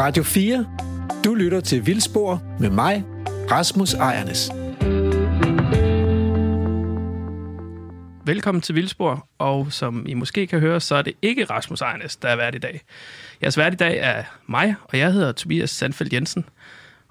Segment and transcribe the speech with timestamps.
[0.00, 0.66] Radio 4.
[1.24, 3.04] Du lytter til Vildspor med mig,
[3.50, 4.50] Rasmus Ejernes.
[8.24, 12.16] Velkommen til Vildspor, og som I måske kan høre, så er det ikke Rasmus Ejernes,
[12.16, 12.80] der er vært i dag.
[13.42, 16.44] Jeres vært i dag er mig, og jeg hedder Tobias Sandfeldt Jensen,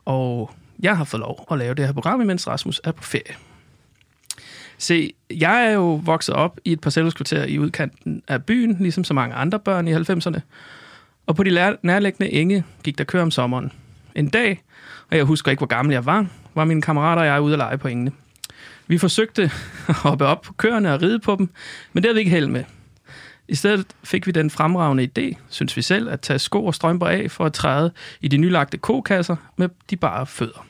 [0.05, 3.35] og jeg har fået lov at lave det her program, imens Rasmus er på ferie.
[4.77, 9.13] Se, jeg er jo vokset op i et parcelhuskvarter i udkanten af byen, ligesom så
[9.13, 10.39] mange andre børn i 90'erne.
[11.27, 13.71] Og på de nærliggende enge gik der kør om sommeren.
[14.15, 14.63] En dag,
[15.11, 17.57] og jeg husker ikke, hvor gammel jeg var, var mine kammerater og jeg ude at
[17.57, 18.11] lege på engene.
[18.87, 19.51] Vi forsøgte
[19.87, 21.49] at hoppe op på køerne og ride på dem,
[21.93, 22.63] men det havde vi ikke held med.
[23.47, 27.07] I stedet fik vi den fremragende idé, synes vi selv, at tage sko og strømper
[27.07, 27.91] af for at træde
[28.21, 30.65] i de nylagte kokasser med de bare fødder.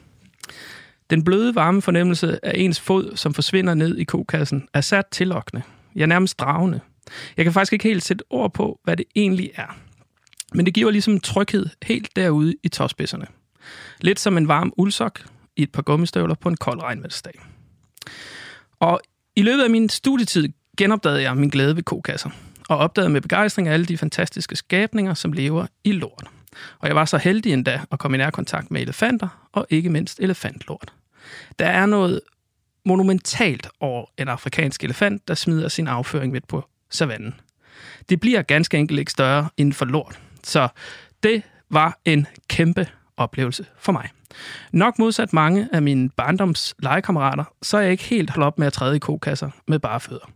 [1.10, 5.64] Den bløde varme fornemmelse af ens fod, som forsvinder ned i kokassen, er sat tillokkende.
[5.96, 6.80] Jeg er nærmest dragende.
[7.38, 9.78] Jeg kan faktisk ikke helt sætte ord på, hvad det egentlig er.
[10.54, 13.26] Men det giver ligesom en tryghed helt derude i tåspidserne.
[14.02, 17.40] Lidt som en varm uldsok i et par gummistøvler på en kold regnvandsdag.
[18.80, 19.02] Og
[19.36, 22.30] i løbet af min studietid genopdagede jeg min glæde ved kokasser,
[22.70, 26.28] og opdagede med begejstring alle de fantastiske skabninger, som lever i lort.
[26.80, 30.20] Og jeg var så heldig endda at komme i nærkontakt med elefanter, og ikke mindst
[30.20, 30.94] elefantlort.
[31.60, 32.22] Der er noget
[32.86, 37.36] monumentalt over en afrikansk elefant, der smider sin afføring midt på savannen.
[38.10, 40.20] Det bliver ganske enkelt ikke større end for lort.
[40.44, 40.68] Så
[41.24, 44.10] det var en kæmpe oplevelse for mig.
[44.72, 48.68] Nok modsat mange af mine barndoms legekammerater, så er jeg ikke helt holdt op med
[48.68, 50.32] at træde i kokasser med bare fødder.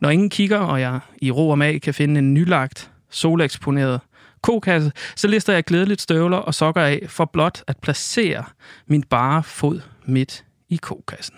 [0.00, 4.00] Når ingen kigger, og jeg i ro og mag kan finde en nylagt, soleksponeret
[4.42, 8.44] kokasse, så lister jeg glædeligt støvler og sokker af for blot at placere
[8.86, 11.36] min bare fod midt i kokassen.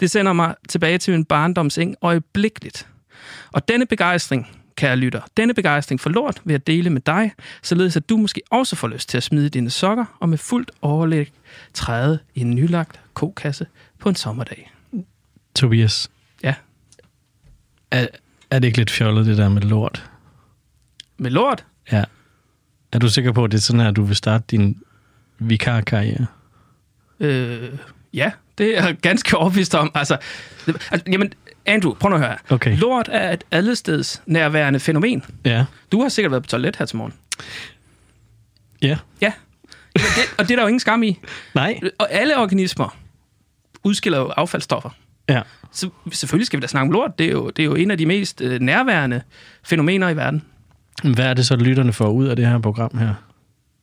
[0.00, 2.88] Det sender mig tilbage til min barndomseng øjeblikkeligt.
[3.52, 4.48] Og denne begejstring,
[4.78, 8.40] kære lytter, denne begejstring for lort vil jeg dele med dig, således at du måske
[8.50, 11.32] også får lyst til at smide dine sokker og med fuldt overlæg
[11.74, 13.66] træde i en nylagt kokasse
[13.98, 14.72] på en sommerdag.
[15.54, 16.10] Tobias,
[16.42, 16.54] Ja,
[17.90, 18.06] er,
[18.50, 20.10] er det ikke lidt fjollet, det der med lort?
[21.18, 21.64] med lort?
[21.92, 22.04] Ja.
[22.92, 24.82] Er du sikker på, at det er sådan her, du vil starte din
[25.38, 26.26] vikarkarriere?
[27.20, 27.72] Øh,
[28.14, 29.90] ja, det er jeg ganske overbevist om.
[29.94, 30.18] Altså,
[30.66, 31.32] altså, jamen,
[31.68, 32.36] Andrew, prøv nu at høre.
[32.50, 32.76] Okay.
[32.76, 35.24] Lort er et allesteds nærværende fænomen.
[35.44, 35.64] Ja.
[35.92, 37.14] Du har sikkert været på toilet her til morgen.
[38.82, 38.96] Ja.
[39.20, 39.32] Ja,
[39.94, 40.02] det,
[40.38, 41.20] og det er der jo ingen skam i.
[41.54, 41.80] Nej.
[41.98, 42.96] Og alle organismer
[43.84, 44.90] udskiller jo affaldsstoffer.
[45.28, 45.42] Ja.
[45.72, 47.18] Så selvfølgelig skal vi da snakke om lort.
[47.18, 49.22] Det er jo, det er jo en af de mest øh, nærværende
[49.64, 50.42] fænomener i verden.
[51.04, 53.14] Hvad er det så, lytterne får ud af det her program her?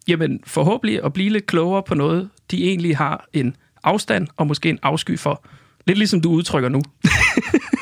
[0.08, 4.70] Jamen, forhåbentlig at blive lidt klogere på noget, de egentlig har en afstand og måske
[4.70, 5.46] en afsky for.
[5.88, 6.82] Lidt ligesom du udtrykker nu.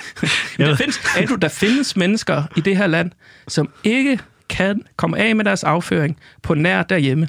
[0.57, 3.11] Men der findes, Andrew, der findes mennesker i det her land,
[3.47, 4.19] som ikke
[4.49, 7.27] kan komme af med deres afføring på nær derhjemme.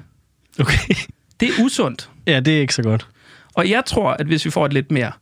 [0.60, 0.94] Okay.
[1.40, 2.10] Det er usundt.
[2.26, 3.08] Ja, det er ikke så godt.
[3.54, 5.12] Og jeg tror, at hvis vi får et lidt mere,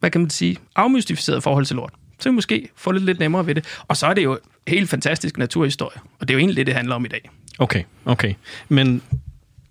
[0.00, 3.46] hvad kan man sige, afmystificeret forhold til lort, så vi måske få lidt, lidt nemmere
[3.46, 3.78] ved det.
[3.88, 6.00] Og så er det jo helt fantastisk naturhistorie.
[6.18, 7.30] Og det er jo egentlig det, det handler om i dag.
[7.58, 8.34] Okay, okay.
[8.68, 9.02] Men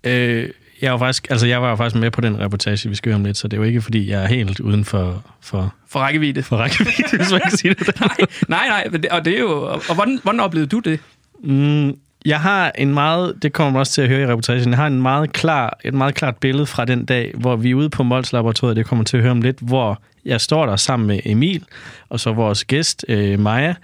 [0.04, 0.50] øh,
[0.84, 3.24] jeg, var faktisk, altså, jeg var faktisk med på den reportage, vi skal høre om
[3.24, 6.42] lidt, så det er jo ikke, fordi jeg er helt uden for, for, For rækkevidde.
[6.42, 8.00] for rækkevidde, hvis man kan sige det.
[8.00, 8.16] nej,
[8.48, 9.00] nej, nej.
[9.10, 9.62] Og det er jo...
[9.88, 11.00] Og hvordan, hvordan oplevede du det?
[11.44, 14.78] Mm, jeg har en meget, det kommer man også til at høre i reportagen, jeg
[14.78, 17.90] har en meget klar, et meget klart billede fra den dag, hvor vi er ude
[17.90, 21.06] på Mols Laboratoriet, det kommer til at høre om lidt, hvor jeg står der sammen
[21.06, 21.64] med Emil,
[22.08, 23.74] og så vores gæst, øh, Maja.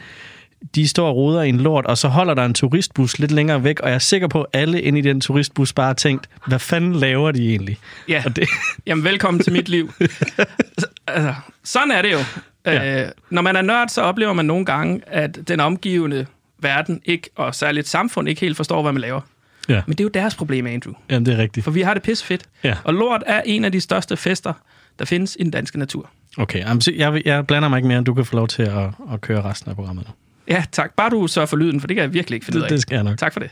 [0.75, 3.65] De står og roder i en lort, og så holder der en turistbus lidt længere
[3.65, 6.29] væk, og jeg er sikker på, at alle inde i den turistbus bare har tænkt,
[6.47, 7.79] hvad fanden laver de egentlig?
[8.09, 8.49] Ja, Og det,
[8.87, 9.93] jamen velkommen til mit liv.
[11.07, 11.35] altså,
[11.65, 12.19] sådan er det jo.
[12.67, 13.05] Ja.
[13.05, 16.27] Øh, når man er nørd, så oplever man nogle gange, at den omgivende
[16.59, 19.21] verden ikke, og særligt samfund ikke helt forstår, hvad man laver.
[19.69, 20.95] ja, Men det er jo deres problem, Andrew.
[21.11, 21.65] jamen, det er rigtigt.
[21.65, 22.43] For vi har det pissefedt.
[22.65, 22.75] Ja.
[22.85, 24.53] Og lort er en af de største fester,
[24.99, 26.11] der findes i den danske natur.
[26.39, 26.65] Okay,
[26.97, 29.43] jeg, jeg blander mig ikke mere, end du kan få lov til at, at køre
[29.43, 30.13] resten af programmet nu.
[30.51, 30.95] Ja, tak.
[30.97, 32.69] Bare du sørger for lyden, for det kan jeg virkelig ikke finde ud af.
[32.69, 33.19] Det, det skal jeg nok.
[33.19, 33.51] Tak for det.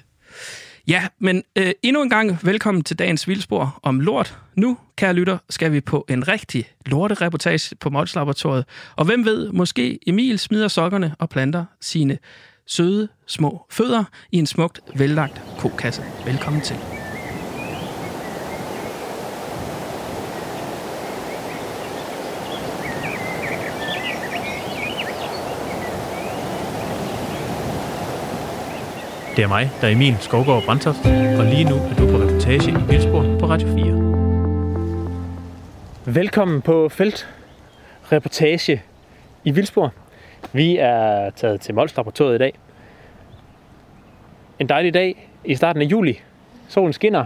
[0.88, 4.38] Ja, men øh, endnu en gang velkommen til dagens vildspor om lort.
[4.54, 8.64] Nu, kære lytter, skal vi på en rigtig lortereportage på Mols Laboratoriet.
[8.96, 12.18] Og hvem ved, måske Emil smider sokkerne og planter sine
[12.66, 16.02] søde, små fødder i en smukt, vellagt kokasse.
[16.26, 16.97] Velkommen til.
[29.38, 31.06] Det er mig, der er Emil Skovgaard Brandtoft,
[31.38, 33.68] og lige nu er du på reportage i Vildspor på Radio
[36.04, 36.14] 4.
[36.14, 37.28] Velkommen på Felt
[38.12, 38.82] Reportage
[39.44, 39.92] i Vildspor.
[40.52, 42.54] Vi er taget til Mols Laboratoriet i dag.
[44.58, 46.20] En dejlig dag i starten af juli.
[46.68, 47.24] Solen skinner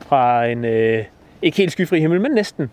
[0.00, 1.04] fra en øh,
[1.42, 2.70] ikke helt skyfri himmel, men næsten.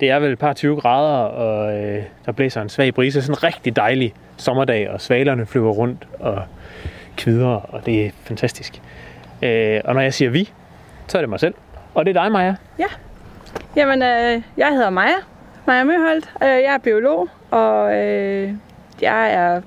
[0.00, 3.22] Det er vel et par 20 grader, og øh, der blæser en svag brise.
[3.22, 6.42] Sådan en rigtig dejlig sommerdag, og svalerne flyver rundt og
[7.16, 8.82] kvider, og det er fantastisk.
[9.42, 10.52] Øh, og når jeg siger vi,
[11.06, 11.54] så er det mig selv.
[11.94, 12.54] Og det er dig, Maja.
[12.78, 12.86] Ja.
[13.76, 15.16] Jamen, øh, jeg hedder Maja.
[15.66, 16.32] Maja Møholt.
[16.42, 18.52] Øh, jeg er biolog, og øh,
[19.00, 19.60] jeg er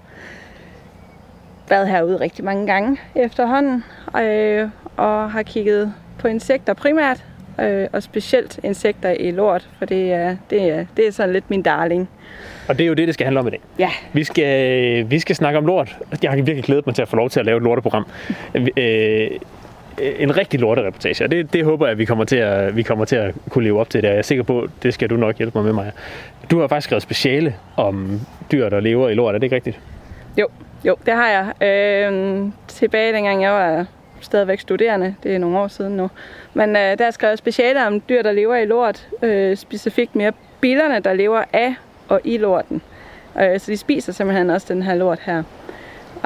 [1.70, 3.84] været herude rigtig mange gange efterhånden,
[4.22, 7.24] øh, og har kigget på insekter primært,
[7.60, 11.50] øh, og specielt insekter i lort, for det er, det er, det er sådan lidt
[11.50, 12.10] min darling.
[12.70, 13.60] Og det er jo det, det skal handle om i dag.
[13.80, 15.98] Ja, Vi skal, vi skal snakke om lort.
[16.24, 18.08] Jeg har virkelig glædet mig til at få lov til at lave et lorteprogram.
[18.78, 19.30] Øh,
[20.20, 23.06] en rigtig lortereportage, og det, det håber jeg, at vi kommer, til at, vi kommer
[23.06, 24.02] til at kunne leve op til.
[24.02, 25.92] Det er jeg sikker på, det skal du nok hjælpe mig med, Maja.
[26.52, 28.20] Du har faktisk skrevet speciale om
[28.52, 29.36] dyr, der lever i lort.
[29.36, 29.80] Er det ikke rigtigt?
[30.38, 30.48] jo,
[30.86, 31.68] jo, det har jeg.
[31.68, 33.86] Øh, tilbage dengang jeg var
[34.22, 36.10] stadigvæk studerende, det er nogle år siden nu.
[36.54, 40.32] Men øh, der skrev jeg speciale om dyr, der lever i lort, øh, specifikt mere
[40.62, 41.76] billerne, der lever af
[42.10, 42.82] og i lorten.
[43.42, 45.44] Øh, så de spiser simpelthen også den her lort her.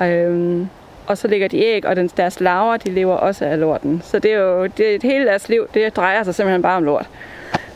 [0.02, 0.66] Øh,
[1.08, 4.02] og så ligger de æg, og den, deres larver, de lever også af lorten.
[4.04, 6.84] Så det er jo det, det hele deres liv, det drejer sig simpelthen bare om
[6.84, 7.10] lort.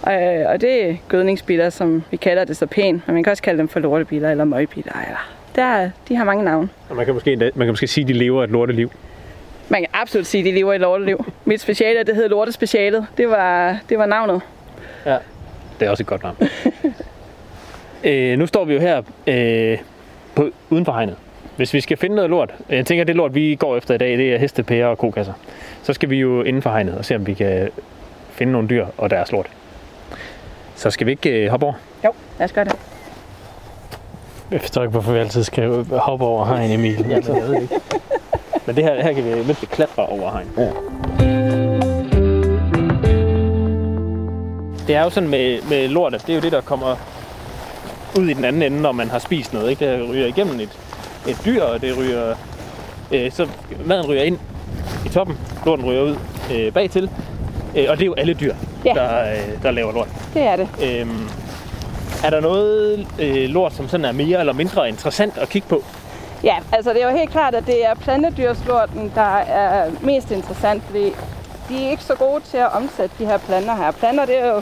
[0.08, 3.44] Øh, og det er gødningsbiler, som vi kalder det så pænt, men man kan også
[3.44, 4.94] kalde dem for lortebiler eller møgbiler.
[5.06, 5.32] Eller.
[5.56, 6.70] Der, de har mange navne.
[6.90, 8.92] Og man kan måske, man kan måske sige, at de lever et lorteliv.
[9.70, 11.26] Man kan absolut sige, at de lever i lorteliv.
[11.46, 13.08] Mit speciale, det hed Lortespecialet.
[13.18, 14.42] Det var, det var navnet.
[15.80, 16.36] Det er også et godt navn.
[18.06, 19.78] øh, nu står vi jo her øh,
[20.36, 21.16] på, uden for hegnet.
[21.56, 23.98] Hvis vi skal finde noget lort, jeg tænker, at det lort, vi går efter i
[23.98, 25.34] dag, det er heste, pærer og kokasser.
[25.84, 27.70] Så skal vi jo inden for hegnet og se, om vi kan
[28.30, 29.48] finde nogle dyr og deres lort.
[30.76, 31.74] Så skal vi ikke øh, hoppe over?
[32.06, 32.76] Jo, lad os gøre det.
[34.52, 37.06] Jeg forstår ikke, hvorfor vi altid skal hoppe over hegn, Emil.
[37.10, 37.76] Ja, jeg ved det ikke.
[38.66, 40.48] Men det her, her kan vi mindst klatre over hegn.
[40.58, 40.70] Ja.
[44.88, 46.96] Det er jo sådan med, med lortet, det er jo det, der kommer
[48.20, 49.70] ud i den anden ende, når man har spist noget.
[49.70, 49.92] Ikke?
[50.00, 50.70] Det ryger igennem et,
[51.28, 52.36] et dyr, og det ryger,
[53.12, 53.48] øh, så
[53.86, 54.38] maden ryger ind
[55.06, 56.16] i toppen, lorten ryger ud
[56.54, 57.10] øh, bagtil.
[57.76, 58.54] Øh, og det er jo alle dyr,
[58.86, 58.94] Ja.
[58.94, 60.08] der, øh, der laver lort.
[60.34, 60.68] Det er det.
[60.84, 61.30] Øhm,
[62.24, 65.84] er der noget øh, lort, som sådan er mere eller mindre interessant at kigge på?
[66.44, 70.84] Ja, altså det er jo helt klart, at det er plantedyrslorten, der er mest interessant,
[70.84, 71.12] fordi
[71.70, 73.92] de er ikke så gode til at omsætte de her planter her.
[73.92, 74.62] Planter, det er jo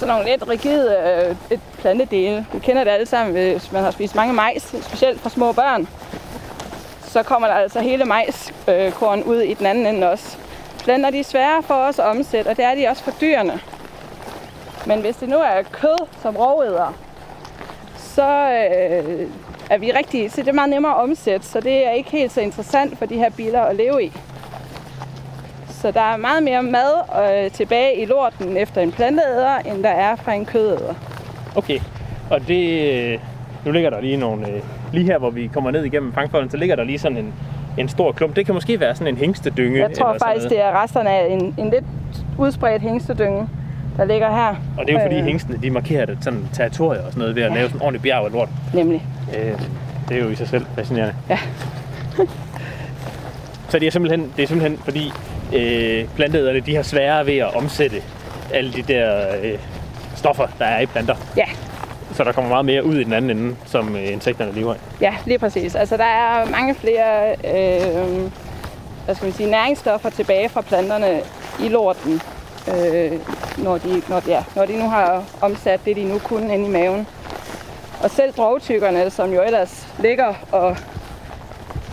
[0.00, 2.46] sådan nogle lidt rigide øh, et plantedele.
[2.52, 5.52] Vi kender det alle sammen, øh, hvis man har spist mange majs, specielt fra små
[5.52, 5.88] børn.
[7.02, 10.36] Så kommer der altså hele majskorn øh, ud i den anden ende også.
[10.84, 13.60] Planter, de er svære for os at omsætte, og det er de også for dyrene.
[14.86, 16.94] Men hvis det nu er kød som rovæder,
[17.96, 19.28] så øh,
[19.70, 22.32] er vi rigtig, så det er meget nemmere at omsætte, så det er ikke helt
[22.32, 24.12] så interessant for de her biler at leve i.
[25.82, 26.92] Så der er meget mere mad
[27.44, 30.94] øh, tilbage i lorten efter en planteæder, end der er fra en kødæder.
[31.56, 31.78] Okay,
[32.30, 32.92] og det...
[32.94, 33.18] øh,
[33.64, 34.48] Nu ligger der lige nogle...
[34.48, 34.60] øh,
[34.92, 37.34] Lige her, hvor vi kommer ned igennem fangfolden, så ligger der lige sådan en,
[37.78, 38.36] en stor klump.
[38.36, 39.80] Det kan måske være sådan en hængstedynge.
[39.80, 41.84] Jeg tror faktisk, det er resterne af en, en lidt
[42.38, 43.48] udspredt hængstedynge,
[43.96, 44.48] der ligger her.
[44.78, 47.36] Og det er jo fordi Øh, hængstene, de markerer det sådan territorier og sådan noget
[47.36, 47.54] ved at Ja.
[47.54, 48.48] lave sådan en ordentlig bjerg af lort.
[48.74, 49.06] Nemlig.
[49.38, 49.52] Øh,
[50.08, 51.14] det er jo i sig selv fascinerende.
[51.30, 51.38] Ja.
[53.68, 55.12] Så det er simpelthen, det er simpelthen fordi
[55.54, 58.02] øh, planteæderne, de har sværere ved at omsætte
[58.54, 59.58] alle de der øh,
[60.16, 61.14] stoffer, der er i planter.
[61.36, 61.44] Ja,
[62.14, 64.78] Så der kommer meget mere ud i den anden ende, som øh, insekterne lever i.
[65.00, 65.74] ja, lige præcis.
[65.74, 68.30] Altså, der er mange flere øh,
[69.04, 71.20] hvad skal man sige, næringsstoffer tilbage fra planterne
[71.60, 72.20] i lorten,
[72.68, 73.12] øh,
[73.58, 76.68] når, de, når, ja, når de nu har omsat det, de nu kunne inde i
[76.68, 77.06] maven.
[78.02, 80.76] Og selv drogtykkerne, som jo ellers ligger og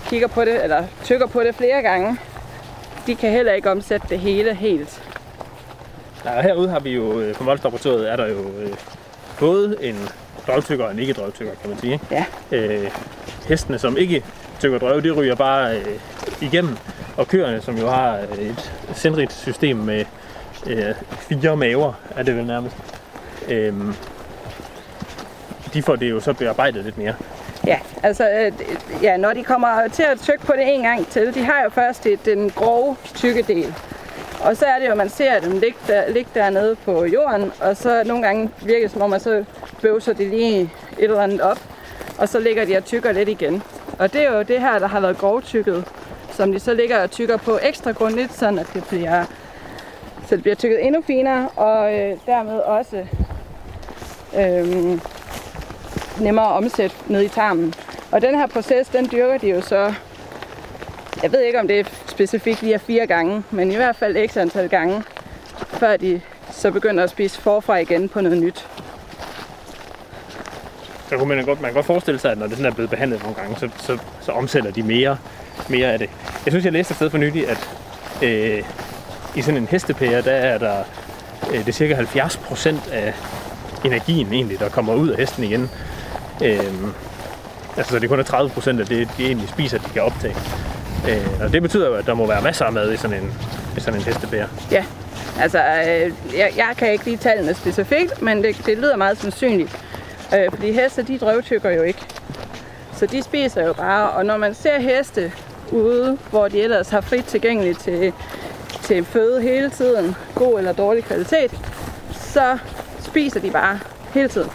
[0.09, 2.17] kigger på det, eller tykker på det flere gange,
[3.07, 5.03] de kan heller ikke omsætte det hele helt.
[6.25, 8.73] Ja, og herude har vi jo, øh, på Molslaboratoriet er der jo øh,
[9.39, 9.95] både en
[10.47, 11.99] drøvtykker og en ikke drøvtykker, kan man sige.
[12.11, 12.25] Ja.
[12.51, 12.91] Øh,
[13.47, 14.23] hestene, som ikke
[14.59, 15.99] tykker drøv, de ryger bare øh,
[16.41, 16.77] igennem.
[17.17, 20.05] Og køerne, som jo har øh, et sindrigt system med
[20.67, 22.75] øh, fire maver, er det vel nærmest.
[23.49, 23.73] Øh,
[25.73, 27.13] de får det jo så bearbejdet lidt mere.
[27.67, 28.51] Ja, altså, øh,
[29.03, 31.69] ja, når de kommer til at tykke på det en gang til, de har jo
[31.69, 33.73] først et, den grove, tykke del.
[34.43, 37.51] Og så er det jo, at man ser dem ligge, der, ligge dernede på jorden,
[37.61, 39.45] og så nogle gange virker det som om, at så
[39.81, 41.59] bøvser de lige et eller andet op,
[42.17, 43.63] og så ligger de og tykker lidt igen.
[43.99, 45.85] Og det er jo det her, der har været grovtykket,
[46.31, 49.25] som de så ligger og tykker på ekstra grundigt, sådan at det bliver,
[50.27, 53.05] så det bliver tykket endnu finere, og øh, dermed også
[54.37, 54.99] øh,
[56.19, 57.73] nemmere at omsætte ned i tarmen.
[58.11, 59.93] Og den her proces, den dyrker de jo så
[61.23, 64.29] jeg ved ikke, om det er specifikt lige er fire gange, men i hvert fald
[64.29, 65.03] x antal gange,
[65.67, 66.21] før de
[66.51, 68.67] så begynder at spise forfra igen på noget nyt.
[71.09, 72.89] Så kunne man godt, man kan godt forestille sig, at når det sådan er blevet
[72.89, 75.17] behandlet nogle gange, så, så, så omsætter de mere,
[75.69, 76.09] mere af det.
[76.45, 77.69] Jeg synes, jeg læste et sted for nylig, at
[78.23, 78.63] øh,
[79.35, 80.83] i sådan en hestepære, der er der
[81.51, 83.13] øh, det er cirka 70 procent af
[83.85, 85.69] energien egentlig, der kommer ud af hesten igen.
[86.43, 86.59] Øh,
[87.77, 90.35] altså, så det kun er 30 procent af det, de egentlig spiser, de kan optage.
[91.09, 93.33] Øh, og det betyder jo, at der må være masser af mad i sådan en,
[93.77, 94.47] i sådan en hestepære.
[94.71, 94.85] Ja,
[95.39, 99.79] altså øh, jeg, jeg kan ikke lige tallene specifikt, men det, det lyder meget sandsynligt.
[100.35, 101.99] Øh, fordi heste, de drøvtykker jo ikke.
[102.93, 105.31] Så de spiser jo bare, og når man ser heste
[105.71, 108.13] ude, hvor de ellers har frit tilgængeligt til,
[108.83, 111.51] til føde hele tiden, god eller dårlig kvalitet,
[112.11, 112.57] så
[113.01, 113.79] spiser de bare
[114.13, 114.49] hele tiden.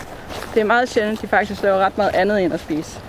[0.54, 3.00] Det er meget sjældent, de faktisk laver ret meget andet end at spise.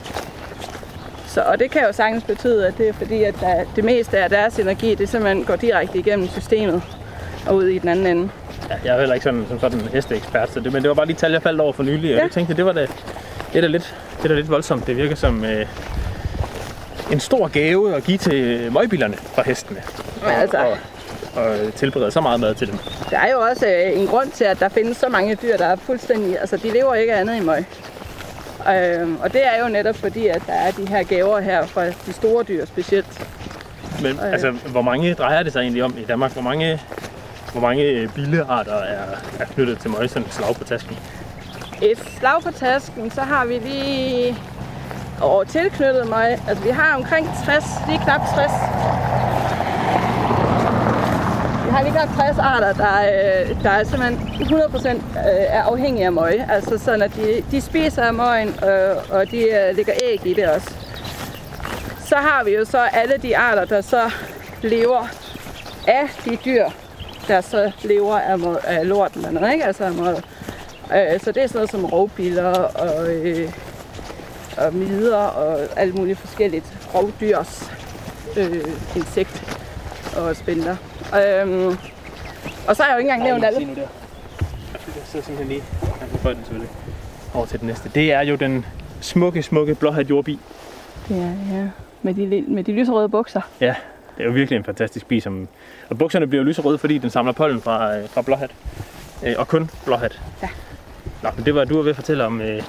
[1.28, 4.18] Så, og det kan jo sagtens betyde, at det er fordi, at der, det meste
[4.20, 6.82] af deres energi, det simpelthen går direkte igennem systemet
[7.48, 8.30] og ud i den anden ende.
[8.70, 10.96] Ja, jeg er heller ikke sådan, som sådan en hesteekspert, så det, men det var
[10.96, 12.24] bare lige tal, jeg faldt over for nylig, og Ja.
[12.24, 12.88] jeg tænkte, det var da,
[13.54, 14.88] det er lidt, det er lidt voldsomt.
[14.88, 15.66] Det virker som øh,
[17.12, 19.82] en stor gave at give til møgbilerne fra hestene.
[20.24, 20.78] Men altså- Og,
[21.36, 22.78] og, og tilberede så meget mad til dem.
[23.10, 25.66] Der er jo også øh, en grund til, at der findes så mange dyr, der
[25.66, 26.40] er fuldstændig...
[26.40, 27.66] Altså, de lever ikke andet i møg.
[28.76, 31.86] Øhm, og det er jo netop fordi, at der er de her gaver her fra
[31.86, 33.28] de store dyr specielt.
[34.02, 34.32] Men Øh.
[34.34, 36.32] altså, hvor mange drejer det sig egentlig om i Danmark?
[36.32, 36.82] Hvor mange,
[37.52, 39.04] hvor mange øh, billearter er,
[39.40, 40.98] er knyttet til møg, sådan et slag på tasken?
[41.82, 44.38] Et slag på tasken, så har vi lige
[45.22, 46.40] over tilknyttet mig.
[46.48, 48.52] Altså, vi har omkring 60, lige knap 60.
[51.74, 55.00] Har lige knap 60 arter, der, øh, der er simpelthen 100% øh,
[55.48, 56.46] er afhængige af møg.
[56.50, 60.34] Altså sådan, at de, de spiser af møgen, øh, og de øh, lægger æg i
[60.34, 60.76] det også.
[62.06, 64.12] Så har vi jo så alle de arter, der så
[64.62, 65.08] lever
[65.88, 66.66] af de dyr,
[67.28, 69.66] der så lever af, møg, af lorten, eller noget, ikke?
[69.66, 70.16] Altså af møg.
[70.96, 73.52] Øh, så det er sådan noget som rovbiller og, øh,
[74.58, 76.66] og midder og alt muligt forskelligt
[76.96, 77.72] rovdyrs
[78.38, 78.66] øh,
[78.96, 79.58] insekt
[80.18, 80.76] og spænder.
[81.22, 81.78] Øhm,
[82.68, 83.66] og så har jeg jo ikke engang nævnt alle.
[83.66, 83.82] nu der.
[84.72, 85.64] Jeg sidder simpelthen lige.
[86.22, 86.70] Få den selvfølgelig.
[87.34, 87.92] Over til den næste.
[87.96, 88.66] Det er jo den
[89.02, 90.40] smukke, smukke blåhat jordbi.
[91.10, 91.16] Ja,
[91.52, 91.68] ja.
[92.02, 93.42] Med de, med de lyserøde bukser.
[93.62, 93.76] Ja,
[94.18, 95.20] det er jo virkelig en fantastisk bi.
[95.20, 95.48] Som...
[95.90, 98.52] Og bukserne bliver jo lyserøde, fordi den samler pollen fra, øh, fra blåhat.
[99.26, 100.22] Øh, og kun blåhat.
[100.42, 100.50] Ja.
[101.24, 102.64] Nå, men det var du var ved at fortælle om øh,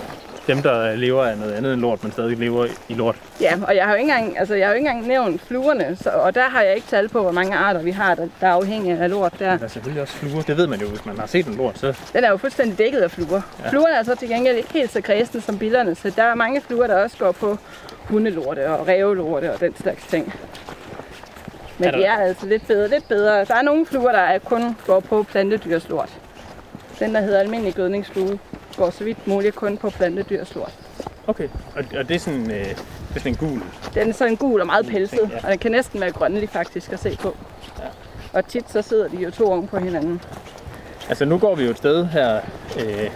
[0.46, 3.16] dem, der lever af noget andet end lort, men stadig lever i lort.
[3.40, 5.96] Ja, og jeg har jo ikke engang, altså, jeg har jo ikke engang nævnt fluerne,
[6.00, 8.46] så, og der har jeg ikke tal på, hvor mange arter vi har, der, der
[8.46, 9.56] er afhængige af lort der.
[9.56, 10.42] Der er selvfølgelig også fluer.
[10.42, 11.78] Det ved man jo, hvis man har set en lort.
[11.78, 13.40] Så Den er jo fuldstændig dækket af fluer.
[13.64, 13.70] Ja.
[13.70, 16.60] Fluerne er så til gengæld ikke helt så kredsende som billerne, så der er mange
[16.60, 17.58] fluer, der også går på
[18.04, 20.34] hundelorte og rævelorte og den slags ting.
[21.78, 23.44] Men Er der- de er altså lidt bedre, lidt bedre.
[23.44, 26.08] Der er nogle fluer, der er kun går på plantedyrslort.
[26.98, 28.38] Den, der hedder almindelig gødningsflue,
[28.76, 30.73] går så vidt muligt kun på plantedyrslort.
[31.26, 31.49] okay.
[31.76, 32.76] Og, og det er sådan, øh, det
[33.14, 33.62] er sådan en gul.
[33.95, 35.37] Den er sådan gul og meget pelset, Ja.
[35.45, 37.37] og den kan næsten være grønlig faktisk at se på.
[37.78, 37.85] Ja.
[38.38, 40.21] Og tit så sidder de jo to oven på hinanden.
[41.09, 42.40] Altså nu går vi jo et sted her
[42.81, 43.11] øh,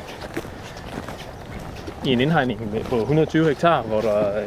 [2.05, 4.45] i en indhegning på 120 hektar, hvor der, øh,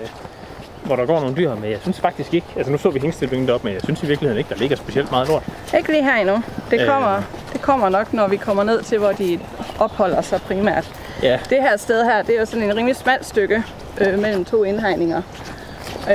[0.84, 3.48] hvor der går nogle dyr, men jeg synes faktisk ikke, altså nu så vi hængstilbingen
[3.48, 5.44] deroppe, men jeg synes i virkeligheden ikke, der ligger specielt meget lort.
[5.78, 6.44] Ikke lige her endnu.
[6.72, 6.88] Det Øh.
[6.88, 7.22] kommer,
[7.54, 9.40] det kommer nok, når vi kommer ned til, hvor de
[9.80, 10.92] opholder sig primært.
[11.22, 13.64] Ja, Det her sted her, det er jo sådan en rimelig smalt stykke
[13.98, 15.22] øh, mellem to indhegninger.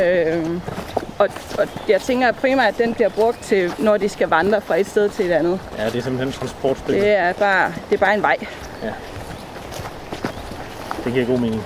[0.02, 0.46] Øh,
[1.18, 4.76] og, og jeg tænker primært, at den bliver brugt til, når de skal vandre fra
[4.76, 5.60] et sted til et andet.
[5.78, 7.00] ja det er simpelthen transportstykke.
[7.00, 8.36] Det er bare, det er bare en vej.
[11.04, 11.62] Det giver god mening.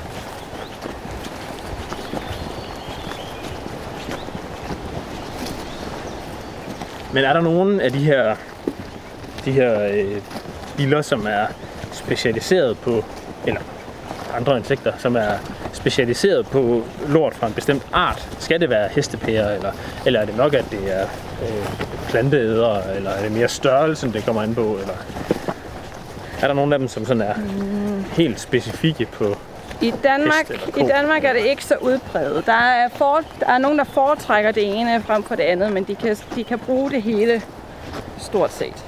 [7.12, 8.36] Men er der nogen af de her,
[9.44, 10.16] de her øh,
[10.76, 11.46] biller, som er
[11.92, 13.04] specialiseret på,
[13.46, 13.60] eller
[14.36, 15.32] andre insekter, som er
[15.72, 18.28] specialiseret på lort fra en bestemt art?
[18.38, 19.72] Skal det være hestepærer, eller,
[20.06, 21.02] eller er det nok, at det er
[21.42, 21.66] øh,
[22.08, 24.76] planteædere, eller er det mere størrelsen, det kommer an på?
[24.80, 24.94] Eller?
[26.42, 27.34] Er der nogen af dem, som sådan er
[28.12, 29.36] helt specifikke på
[29.80, 30.50] I Danmark.
[30.76, 32.46] I Danmark er det ikke så udbredt.
[32.46, 35.84] Der er, for, der er nogen, der foretrækker det ene frem for det andet, men
[35.84, 37.42] de kan, de kan bruge det hele
[38.18, 38.84] stort set.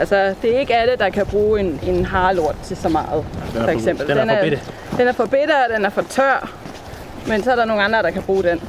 [0.00, 3.56] Altså, det er ikke alle, der kan bruge en, en harlort til så meget, Den
[3.56, 4.08] er for for- eksempel.
[4.08, 4.60] den er for bitte.
[4.98, 6.52] Den er for bitter, og den er for tør,
[7.26, 8.62] men så er der nogle andre, der kan bruge den.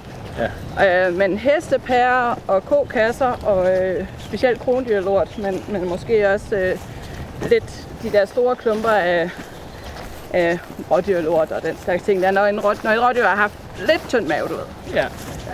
[0.79, 1.07] Ja.
[1.07, 6.77] Øh, men hestepærer og kokasser, og øh, specielt krondyrlort, men, men måske også øh,
[7.49, 9.29] lidt de der store klumper af,
[10.33, 10.59] af
[10.91, 12.21] rådyrlort og den slags ting.
[12.21, 13.53] Der, når, en rå, når et rådyr har haft
[13.87, 14.63] lidt tynd mave, du ved.
[14.93, 15.05] Ja,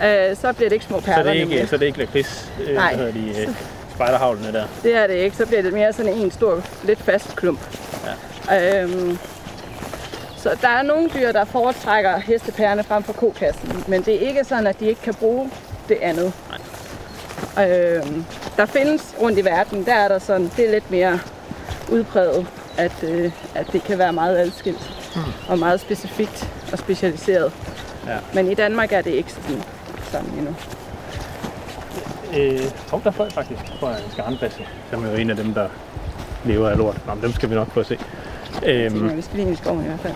[0.04, 1.22] Øh, så bliver det ikke små så perler.
[1.22, 1.68] det er ikke, nemlig.
[1.68, 2.94] så det er ikke lakrids, øh, Nej.
[2.96, 3.48] hvad de, øh,
[3.98, 4.64] spejderhavlene der.
[4.82, 5.36] Det er det ikke.
[5.36, 7.60] Så bliver det mere sådan en stor, lidt fast klump.
[8.50, 8.82] Ja.
[8.82, 9.18] Øhm,
[10.36, 13.84] så der er nogle dyr, der foretrækker hestepærerne frem for kokassen.
[13.88, 15.50] Men det er ikke sådan, at de ikke kan bruge
[15.88, 16.32] det andet.
[17.60, 18.24] Øhm,
[18.56, 21.18] der findes rundt i verden, der er der sådan, det er lidt mere
[21.92, 25.24] udpræget, at, øh, at det kan være meget adskilt Hmm.
[25.48, 27.52] og meget specifikt og specialiseret.
[28.06, 28.16] Ja.
[28.34, 29.62] Men i Danmark er det ikke sådan,
[30.10, 30.54] sådan endnu.
[32.36, 35.68] Øh, hov, der fløj faktisk jeg, en skarnbasse, som er jo en af dem, der
[36.44, 37.06] lever af lort.
[37.06, 37.98] Nå, men dem skal vi nok få at se.
[38.66, 39.16] Øhm, Mm.
[39.16, 40.14] Vi skal lige ind i skoven i hvert fald.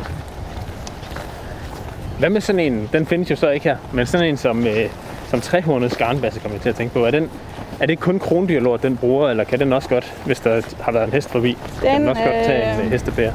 [2.19, 4.91] hvad med sådan en, den findes jo så ikke her, men sådan en som, øh,
[5.29, 7.05] som trehornet skarnbasse kommer jeg til at tænke på.
[7.05, 7.31] Er, den,
[7.81, 11.05] er det kun krondyrlort, den bruger, eller kan den også godt, hvis der har været
[11.07, 13.33] en hest forbi, kan den Den, også godt tage en øh, øh, hestebær?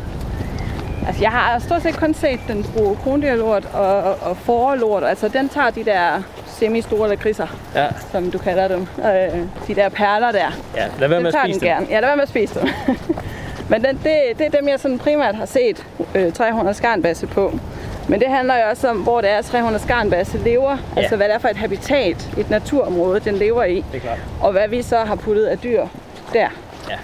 [1.07, 5.03] Altså, jeg har stort set kun set den bruge krondyrlort og, og forlort.
[5.03, 8.81] Altså, den tager de der semi-store lakridser, Ja, som du kalder dem.
[8.99, 10.51] Øh, de der perler der.
[10.75, 11.75] ja lad være med at tager spise den dem.
[11.75, 11.87] gerne.
[11.89, 12.67] Ja, lad være med at spise dem.
[13.69, 15.85] Men den, det, det er dem, jeg sådan primært har set
[16.15, 17.59] øh, 300 skarnbasse på.
[18.07, 20.77] Men det handler jo også om, hvor det er, 300 skarnbasse lever.
[20.95, 21.01] Ja.
[21.01, 23.75] Altså, hvad det er for et habitat, et naturområde, den lever i.
[23.75, 24.17] Det er klart.
[24.41, 25.85] og hvad vi så har puttet af dyr
[26.33, 26.47] der.
[26.89, 26.95] Ja.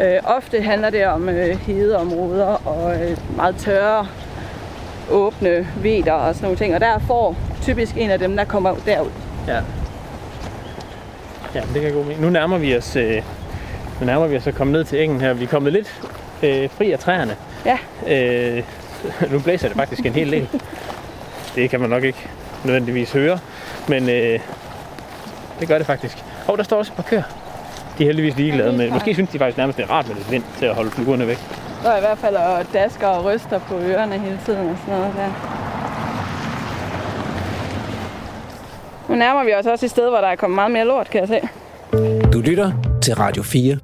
[0.00, 4.06] Øh, ofte handler det om øh, hedeområder og øh, meget tørre,
[5.10, 6.74] åbne veder og sådan nogle ting.
[6.74, 9.10] Og der får typisk en af dem, der kommer derud.
[9.46, 9.60] Ja.
[11.54, 12.16] Ja, det kan gå med.
[12.18, 13.22] Nu nærmer vi os, øh,
[14.00, 15.32] nu nærmer vi os at komme ned til engen her.
[15.32, 16.02] Vi er kommet lidt
[16.42, 17.36] øh, fri af træerne.
[17.64, 17.78] Ja.
[18.06, 18.62] Øh,
[19.32, 20.48] nu blæser det faktisk en hel del.
[21.54, 22.28] Det kan man nok ikke
[22.64, 23.38] nødvendigvis høre,
[23.88, 24.40] men øh,
[25.60, 26.24] det gør det faktisk.
[26.48, 27.22] Og der står også et par køer.
[27.98, 28.90] De er heldigvis ligeglade med.
[28.90, 31.26] Måske synes de faktisk nærmest, det er rart med lidt vind til at holde fluerne
[31.26, 31.38] væk.
[31.82, 34.94] Der er i hvert fald og dasker og ryster på ørerne hele tiden og sådan
[35.00, 35.30] noget der.
[39.08, 41.20] Nu nærmer vi os også et sted, hvor der er kommet meget mere lort, kan
[41.20, 41.40] jeg se.
[42.32, 42.72] Du lytter
[43.02, 43.76] til Radio 4.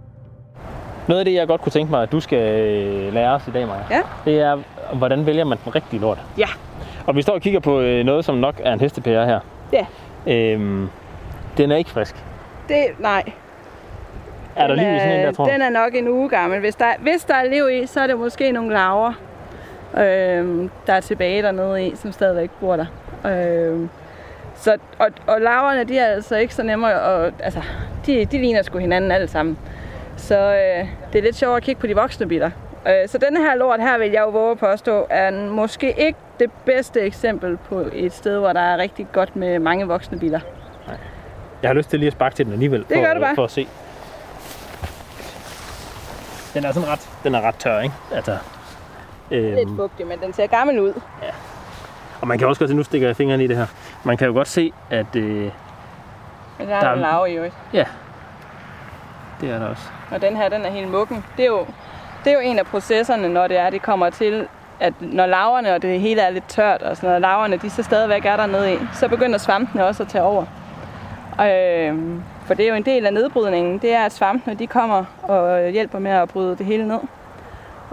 [1.09, 3.51] Noget af det, jeg godt kunne tænke mig, at du skal øh, lære os i
[3.51, 4.01] dag, Maja, Ja.
[4.25, 4.59] det er,
[4.95, 6.19] hvordan vælger man den rigtige lort.
[6.39, 6.47] Ja.
[7.07, 9.41] Og vi står og kigger på øh, noget, som nok er en hestepære her.
[9.73, 9.87] Ja.
[10.33, 10.89] Øhm,
[11.57, 12.17] den er ikke frisk.
[12.69, 13.23] Det, nej.
[14.57, 15.51] Er der Den liv i sådan en der, tror du?
[15.51, 16.61] Den er nok en uge gammel.
[16.61, 19.13] Hvis der, hvis der er liv i, så er det måske nogle laver,
[19.99, 22.87] øhm, der er tilbage dernede i, som stadigvæk bor der.
[23.27, 23.89] Øhm,
[24.55, 27.33] så, og, og laverne, de er altså ikke så nemme at...
[27.39, 27.61] Altså,
[28.07, 29.59] de, de ligner sgu hinanden alle sammen.
[30.17, 32.51] Så øh, det er lidt sjovt at kigge på de voksne bitter.
[32.87, 36.19] Øh, så denne her lort her, vil jeg jo våge at påstå, er måske ikke
[36.41, 40.41] det bedste eksempel på et sted, hvor der er rigtig godt med mange voksne bitter.
[41.63, 42.81] Jeg har lyst til lige at sparke til den alligevel.
[42.81, 43.35] Det for, gør du bare.
[43.35, 43.67] For at se.
[46.55, 47.95] Den er sådan ret, den er ret tør, ikke?
[48.15, 48.37] Altså,
[49.31, 50.93] Lidt øhm, fugtig, men den ser gammel ud.
[52.21, 53.67] og man kan også godt se, nu stikker jeg fingeren i det her.
[54.05, 55.51] Man kan jo godt se, at øh, Men
[56.59, 57.55] der er Der der er- en larve i øvrigt.
[59.41, 59.83] det er der også.
[60.11, 61.25] Og den her, den er helt muggen.
[61.37, 61.67] Det er jo,
[62.25, 64.49] det er jo en af processerne, når det er, det kommer til,
[64.81, 67.83] at når laverne og det hele er lidt tørt og sådan noget, laverne de så
[67.83, 70.45] stadigvæk er dernede i, så begynder svampene også at tage over.
[71.41, 75.05] Øhm, for det er jo en del af nedbrydningen, det er, at svampene de kommer
[75.23, 76.99] og hjælper med at bryde det hele ned.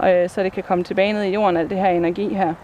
[0.04, 2.54] Øh, så det kan komme tilbage ned i jorden, alt det her energi her.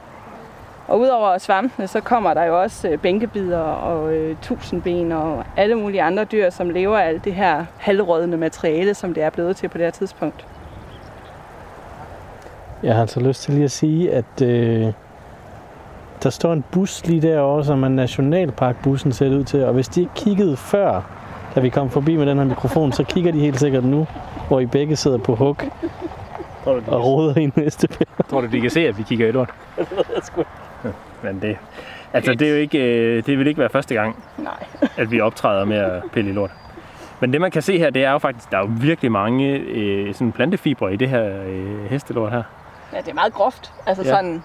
[0.89, 5.75] Og udover svampene, så kommer der jo også øh, bænkebider og øh, tusindben og alle
[5.75, 9.57] mulige andre dyr, som lever af alt det her halvrådende materiale, som det er blevet
[9.57, 10.47] til på det her tidspunkt.
[12.83, 14.93] Jeg har altså lyst til lige at sige, at øh,
[16.23, 19.65] der står en bus lige derovre, som er Nationalparkbussen ser ud til.
[19.65, 21.03] Og hvis de ikke kiggede før,
[21.55, 24.07] da vi kom forbi med den her mikrofon, så kigger de helt sikkert nu,
[24.49, 25.57] hvor I begge sidder på hug
[26.65, 28.25] Tror du, de, og roder i næste pære.
[28.31, 29.51] tror du, de kan se, at vi kigger i lort?
[31.23, 31.57] Men det,
[32.13, 34.65] altså, det, er jo ikke, øh, det vil ikke være første gang, Nej.
[34.97, 36.51] at vi optræder med at pille i lort.
[37.21, 39.53] Men det man kan se her, det er jo faktisk, der er jo virkelig mange
[39.57, 42.43] øh, sådan plantefibre i det her øh, hestelort her.
[42.93, 43.73] Ja, det er meget groft.
[43.87, 44.09] Altså Ja.
[44.09, 44.43] sådan,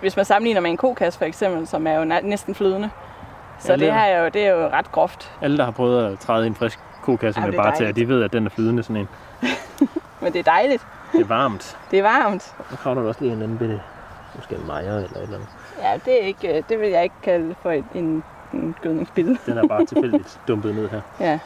[0.00, 2.90] hvis man sammenligner med en kokas for eksempel, som er jo næ- næsten flydende.
[3.64, 5.32] Så ja, det er- her er jo, det er jo ret groft.
[5.42, 8.22] Alle, der har prøvet at træde i en frisk kokasse med bare til, de ved,
[8.22, 9.08] at den er flydende sådan en.
[10.20, 10.86] Men det er dejligt.
[11.12, 11.76] Det er varmt.
[11.90, 12.54] Det er varmt.
[12.70, 13.80] Nu kravler der også lige en anden bitte,
[14.36, 15.48] måske en mejer eller et eller andet.
[15.82, 19.38] Ja, det, er ikke, øh, det vil jeg ikke kalde for et, en, en gødningsbillede.
[19.46, 21.00] Den er bare tilfældigt dumpet ned her.
[21.20, 21.38] Ja.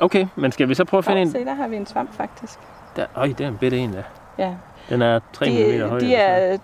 [0.00, 1.32] Okay, men skal vi så prøve at finde Prøv en?
[1.32, 2.58] se, der har vi en svamp faktisk.
[2.96, 4.02] Der, øj, det er en bitte en der.
[4.38, 4.54] Ja.
[4.88, 5.98] Den er 3 mm høj.
[5.98, 6.58] de er,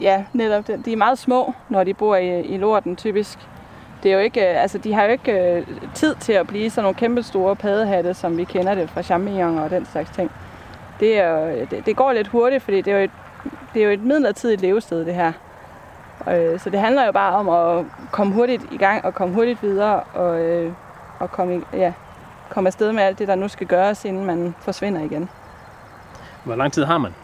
[0.00, 0.84] ja, netop det.
[0.84, 3.38] De er meget små, når de bor i, i lorten typisk.
[4.02, 6.70] Det er jo ikke, øh, altså de har jo ikke øh, tid til at blive
[6.70, 10.30] sådan nogle kæmpe store paddehatte, som vi kender det fra champignoner og den slags ting.
[11.00, 13.10] Det, er, jo- det, det går lidt hurtigt, fordi det er jo et,
[13.74, 15.32] det er jo et midlertidigt levested, det her.
[16.30, 19.62] Øh, så det handler jo bare om at komme hurtigt i gang og komme hurtigt
[19.62, 20.72] videre og, øh,
[21.18, 21.92] og komme, i, ja,
[22.48, 25.28] komme afsted med alt det, der nu skal gøres, inden man forsvinder igen.
[26.44, 27.14] Hvor lang tid har man,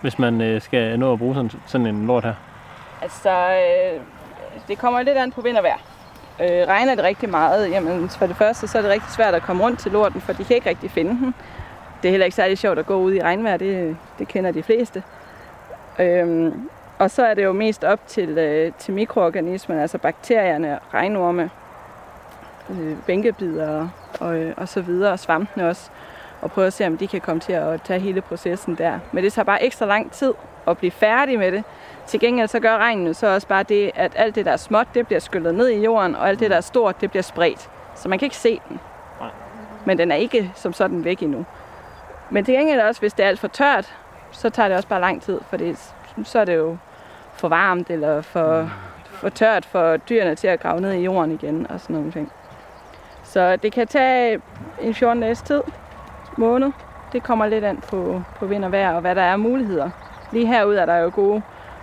[0.00, 2.34] hvis man øh, skal nå at bruge sådan, sådan en lort her?
[3.02, 4.00] Altså, øh,
[4.68, 5.78] det kommer lidt an på vind og vejr.
[6.40, 9.42] Øh, regner det rigtig meget, jamen for det første, så er det rigtig svært at
[9.42, 11.34] komme rundt til lorten, for de kan ikke rigtig finde den.
[12.02, 14.62] Det er heller ikke særlig sjovt at gå ud i regnvejr, det, det kender de
[14.62, 15.02] fleste.
[15.98, 21.50] Øhm, og så er det jo mest op til, øh, til mikroorganismerne, altså bakterierne, regnorme,
[22.70, 23.88] øh, bænkebider
[24.20, 25.90] og, øh, og så videre, og svampene også,
[26.40, 28.98] og prøve at se, om de kan komme til at tage hele processen der.
[29.12, 30.34] Men det tager bare ekstra lang tid
[30.66, 31.64] at blive færdig med det.
[32.06, 34.86] Til gengæld så gør regnen så også bare det, at alt det, der er småt,
[34.94, 37.70] det bliver skyllet ned i jorden, og alt det, der er stort, det bliver spredt.
[37.94, 38.80] Så man kan ikke se den.
[39.84, 41.46] Men den er ikke som sådan væk endnu.
[42.30, 43.94] Men til gengæld også, hvis det er alt for tørt,
[44.30, 45.92] så tager det også bare lang tid, for det,
[46.24, 46.76] så er det jo
[47.32, 48.70] for varmt eller for,
[49.04, 52.32] for tørt for dyrene til at grave ned i jorden igen og sådan nogle ting.
[53.24, 54.40] Så det kan tage
[54.80, 55.62] en 14 dages tid,
[56.38, 56.72] måned.
[57.12, 59.90] Det kommer lidt an på, på vind og vejr og hvad der er muligheder.
[60.32, 61.42] Lige herude er der jo gode,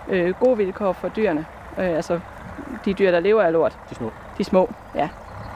[0.10, 1.46] øh, gode vilkår for dyrene.
[1.78, 2.20] Øh, altså
[2.86, 3.78] de dyr, der lever af lort.
[3.90, 4.12] De små.
[4.38, 5.10] De små, ja.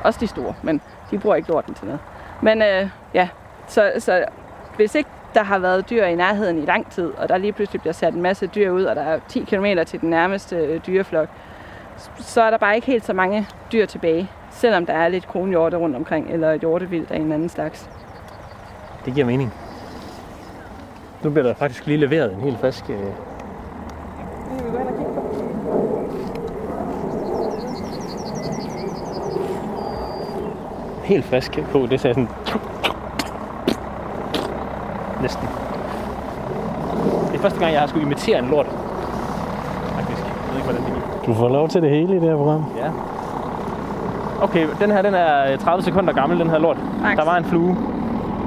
[0.04, 0.82] Også de store, men
[1.12, 2.00] de bruger ikke lorten til noget.
[2.42, 3.30] Men øh, ja,
[3.68, 4.26] så, så
[4.76, 7.82] hvis ikke der har været dyr i nærheden i lang tid, og der lige pludselig
[7.82, 10.82] bliver sat en masse dyr ud, og der er 10 km til den nærmeste øh,
[10.88, 11.28] dyreflok,
[12.18, 15.78] så er der bare ikke helt så mange dyr tilbage, selvom der er lidt kronhjorte
[15.78, 17.90] rundt omkring, eller hjortevildt af en anden slags.
[19.06, 19.54] Det giver mening.
[21.24, 22.90] Nu bliver der faktisk lige leveret en helt frisk...
[22.90, 22.96] Øh...
[31.04, 32.30] Helt frisk på, det sagde sådan...
[35.22, 35.48] Næsten.
[37.32, 38.66] Det er første gang, jeg har skulle imitere en lort.
[39.96, 40.22] Faktisk.
[40.22, 41.26] Jeg ved ikke, hvordan det gik.
[41.26, 42.66] Du får lov til det hele i det her program.
[42.78, 42.92] Ja.
[44.42, 46.78] Okay, den her den er 30 sekunder gammel, den her lort.
[47.02, 47.18] Max.
[47.18, 47.78] Der var en flue.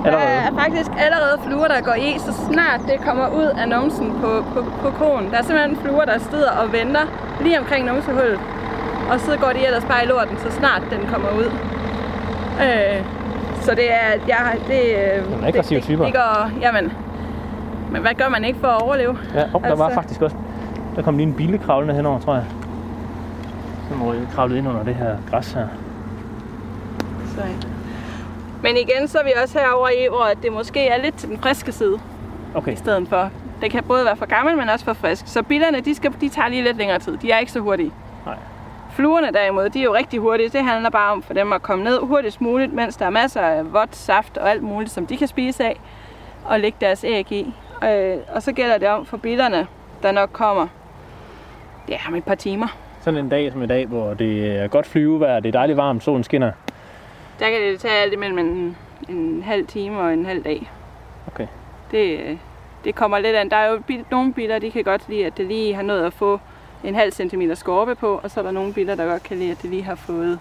[0.05, 0.47] Der Allerede.
[0.47, 4.45] er faktisk allerede fluer, der går i, så snart det kommer ud af numsen på,
[4.55, 5.31] på, på konen.
[5.31, 7.01] Der er simpelthen fluer, der sidder og venter
[7.41, 8.39] lige omkring numsehullet.
[9.13, 11.45] Og så går de ellers bare i lorten, så snart den kommer ud.
[12.65, 13.05] Øh,
[13.61, 14.39] så det er, ja,
[14.69, 14.83] det,
[15.19, 16.05] øh, Nogle aggressive det, typer.
[16.05, 16.93] Det, det går, jamen,
[17.93, 19.19] men hvad gør man ikke for at overleve?
[19.35, 20.37] Ja, oh, der var Altså- faktisk også...
[20.97, 22.45] Der kom lige en bille kravlende henover, tror jeg.
[23.91, 25.67] Var kravlet ind under det her græs her.
[27.27, 27.43] Så.
[28.63, 31.39] Men igen, så er vi også herover i, hvor det måske er lidt til den
[31.39, 32.01] friske side.
[32.55, 33.31] Okay, i stedet for.
[33.61, 35.23] Det kan både være for gammel, men også for frisk.
[35.27, 37.17] Så billerne, de, skal, de tager lige lidt længere tid.
[37.17, 37.93] De er ikke så hurtige.
[38.27, 38.35] Nej.
[38.93, 40.49] Fluerne derimod, de er jo rigtig hurtige.
[40.49, 43.41] Det handler bare om for dem at komme ned hurtigst muligt, mens der er masser
[43.41, 45.81] af vådt saft og alt muligt, som de kan spise af
[46.45, 47.55] og lægge deres æg i.
[47.85, 49.67] Øh, og så gælder det om for billerne,
[50.03, 50.67] der nok kommer
[51.89, 52.67] ja, om et par timer.
[53.01, 56.03] sådan en dag som i dag, hvor det er godt flyvevejr, det er dejligt varmt,
[56.03, 56.53] solen skinner.
[57.43, 58.77] Der kan det tage alt imellem en,
[59.09, 60.71] en halv time og en halv dag.
[61.27, 61.47] Okay.
[61.91, 62.37] Det, øh,
[62.85, 63.51] det kommer lidt an.
[63.51, 66.05] Der er jo bil, nogle biler, de kan godt lide, at det lige har nået
[66.05, 66.41] at få
[66.85, 69.51] en halv centimeter skorpe på, og så er der nogle biler, der godt kan lide,
[69.51, 70.39] at det lige har fået,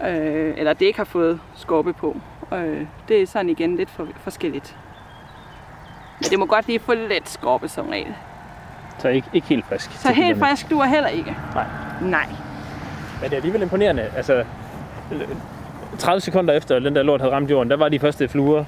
[0.00, 2.16] øh, eller det ikke har fået skorpe på.
[2.52, 4.76] Øh, det er sådan igen lidt for, forskelligt.
[6.20, 8.14] Men det må godt lige få lidt skorpe som regel.
[8.98, 9.92] Så ikke, ikke helt frisk.
[9.92, 11.36] Så helt frisk du er heller ikke.
[11.54, 11.66] Nej.
[12.02, 12.26] Nej.
[13.20, 14.10] Men det er alligevel imponerende.
[14.16, 14.44] Altså,
[15.98, 18.64] 30 sekunder efter den der lort havde ramt jorden, der var de første fluer,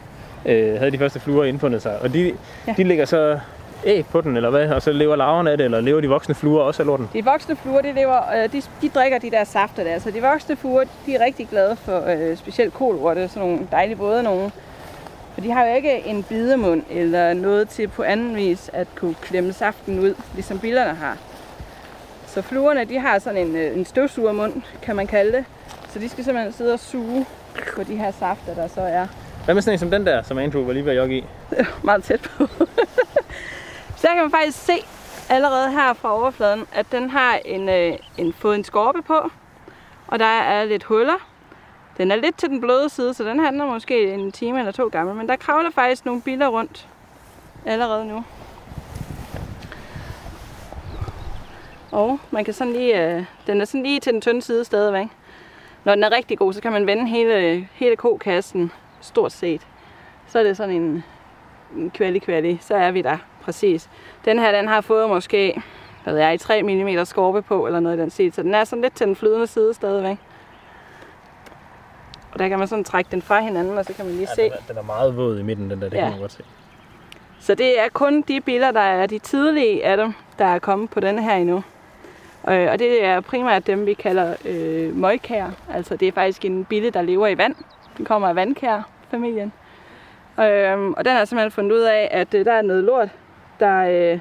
[0.46, 1.98] øh, havde de første fluer indfundet sig.
[2.02, 2.32] Og de,
[2.66, 2.74] Ja.
[2.76, 3.38] de lægger så
[3.84, 4.68] æg på den, eller hvad?
[4.68, 7.08] Og så lever larverne af det, eller lever de voksne fluer også af lorten?
[7.12, 9.98] De voksne fluer, de, lever, øh, de, de drikker de der safter der.
[9.98, 13.96] Så de voksne fluer, de er rigtig glade for øh, specielt kolorte, sådan nogle dejlige
[13.96, 14.50] både nogle.
[15.34, 19.14] For de har jo ikke en bidemund eller noget til på anden vis at kunne
[19.14, 21.16] klemme saften ud, ligesom billerne har.
[22.26, 25.44] Så fluerne, de har sådan en, øh, en støvsugermund, kan man kalde det.
[25.92, 27.26] Så de skal simpelthen sidde og suge
[27.76, 29.06] på de her safter, der så er
[29.44, 31.24] Hvad med sådan en som den der, som Andrew var lige ved at jogge i?
[31.84, 32.46] meget tæt på.
[34.00, 34.72] så kan man faktisk se
[35.28, 39.30] allerede her fra overfladen, at den har en, øh, en, fået en skorpe på,
[40.06, 41.28] og der er lidt huller.
[41.98, 44.88] Den er lidt til den bløde side, så den handler måske en time eller to
[44.88, 46.88] gammel, men der kravler faktisk nogle biler rundt
[47.66, 48.24] allerede nu.
[51.90, 55.06] Og man kan sådan lige, øh, den er sådan lige til den tynde side stadigvæk.
[55.84, 59.66] Når den er rigtig god, så kan man vende hele, hele kokassen stort set.
[60.26, 61.04] Så er det sådan en,
[61.76, 63.90] en kvæli kvæli, så er vi der præcis.
[64.24, 65.62] Den her, den har fået måske,
[66.04, 68.64] hvad ved jeg, 3 mm skorpe på, eller noget i den stil, så den er
[68.64, 70.16] sådan lidt til den flydende side stadigvæk.
[72.32, 74.42] Og der kan man sådan trække den fra hinanden, og så kan man lige se.
[74.42, 76.02] den, er, den er meget våd i midten, den der, det Ja.
[76.02, 76.42] kan man godt se.
[77.40, 80.90] Så det er kun de billeder, der er de tidlige af dem, der er kommet
[80.90, 81.62] på denne her endnu.
[82.48, 85.46] Øh, og det er primært dem, vi kalder øh, møgkær.
[85.72, 87.54] Altså det er faktisk en bille, der lever i vand.
[87.96, 89.52] Den kommer af vandkær-familien.
[90.40, 93.08] Øh, og den har simpelthen fundet ud af, at øh, der er noget lort,
[93.60, 94.18] der øh,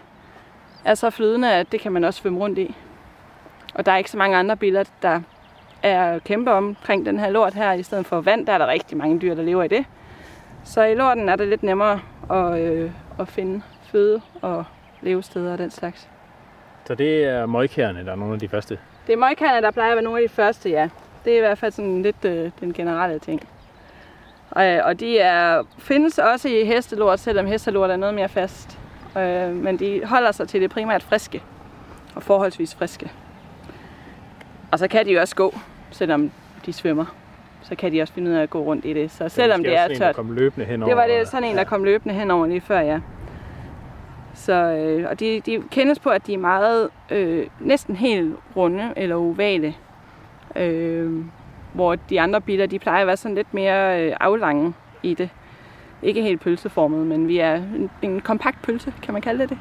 [0.86, 2.76] er så flydende, at det kan man også svømme rundt i.
[3.74, 5.22] Og der er ikke så mange andre biller, der
[5.84, 7.72] er kæmpe omkring den her lort her.
[7.74, 9.86] I stedet for vand, der er der rigtig mange dyr, der lever i det.
[10.64, 12.00] Så i lorten er det lidt nemmere
[12.32, 14.66] at, øh, at finde føde og
[15.02, 16.11] levesteder og den slags.
[16.86, 18.78] Så det er møgkærne, der er nogle af de første.
[19.08, 20.90] Det er møgkærne, der plejer at være nogle af de første, ja.
[21.26, 23.48] Det er i hvert fald sådan lidt øh, den generelle ting.
[24.52, 28.80] Og, øh, og de er, findes også i hestelort, selvom hestelort er noget mere fast.
[29.18, 31.44] Øh, men de holder sig til det primært friske.
[32.16, 33.12] Og forholdsvis friske.
[34.72, 35.56] Og så kan de jo også gå,
[35.92, 36.32] selvom
[36.66, 37.06] de svømmer.
[37.64, 39.12] Så kan de også finde ud af at gå rundt i det.
[39.12, 40.16] Så selvom det er tørt.
[40.16, 40.90] Kom løbende henover.
[40.90, 43.00] Det var det sådan en, der kom løbende henover lige før, ja.
[44.42, 48.94] Så, øh, og de, de kendes på, at de er meget, øh, næsten helt runde
[48.96, 49.76] eller ovale.
[50.56, 51.26] Øh,
[51.74, 54.74] hvor de andre biler, de plejer at være sådan lidt mere øh, aflange
[55.04, 55.30] i det.
[56.04, 59.58] Ikke helt pølseformet, men vi er en, en kompakt pølse, kan man kalde det det.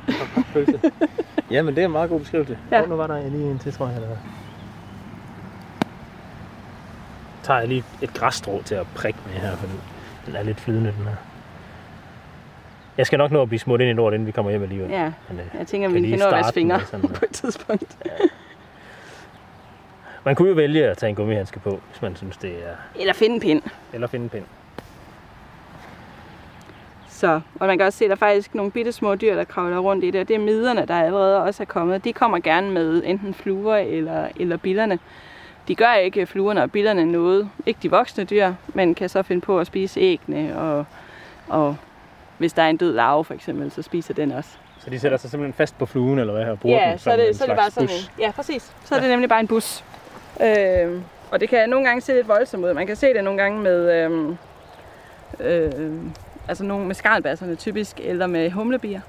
[0.53, 0.81] pølse.
[1.51, 2.59] ja, men det er en meget god beskrivelse.
[2.71, 2.81] Ja.
[2.81, 2.87] Ja.
[2.87, 3.97] nu var der lige en til, tror jeg.
[3.97, 4.17] Eller
[7.43, 9.67] tager jeg lige et græsstrå til at prikke med her, for
[10.27, 11.30] den er lidt flydende, den her.
[13.01, 14.91] Jeg skal nok nå at blive smurt ind i lort, inden vi kommer hjem alligevel.
[14.91, 17.97] Ja, Men, øh, jeg tænker, vi kan nå at vaske fingre sådan, på et tidspunkt.
[20.25, 23.01] Man kunne jo vælge at tage en gummihandske på, hvis man synes, det er...
[23.01, 23.63] Eller finde en pind.
[23.93, 24.45] Eller finde en pind.
[27.09, 29.45] Så, og man kan også se, at der er faktisk nogle bitte små dyr, der
[29.45, 30.21] kravler rundt i det.
[30.21, 32.05] Og det er miderne, der allerede også er kommet.
[32.05, 34.99] De kommer gerne med enten fluer eller, eller billerne.
[35.69, 37.51] De gør ikke fluerne og billerne noget.
[37.67, 40.59] Ikke de voksne dyr, men kan så finde på at spise æggene.
[40.59, 40.85] Og,
[41.49, 41.77] og
[42.41, 44.51] hvis der er en død larve for eksempel, så spiser den også.
[44.85, 46.55] Så de sætter sig simpelthen fast på fluen, eller hvad her?
[46.55, 48.05] Bruger Ja, den så det, en så er det bare sådan bus.
[48.05, 48.73] en, Ja, præcis.
[48.85, 49.85] Så er det nemlig bare en bus.
[50.43, 51.01] Øh,
[51.31, 52.75] og det kan nogle gange se lidt voldsomt ud.
[52.75, 54.37] Man kan se det nogle gange med, øh,
[55.41, 55.93] øh,
[56.49, 59.01] altså nogle med skarlbasserne typisk, eller med humlebier.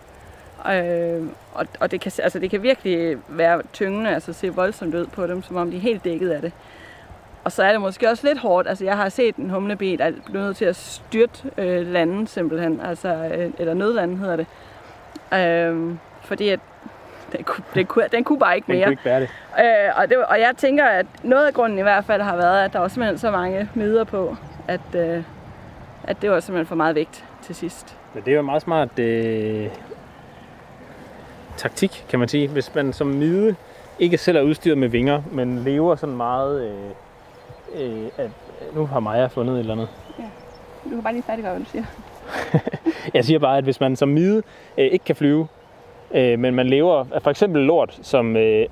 [0.73, 1.21] Øh,
[1.53, 5.27] og, og det, kan, altså det kan virkelig være tyngende, altså se voldsomt ud på
[5.27, 6.51] dem, som om de er helt dækket af det.
[7.43, 8.67] Og så er det måske også lidt hårdt.
[8.67, 12.27] Altså jeg har set en humlebi, der er blevet nødt til at styrte øh, landen
[12.27, 14.47] simpelthen, altså, øh, eller nødlanden hedder det.
[15.33, 16.59] Øh, fordi at
[17.31, 18.85] den kunne, den, kunne, den kunne bare ikke Den mere.
[18.85, 19.29] kunne ikke bære det.
[19.59, 22.63] Øh, og, det, og jeg tænker, at noget af grunden i hvert fald har været,
[22.65, 24.35] at der var simpelthen så mange midler på,
[24.67, 25.23] at, øh,
[26.03, 27.97] at det var simpelthen for meget vægt til sidst.
[28.13, 29.67] Men det er jo meget smart øh,
[31.57, 32.47] taktik, kan man sige.
[32.47, 33.55] Hvis man som mide
[33.99, 36.63] ikke selv er udstyret med vinger, men lever sådan meget...
[36.71, 36.91] Øh,
[37.75, 38.29] øh, at,
[38.75, 39.89] nu har Maja fundet et eller andet.
[40.83, 41.83] Du kan bare lige færdiggøre, hvad du siger.
[43.13, 44.43] Jeg siger bare, at hvis man som mide
[44.77, 45.47] øh, ikke kan flyve,
[46.11, 48.65] øh, men man lever af for eksempel lort, som, øh,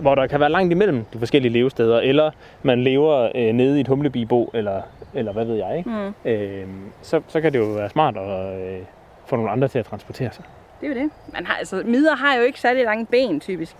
[0.00, 2.30] hvor der kan være langt imellem de forskellige levesteder, eller
[2.62, 4.82] man lever øh, nede i et humlebibo, eller,
[5.14, 5.90] eller hvad ved jeg, ikke?
[5.90, 6.30] Mm.
[6.30, 6.66] Øh,
[7.02, 8.78] så, så kan det jo være smart at øh,
[9.26, 10.44] få nogle andre til at transportere sig.
[10.80, 11.10] Det er jo det.
[11.32, 13.76] Man har, altså, midder har jo ikke særlig lange ben, typisk.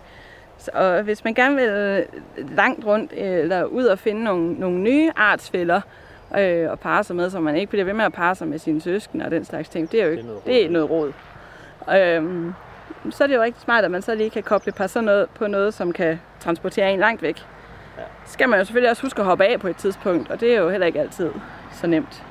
[0.69, 2.03] Og hvis man gerne vil øh,
[2.57, 5.81] langt rundt, øh, eller ud og finde nogle, nogle nye artsfælder,
[6.39, 8.59] øh, og parre sig med, så man ikke bliver ved med at parre sig med
[8.59, 11.13] sine søskende og den slags ting, det er jo ikke, det er noget råd.
[11.97, 12.55] Øhm,
[13.11, 15.29] så er det jo rigtig smart, at man så lige kan koble par sådan noget
[15.35, 17.37] på noget, som kan transportere en langt væk.
[17.99, 18.03] Ja.
[18.27, 20.61] Skal man jo selvfølgelig også huske at hoppe af på et tidspunkt, og det er
[20.61, 21.31] jo heller ikke altid
[21.73, 22.23] så nemt.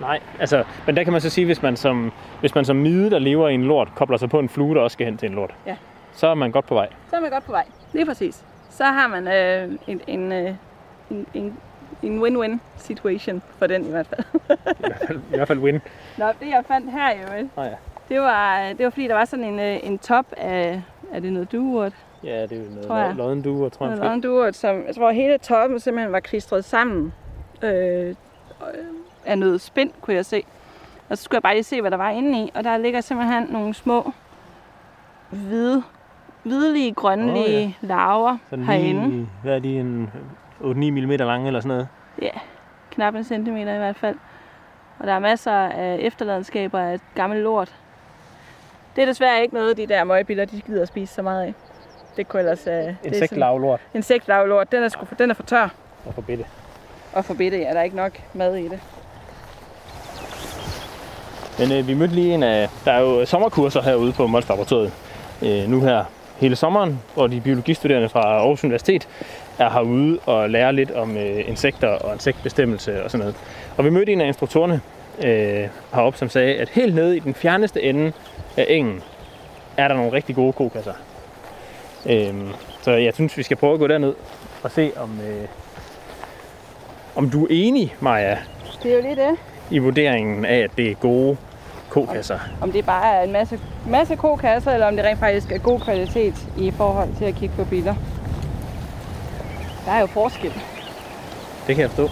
[0.00, 3.10] Nej, altså, men der kan man så sige, hvis man som, hvis man som mide,
[3.10, 5.28] der lever i en lort, kobler sig på en flue, der også skal hen til
[5.28, 5.76] en lort, Ja.
[6.16, 6.88] Så er man godt på vej.
[7.10, 7.64] Så er man godt på vej.
[7.92, 8.44] Lige præcis.
[8.70, 10.54] Så har man øh, en, en, øh,
[11.10, 11.56] en, en,
[12.02, 14.24] en win-win situation for den i hvert fald.
[14.64, 15.80] I hvert fald, i hvert fald win.
[16.18, 17.74] Nå, det jeg fandt her jo, Nå ja.
[18.08, 21.32] det var, det var fordi, der var sådan en, øh, en top af, er det
[21.32, 21.92] noget duurt?
[22.24, 23.14] Ja, det er jo noget Tror jeg.
[23.14, 23.96] lo- lodden duer, tror jeg.
[23.96, 27.12] Noget en duurt, som, jeg tror hele toppen simpelthen var klistret sammen
[27.62, 28.14] øh,
[29.26, 30.44] af noget spind, kunne jeg se.
[31.08, 32.50] Og så skulle jeg bare lige se, hvad der var inde i.
[32.54, 34.12] Og der ligger simpelthen nogle små
[35.30, 35.82] hvide,
[36.46, 37.72] hvidlige, grønlige oh, ja.
[37.80, 39.08] larver Sådan herinde.
[39.10, 40.10] lige, hvad er de, en
[40.60, 41.88] 8-9 mm lange eller sådan noget?
[42.22, 42.30] Ja,
[42.90, 44.16] knap en centimeter i hvert fald.
[44.98, 47.74] Og der er masser af efterladenskaber af gammel lort.
[48.96, 51.54] Det er desværre ikke noget, de der møgbiller, de gider at spise så meget af.
[52.16, 52.58] Det kunne ellers...
[52.58, 55.68] Uh, sådan- Insektlavlort Insektlavlort, den er, sgu, den er for tør
[56.06, 56.44] og for bitte.
[57.12, 57.58] og for bitte.
[57.58, 58.80] Ja, der er ikke nok mad i det.
[61.58, 62.68] Men øh, vi mødte lige en af...
[62.84, 64.92] Der er jo sommerkurser herude på Mols Laboratoriet
[65.42, 66.04] øh, nu her
[66.38, 69.08] hele sommeren, hvor de biologistuderende fra Aarhus Universitet
[69.58, 73.34] er herude og lærer lidt om øh, insekter og insektbestemmelse og sådan noget.
[73.76, 74.80] Og vi mødte en af instruktorerne
[75.24, 78.12] øh, heroppe, som sagde, at helt nede i den fjerneste ende
[78.56, 79.02] af engen,
[79.76, 80.92] er der nogle rigtig gode kokasser.
[82.06, 82.48] Øhm,
[82.82, 84.14] Så jeg synes, vi skal prøve at gå derned
[84.62, 85.44] og se, om, øh,
[87.16, 88.38] om du er enig, Maja,
[88.82, 89.36] Det er jo lige det.
[89.70, 91.36] i vurderingen af, at det er gode
[91.96, 92.38] kokasser.
[92.60, 95.80] Om det bare er en masse, masse kokasser, eller om det rent faktisk er god
[95.80, 97.94] kvalitet i forhold til at kigge på biler.
[99.84, 100.52] Der er jo forskel.
[101.66, 102.10] Det kan jeg forstå.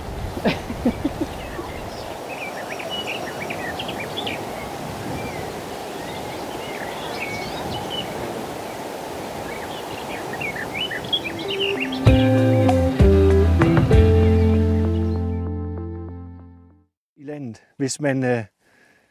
[17.16, 18.44] i landet, hvis man, øh,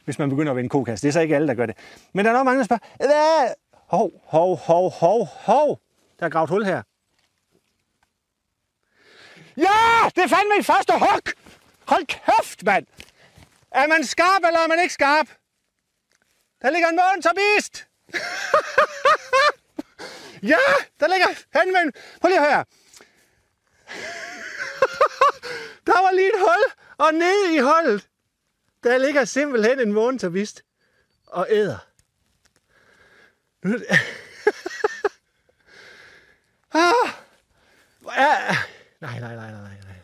[0.05, 1.03] hvis man begynder at vende kokasse.
[1.03, 1.77] Det er så ikke alle, der gør det.
[2.13, 3.53] Men der er nok mange, der spørger, hvad?
[3.87, 5.79] Hov, hov, hov, hov, hov.
[6.19, 6.81] Der er gravet hul her.
[9.57, 11.21] Ja, det fandt min første hug!
[11.87, 12.85] Hold kæft, mand!
[13.71, 15.27] Er man skarp, eller er man ikke skarp?
[16.61, 17.87] Der ligger en månetorbist!
[20.53, 20.57] ja,
[20.99, 21.91] der ligger fandme.
[22.21, 22.65] Prøv lige at høre.
[25.87, 26.63] Der var lige et hul,
[26.97, 28.07] og nede i hullet,
[28.83, 30.63] der ligger simpelthen en månetorbist
[31.27, 31.77] og æder.
[33.63, 33.73] Nu...
[36.73, 36.93] ah,
[38.17, 38.57] ja.
[39.01, 39.95] Nej, nej, nej, nej, nej.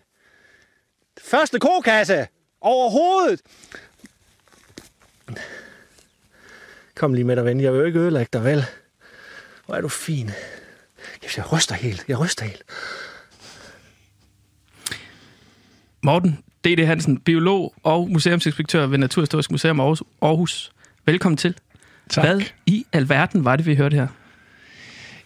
[1.21, 2.27] Første kokasse
[2.61, 3.41] overhovedet.
[6.95, 7.61] Kom lige med dig, ven.
[7.61, 8.65] Jeg vil jo ikke ødelægge dig, vel?
[9.65, 10.31] Hvor er du fin.
[11.37, 12.05] Jeg ryster helt.
[12.07, 12.63] Jeg ryster helt.
[16.01, 16.85] Morten D.D.
[16.85, 20.03] Hansen, biolog og museumsinspektør ved Naturhistorisk Museum Aarhus.
[20.21, 20.71] Aarhus.
[21.05, 21.55] Velkommen til.
[22.09, 22.25] Tak.
[22.25, 24.07] Hvad i alverden var det, vi hørte her?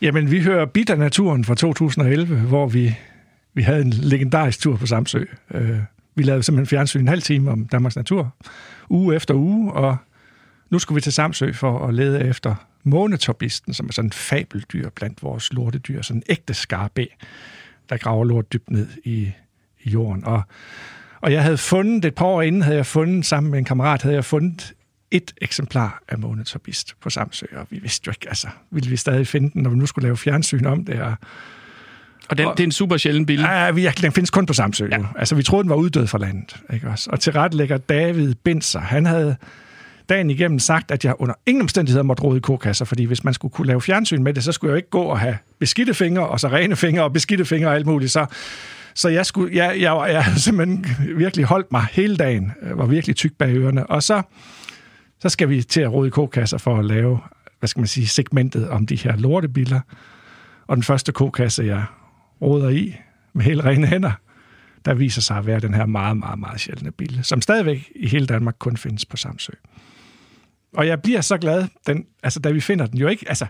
[0.02, 2.98] Jamen, vi hører Bit af naturen fra 2011, hvor vi,
[3.54, 5.24] vi havde en legendarisk tur på Samsø.
[5.52, 5.80] Øh,
[6.16, 8.36] vi lavede simpelthen fjernsyn en halv time om Danmarks natur,
[8.90, 9.98] uge efter uge, og
[10.70, 14.90] nu skulle vi til Samsø for at lede efter månetorbisten, som er sådan en fabeldyr
[14.90, 17.08] blandt vores lortedyr, sådan en ægte skarbe,
[17.90, 19.32] der graver lort dybt ned i,
[19.84, 20.26] i jorden.
[20.26, 20.42] Og,
[21.24, 24.02] og jeg havde fundet, et par år inden havde jeg fundet, sammen med en kammerat,
[24.02, 24.74] havde jeg fundet
[25.12, 29.28] et eksemplar af månetorbist på Samsø, og vi vidste jo ikke, altså, ville vi stadig
[29.28, 31.16] finde den, når vi nu skulle lave fjernsyn om det, og
[32.30, 33.50] Og den, det er en super sjælden billede.
[33.50, 34.88] Ja, vi, den findes kun på Samsø.
[34.92, 34.98] Ja.
[35.16, 36.56] Altså, vi troede, den var uddød fra landet.
[36.74, 37.10] Ikke også?
[37.10, 38.80] Og til lægger David Binser.
[38.80, 39.36] Han havde
[40.10, 43.34] dagen igennem sagt, at jeg under ingen omstændigheder måtte rode i kokasser, fordi hvis man
[43.34, 45.94] skulle kunne lave fjernsyn med det, så skulle jeg jo ikke gå og have beskidte
[45.94, 48.12] fingre, og så rene fingre, og beskidte fingre og alt muligt.
[48.12, 48.26] Så,
[48.96, 50.86] så jeg, skulle, jeg, jeg, jeg, jeg simpelthen
[51.18, 53.88] virkelig holdt mig hele dagen, Jeg var virkelig tyk bag ørerne.
[53.88, 54.22] Og så,
[55.20, 57.20] så skal vi til at rode i kokasser for at lave,
[57.60, 59.80] hvad skal man sige, segmentet om de her lortebiller.
[60.68, 61.84] Og den første kokasse, jeg
[62.42, 62.96] råder i
[63.34, 64.12] med helt rene hænder,
[64.86, 68.08] der viser sig at være den her meget, meget, meget sjældne bille, som stadigvæk i
[68.08, 69.52] hele Danmark kun findes på Samsø.
[70.74, 73.46] Og jeg bliver så glad, den, altså, da vi finder den jo ikke, altså,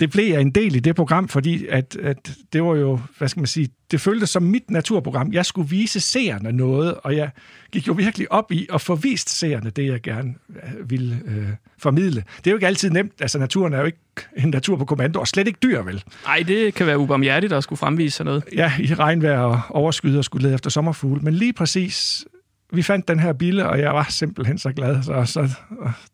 [0.00, 3.28] det blev jeg en del i det program, fordi at, at det var jo, hvad
[3.28, 5.32] skal man sige, det føltes som mit naturprogram.
[5.32, 7.30] Jeg skulle vise seerne noget, og jeg
[7.72, 11.48] gik jo virkelig op i at få vist seerne det, jeg gerne øh, ville øh,
[11.78, 12.24] formidle.
[12.38, 13.98] Det er jo ikke altid nemt, altså naturen er jo ikke
[14.36, 16.04] en natur på kommando, og slet ikke dyr, vel?
[16.24, 18.44] Nej, det kan være ubarmhjertigt at skulle fremvise sådan noget.
[18.52, 22.24] Ja, i regnvejr og overskyet og skulle lede efter sommerfugle, men lige præcis
[22.72, 25.02] vi fandt den her bille, og jeg var simpelthen så glad.
[25.02, 25.50] Så, så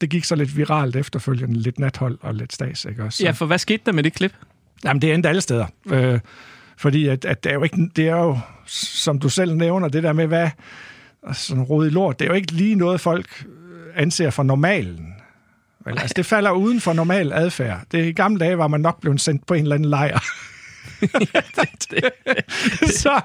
[0.00, 2.84] det gik så lidt viralt efterfølgende, lidt nathold og lidt stas.
[2.84, 3.04] Ikke?
[3.04, 3.24] Også, så.
[3.24, 4.32] Ja, for hvad skete der med det klip?
[4.84, 5.66] Jamen, det endte alle steder.
[5.86, 6.20] Øh,
[6.76, 10.02] fordi at, at det, er jo ikke, det er jo, som du selv nævner, det
[10.02, 10.50] der med, hvad
[11.32, 13.44] sådan rod i lort, det er jo ikke lige noget, folk
[13.94, 15.14] anser for normalen.
[15.84, 17.80] Vel, altså, det falder uden for normal adfærd.
[17.92, 20.24] Det, I gamle dage var man nok blevet sendt på en eller anden lejr.
[21.34, 22.04] ja, det, det.
[23.02, 23.20] så,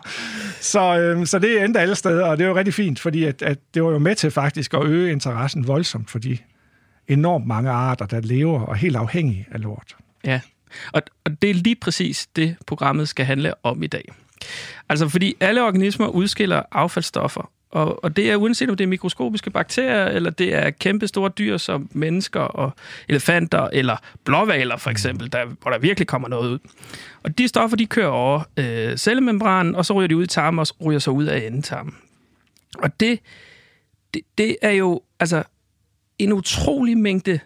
[0.62, 3.42] så, øhm, så det endte alle steder, og det er jo rigtig fint, fordi at,
[3.42, 6.38] at det var jo med til faktisk at øge interessen voldsomt for de
[7.08, 9.96] enormt mange arter, der lever og er helt afhængige af lort.
[10.26, 10.42] Ja,
[10.94, 14.06] og, og det er lige præcis det, programmet skal handle om i dag.
[14.90, 19.50] Altså, fordi alle organismer udskiller affaldsstoffer, og, og det er uanset om det er mikroskopiske
[19.50, 22.72] bakterier, eller det er kæmpe store dyr som mennesker og
[23.10, 26.60] elefanter, eller blåvaler for eksempel, der, hvor der virkelig kommer noget ud.
[27.24, 30.60] Og de stoffer, de kører over øh, cellemembranen, og så ryger de ud i tarmen,
[30.60, 31.96] og ryger så ud af endetarmen.
[32.78, 33.20] Og det,
[34.14, 35.44] det, det er jo altså
[36.20, 37.40] en utrolig mængde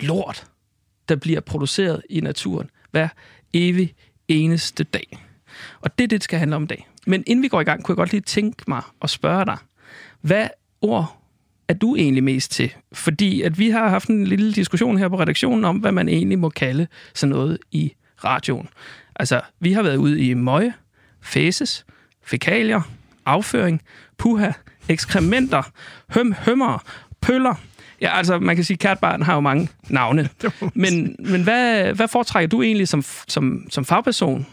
[0.00, 0.46] lort,
[1.08, 3.08] der bliver produceret i naturen hver
[3.54, 3.94] evig
[4.28, 5.18] eneste dag.
[5.80, 6.88] Og det er det, det skal handle om i dag.
[7.06, 9.56] Men inden vi går i gang, kunne jeg godt lige tænke mig at spørge dig,
[10.20, 10.48] hvad
[10.80, 11.18] ord
[11.68, 12.74] er du egentlig mest til?
[12.92, 16.38] Fordi at vi har haft en lille diskussion her på redaktionen om, hvad man egentlig
[16.38, 17.92] må kalde sådan noget i
[18.24, 18.68] radioen.
[19.16, 20.74] Altså, vi har været ude i møje,
[21.22, 21.86] fæses,
[22.24, 22.80] fækalier,
[23.26, 23.82] afføring,
[24.18, 24.50] puha,
[24.88, 25.62] ekskrementer,
[26.08, 26.84] høm, hømmer,
[27.20, 27.54] pøller,
[28.02, 30.28] Ja, altså man kan sige, at kærtbarn har jo mange navne.
[30.74, 34.46] men men hvad, hvad foretrækker du egentlig som, som, som fagperson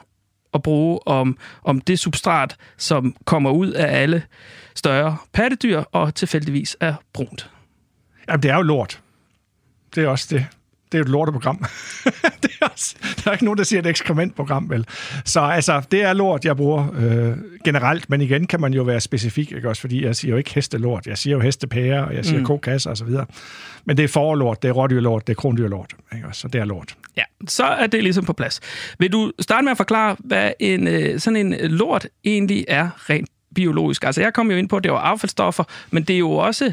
[0.54, 4.24] at bruge om, om det substrat, som kommer ud af alle
[4.76, 7.50] større pattedyr og tilfældigvis er brunt?
[8.28, 9.02] Jamen, det er jo lort.
[9.95, 10.45] Det er også det.
[10.92, 11.66] Det er jo et lorteprogram.
[12.44, 14.86] det er også, der er ikke nogen, der siger et ekskrementprogram, vel?
[15.26, 19.00] Så altså, det er lort, jeg bruger øh, generelt, men igen kan man jo være
[19.00, 19.82] specifik, ikke også?
[19.82, 22.46] Fordi jeg siger jo ikke hestelort, jeg siger jo hestepære, og jeg siger mm.
[22.46, 23.10] kokasser osv.
[23.86, 26.42] Men det er forlort, det er rådyrlort, det er krondyrlort, ikke også?
[26.42, 26.96] Så det er lort.
[27.18, 28.60] Ja, så er det ligesom på plads.
[29.00, 33.30] Vil du starte med at forklare, hvad en, øh, sådan en lort egentlig er rent
[33.56, 34.04] biologisk?
[34.04, 36.66] Altså, jeg kom jo ind på, at det var affaldsstoffer, men det er jo også,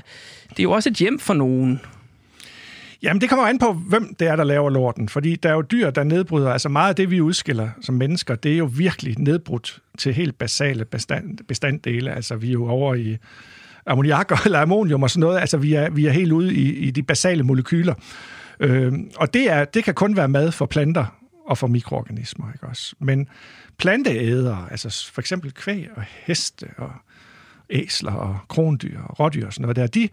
[0.50, 1.80] det er jo også et hjem for nogen.
[3.02, 5.08] Jamen, det kommer an på, hvem det er, der laver lorten.
[5.08, 6.52] Fordi der er jo dyr, der nedbryder.
[6.52, 10.38] Altså meget af det, vi udskiller som mennesker, det er jo virkelig nedbrudt til helt
[10.38, 12.14] basale bestand, bestanddele.
[12.14, 13.16] Altså, vi er jo over i
[13.86, 15.40] ammoniak eller ammonium og sådan noget.
[15.40, 17.94] Altså, vi er, vi er helt ude i, i de basale molekyler.
[18.60, 21.04] Øh, og det, er, det kan kun være mad for planter
[21.46, 22.94] og for mikroorganismer, ikke også?
[22.98, 23.28] Men
[23.78, 26.90] planteædere, altså for eksempel kvæg og heste og
[27.70, 30.08] æsler og krondyr og rådyr og sådan noget der, de,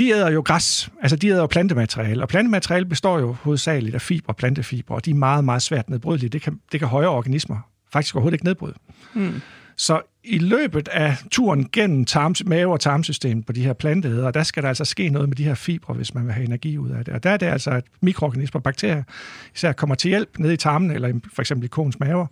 [0.00, 4.02] de æder jo græs, altså de æder jo plantemateriale, og plantemateriale består jo hovedsageligt af
[4.02, 6.28] fiber, plantefiber, og de er meget, meget svært nedbrydelige.
[6.28, 7.58] Det kan, det kan højere organismer
[7.92, 8.74] faktisk overhovedet ikke nedbryde.
[9.14, 9.40] Mm.
[9.76, 14.42] Så i løbet af turen gennem tarm, mave- og tarmsystemet på de her planteæder, der
[14.42, 16.90] skal der altså ske noget med de her fibre, hvis man vil have energi ud
[16.90, 17.14] af det.
[17.14, 19.02] Og der er det altså, at mikroorganismer, bakterier,
[19.54, 22.26] især kommer til hjælp ned i tarmen, eller for eksempel i koens maver,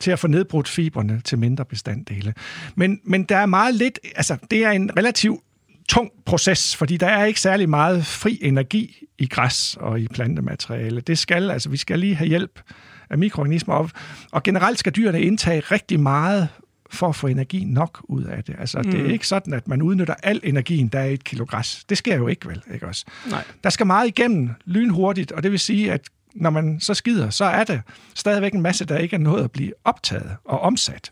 [0.00, 2.34] til at få nedbrudt fiberne til mindre bestanddele.
[2.74, 5.42] Men, men der er meget lidt, altså det er en relativ
[5.88, 11.00] tung proces, fordi der er ikke særlig meget fri energi i græs og i plantemateriale.
[11.00, 12.60] Det skal, altså vi skal lige have hjælp
[13.10, 13.90] af mikroorganismer, og,
[14.32, 16.48] og generelt skal dyrene indtage rigtig meget
[16.90, 18.56] for at få energi nok ud af det.
[18.58, 18.90] Altså, mm.
[18.90, 21.84] det er ikke sådan, at man udnytter al energien, der er i et kilo græs.
[21.88, 23.04] Det sker jo ikke vel, ikke også?
[23.30, 23.44] Nej.
[23.64, 26.00] Der skal meget igennem lynhurtigt, og det vil sige, at
[26.34, 27.82] når man så skider, så er det
[28.14, 31.10] stadigvæk en masse, der ikke er nået at blive optaget og omsat.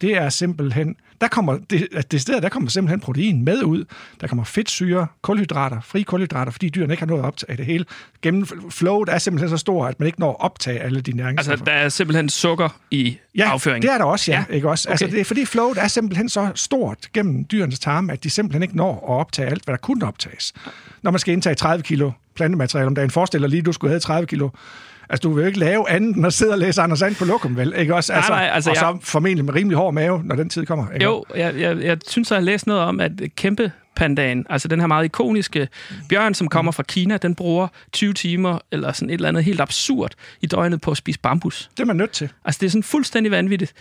[0.00, 3.84] Det er simpelthen der kommer det, det sted, der kommer simpelthen protein med ud.
[4.20, 7.84] Der kommer fedtsyre, kulhydrater, fri kulhydrater, fordi dyrene ikke har nået at optage det hele.
[8.22, 11.52] Gennem flowet er simpelthen så stor, at man ikke når at optage alle de næringsstoffer.
[11.52, 13.82] Altså, der er simpelthen sukker i ja, afføringen?
[13.82, 14.44] det er der også, ja.
[14.48, 14.54] ja.
[14.54, 14.88] Ikke også?
[14.88, 15.08] Altså, okay.
[15.08, 18.62] Altså, det er, fordi flowet er simpelthen så stort gennem dyrenes tarme, at de simpelthen
[18.62, 20.52] ikke når at optage alt, hvad der kunne optages.
[21.02, 24.00] Når man skal indtage 30 kilo plantemateriale om dagen, forestiller lige, at du skulle have
[24.00, 24.48] 30 kilo
[25.10, 27.24] Altså, du vil jo ikke lave andet end at sidde og læse Anders Sand på
[27.24, 27.74] lokum, vel?
[27.76, 28.12] Ikke også?
[28.12, 28.96] Altså, nej, nej, altså, og så jeg...
[29.02, 30.90] formentlig med rimelig hård mave, når den tid kommer.
[30.90, 31.04] Ikke?
[31.04, 34.80] Jo, jeg, jeg, jeg synes, jeg har læst noget om, at kæmpe pandaen, altså den
[34.80, 35.68] her meget ikoniske
[36.08, 39.60] bjørn, som kommer fra Kina, den bruger 20 timer eller sådan et eller andet helt
[39.60, 41.70] absurd i døgnet på at spise bambus.
[41.76, 42.30] Det er man nødt til.
[42.44, 43.72] Altså det er sådan fuldstændig vanvittigt.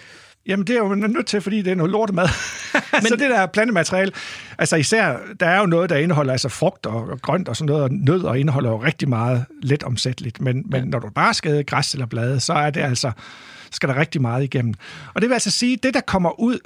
[0.49, 2.27] Jamen, det er jo nødt til, fordi det er noget lortemad.
[2.93, 4.11] Men, så det der plantemateriale,
[4.57, 7.67] altså især, der er jo noget, der indeholder altså frugt og, og grønt og sådan
[7.67, 10.41] noget, og nød og indeholder jo rigtig meget let omsætteligt.
[10.41, 13.11] Men, men når du bare skal græs eller blade, så er det altså,
[13.71, 14.73] skal der rigtig meget igennem.
[15.13, 16.59] Og det vil altså sige, det der kommer ud,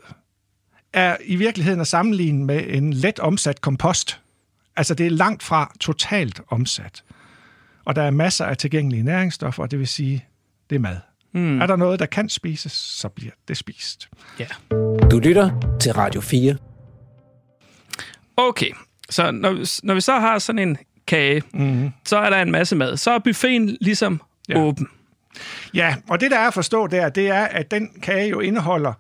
[0.94, 4.20] er i virkeligheden at sammenligne med en let omsat kompost.
[4.76, 7.04] Altså det er langt fra totalt omsat.
[7.86, 10.26] Og der er masser af tilgængelige næringsstoffer, og det vil sige,
[10.70, 10.98] det er mad.
[11.34, 11.62] Mm.
[11.62, 14.10] Er der noget, der kan spises, så bliver det spist.
[14.40, 14.48] Ja.
[15.12, 16.56] Du lytter til Radio 4.
[18.38, 18.72] Okay,
[19.10, 20.78] så når, når vi så har sådan en
[21.08, 21.90] kage, mm.
[22.06, 22.98] så er der en masse mad.
[22.98, 24.60] Så er buffeten ligesom ja.
[24.60, 24.88] åben.
[25.74, 28.94] Ja, og det der er at forstå der, det er, at den kage jo indeholder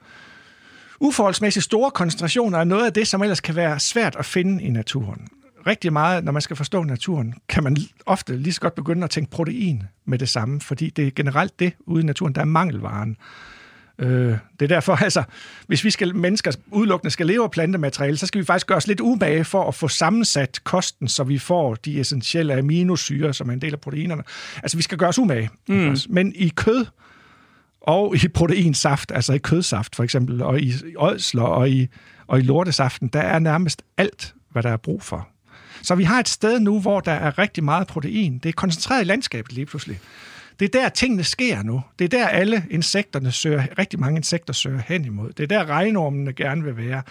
[0.99, 4.69] uforholdsmæssigt store koncentrationer af noget af det, som ellers kan være svært at finde i
[4.69, 5.27] naturen
[5.67, 9.09] rigtig meget, når man skal forstå naturen, kan man ofte lige så godt begynde at
[9.09, 12.45] tænke protein med det samme, fordi det er generelt det ude i naturen, der er
[12.45, 13.17] mangelvaren.
[13.99, 15.23] Øh, det er derfor, altså,
[15.67, 18.87] hvis vi skal, mennesker udelukkende skal leve af plantemateriale, så skal vi faktisk gøre os
[18.87, 23.53] lidt umage for at få sammensat kosten, så vi får de essentielle aminosyre, som er
[23.53, 24.23] en del af proteinerne.
[24.63, 25.49] Altså, vi skal gøre os umage.
[25.67, 25.97] Mm.
[26.09, 26.85] Men i kød
[27.81, 31.87] og i proteinsaft, altså i kødsaft for eksempel, og i ådsler og i,
[32.27, 35.32] og i lortesaften, der er nærmest alt, hvad der er brug for.
[35.83, 38.37] Så vi har et sted nu, hvor der er rigtig meget protein.
[38.37, 39.99] Det er koncentreret i landskabet lige pludselig.
[40.59, 41.81] Det er der, tingene sker nu.
[41.99, 45.31] Det er der, alle insekterne søger, rigtig mange insekter søger hen imod.
[45.33, 47.01] Det er der, regnormene gerne vil være.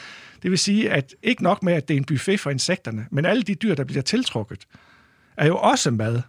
[0.42, 3.24] Det vil sige, at ikke nok med, at det er en buffet for insekterne, men
[3.24, 4.66] alle de dyr, der bliver tiltrukket,
[5.36, 6.22] er jo også mad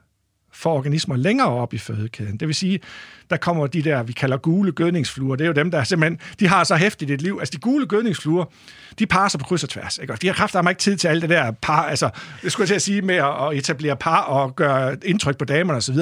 [0.64, 2.38] for organismer længere op i fødekæden.
[2.38, 2.80] Det vil sige,
[3.30, 5.36] der kommer de der, vi kalder gule gødningsfluer.
[5.36, 7.38] Det er jo dem, der simpelthen, de har så hæftigt et liv.
[7.39, 8.45] Altså de gule gødningsfluer,
[8.99, 9.97] de parer sig på kryds og tværs.
[9.97, 10.14] Ikke?
[10.14, 12.09] Og de har kraft ikke tid til alt det der par, altså,
[12.41, 15.78] det skulle jeg til at sige, med at etablere par og gøre indtryk på damerne
[15.78, 15.95] osv.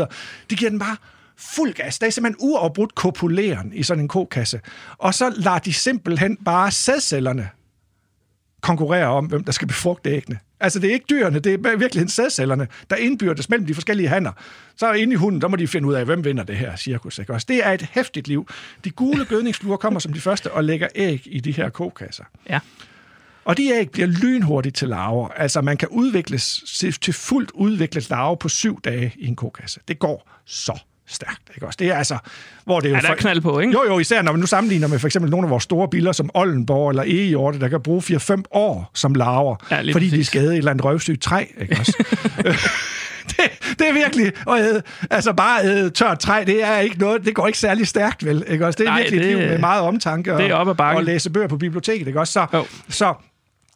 [0.50, 0.98] De giver den bare
[1.38, 2.00] fuld gas.
[2.00, 4.60] Der er simpelthen uafbrudt kopuleren i sådan en kokasse.
[4.98, 7.50] Og så lader de simpelthen bare sædcellerne
[8.62, 10.40] konkurrere om, hvem der skal befrugte æggene.
[10.62, 14.32] Altså, det er ikke dyrene, det er virkelig sædcellerne, der indbyrdes mellem de forskellige hanner.
[14.76, 17.20] Så inde i hunden, der må de finde ud af, hvem vinder det her cirkus.
[17.20, 17.34] Ikke?
[17.34, 18.48] Også det er et hæftigt liv.
[18.84, 22.24] De gule gødningsfluer kommer som de første og lægger æg i de her kokasser.
[22.50, 22.60] Ja.
[23.46, 25.28] Og de æg bliver lynhurtigt til larver.
[25.28, 26.64] Altså, man kan udvikles
[27.02, 29.80] til fuldt udviklet larve på syv dage i en kokasse.
[29.88, 30.80] Det går så
[31.14, 31.42] stærkt.
[31.56, 31.78] Ikke også?
[31.80, 32.18] Det er altså,
[32.66, 32.96] hvor det er jo...
[32.96, 33.74] Ja, der er knald på, ikke?
[33.74, 36.12] Jo, jo, især når man nu sammenligner med for eksempel nogle af vores store biller,
[36.12, 40.28] som Oldenborg eller Egehjorte, der kan bruge 4-5 år som larver, Ja, fordi de præcis.
[40.28, 41.94] skal æde et eller andet røvsygt træ, ikke også?
[43.30, 43.38] det,
[43.80, 47.36] det er virkelig at æde, altså bare æde tørt træ, det er ikke noget, det
[47.36, 48.44] går ikke særlig stærkt, vel?
[48.48, 48.78] Ikke også?
[48.78, 51.04] Det er Nej, virkelig et det- liv med meget omtanke det er op og, og
[51.04, 52.34] læse bøger på biblioteket, ikke også?
[52.34, 52.66] Så, Jo.
[52.90, 53.14] så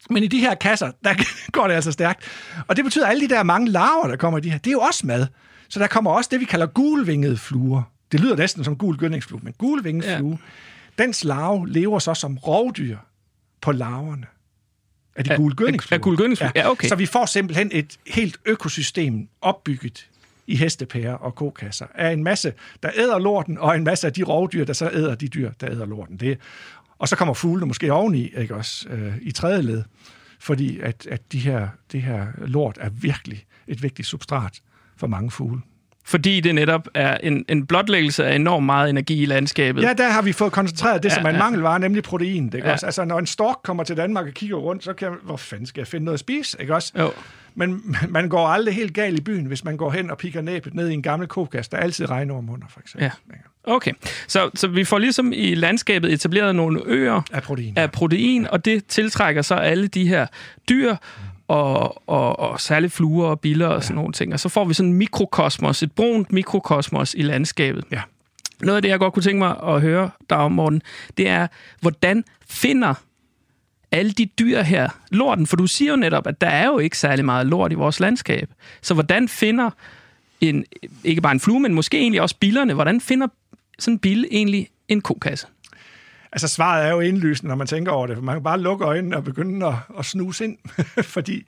[0.10, 1.14] men i de her kasser, der
[1.52, 2.20] går det altså stærkt.
[2.68, 4.68] Og det betyder, at alle de der mange larver, der kommer i de her, det
[4.68, 5.28] er jo også mad.
[5.70, 7.84] Så der kommer også det, vi kalder gulvingede fluer.
[8.12, 10.12] Det lyder næsten som gul gødningsflue, men gulvinget Ja.
[10.12, 10.18] ja.
[10.18, 10.38] flue,
[10.98, 12.98] dens larve lever så som rovdyr
[13.62, 14.26] på larverne
[15.16, 15.98] af de gule gødningsfluer.
[15.98, 16.52] af gule gødningsfluer?
[16.56, 16.88] Ja, okay.
[16.88, 20.10] Så vi får simpelthen et helt økosystem opbygget
[20.48, 22.54] i hestepærer og kokasser af en masse,
[22.84, 25.72] der æder lorten, og en masse af de rovdyr, der så æder de dyr, der
[25.72, 26.18] æder lorten.
[26.18, 26.38] Det,
[27.00, 29.84] og så kommer fuglene måske oveni, ikke også, øh, i tredje led,
[30.40, 34.62] fordi at, at de her, det her lort er virkelig et vigtigt substrat
[34.98, 35.60] for mange fugle.
[36.08, 39.82] Fordi det netop er en, en blotlæggelse af enormt meget energi i landskabet.
[39.82, 41.42] Ja, der har vi fået koncentreret det, Ja, som er en ja.
[41.44, 42.46] mangelvare, nemlig protein.
[42.46, 42.74] Ikke Ja.
[42.74, 42.86] også?
[42.86, 45.82] Altså, når en stork kommer til Danmark og kigger rundt, så kan hvor fanden skal
[45.82, 46.58] jeg finde noget at spise?
[46.62, 46.94] Ikke også?
[47.00, 47.12] Jo.
[47.56, 50.74] Men man går aldrig helt galt i byen, hvis man går hen og pikker næbet
[50.74, 53.04] ned i en gammel kokas, der er altid regnorm under, for eksempel.
[53.32, 53.36] Ja.
[53.74, 53.92] Okay,
[54.28, 57.74] så, så vi får ligesom i landskabet etableret nogle øer Af protein.
[57.78, 60.28] af protein, og det tiltrækker så alle de her
[60.70, 60.96] dyr,
[61.48, 64.34] og, og, og særligt fluer og biller og sådan nogle ting.
[64.34, 67.84] Og så får vi sådan en mikrokosmos, et brunt mikrokosmos i landskabet.
[67.92, 68.02] Ja.
[68.62, 70.82] Noget af det, jeg godt kunne tænke mig at høre dig om, Morten,
[71.18, 71.48] det er,
[71.82, 72.94] hvordan finder
[73.92, 75.48] alle de dyr her lorten?
[75.48, 78.00] For du siger jo netop, at der er jo ikke særlig meget lort i vores
[78.00, 78.50] landskab.
[78.82, 79.70] Så hvordan finder
[80.42, 80.66] en,
[81.04, 83.28] ikke bare en flue, men måske egentlig også billerne, hvordan finder
[83.80, 85.48] sådan en bille egentlig en kokasse?
[86.32, 88.24] Altså, svaret er jo indlysende, når man tænker over det.
[88.24, 90.58] Man kan bare lukke øjnene og begynde at, at snuse ind,
[91.04, 91.44] fordi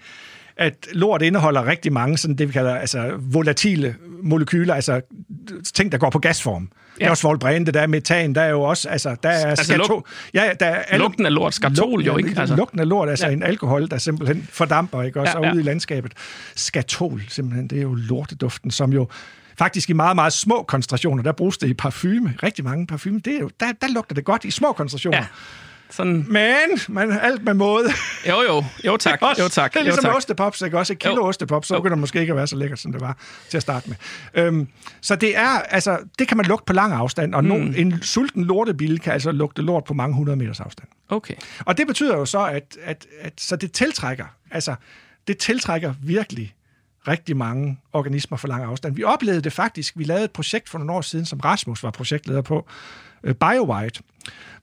[0.58, 5.02] at lort indeholder rigtig mange sådan det, vi kalder altså, volatile molekyler, altså
[5.74, 6.62] ting, der går på gasform.
[7.00, 7.00] Ja.
[7.00, 9.74] Det er også svovlbrænde, der er metan, der er jo også, altså, der er Altså,
[9.74, 10.04] skato- luk-
[10.34, 12.28] ja, der er alle- Lugten af lort, skatol jo, ikke?
[12.30, 12.42] Altså.
[12.42, 12.56] Altså.
[12.56, 13.34] Lugten af lort, altså Ja.
[13.34, 15.22] en alkohol, der simpelthen fordamper, ikke?
[15.22, 15.46] Også ja.
[15.48, 15.54] ja.
[15.54, 16.12] ude i landskabet.
[16.56, 19.08] Skatol, simpelthen, det er jo lorteduften, som jo
[19.58, 22.34] faktisk i meget, meget små koncentrationer, der bruges det i parfume.
[22.44, 25.18] Rigtig mange parfume, det er jo, der, der lugter det godt i små koncentrationer.
[25.18, 25.26] Ja.
[25.90, 27.90] Sådan, Men man, alt med måde.
[28.30, 30.16] jo jo, jo tak, Også, jo tak, Det er jo ligesom tak.
[30.16, 30.78] ostepops, ikke?
[30.78, 31.28] Også et kilo Jo.
[31.28, 31.80] ostepops, så Jo.
[31.80, 33.18] begynder det måske ikke at være så lækkert, som det var
[33.50, 33.96] til at starte med.
[34.34, 34.68] Øhm,
[35.02, 37.48] så det er, altså, det kan man lugte på lang afstand, og mm.
[37.50, 40.88] nogen, en sulten lortebille kan altså lugte lort på mange hundrede meters afstand.
[41.10, 41.36] Okay.
[41.66, 44.76] Og det betyder jo så, at, at, at så det tiltrækker, altså,
[45.28, 46.54] det tiltrækker virkelig
[47.08, 48.96] rigtig mange organismer for lang afstand.
[48.96, 51.92] Vi oplevede det faktisk, vi lavede et projekt for nogle år siden, som Rasmus var
[51.92, 52.68] projektleder på,
[53.24, 54.00] øh, BioWhite,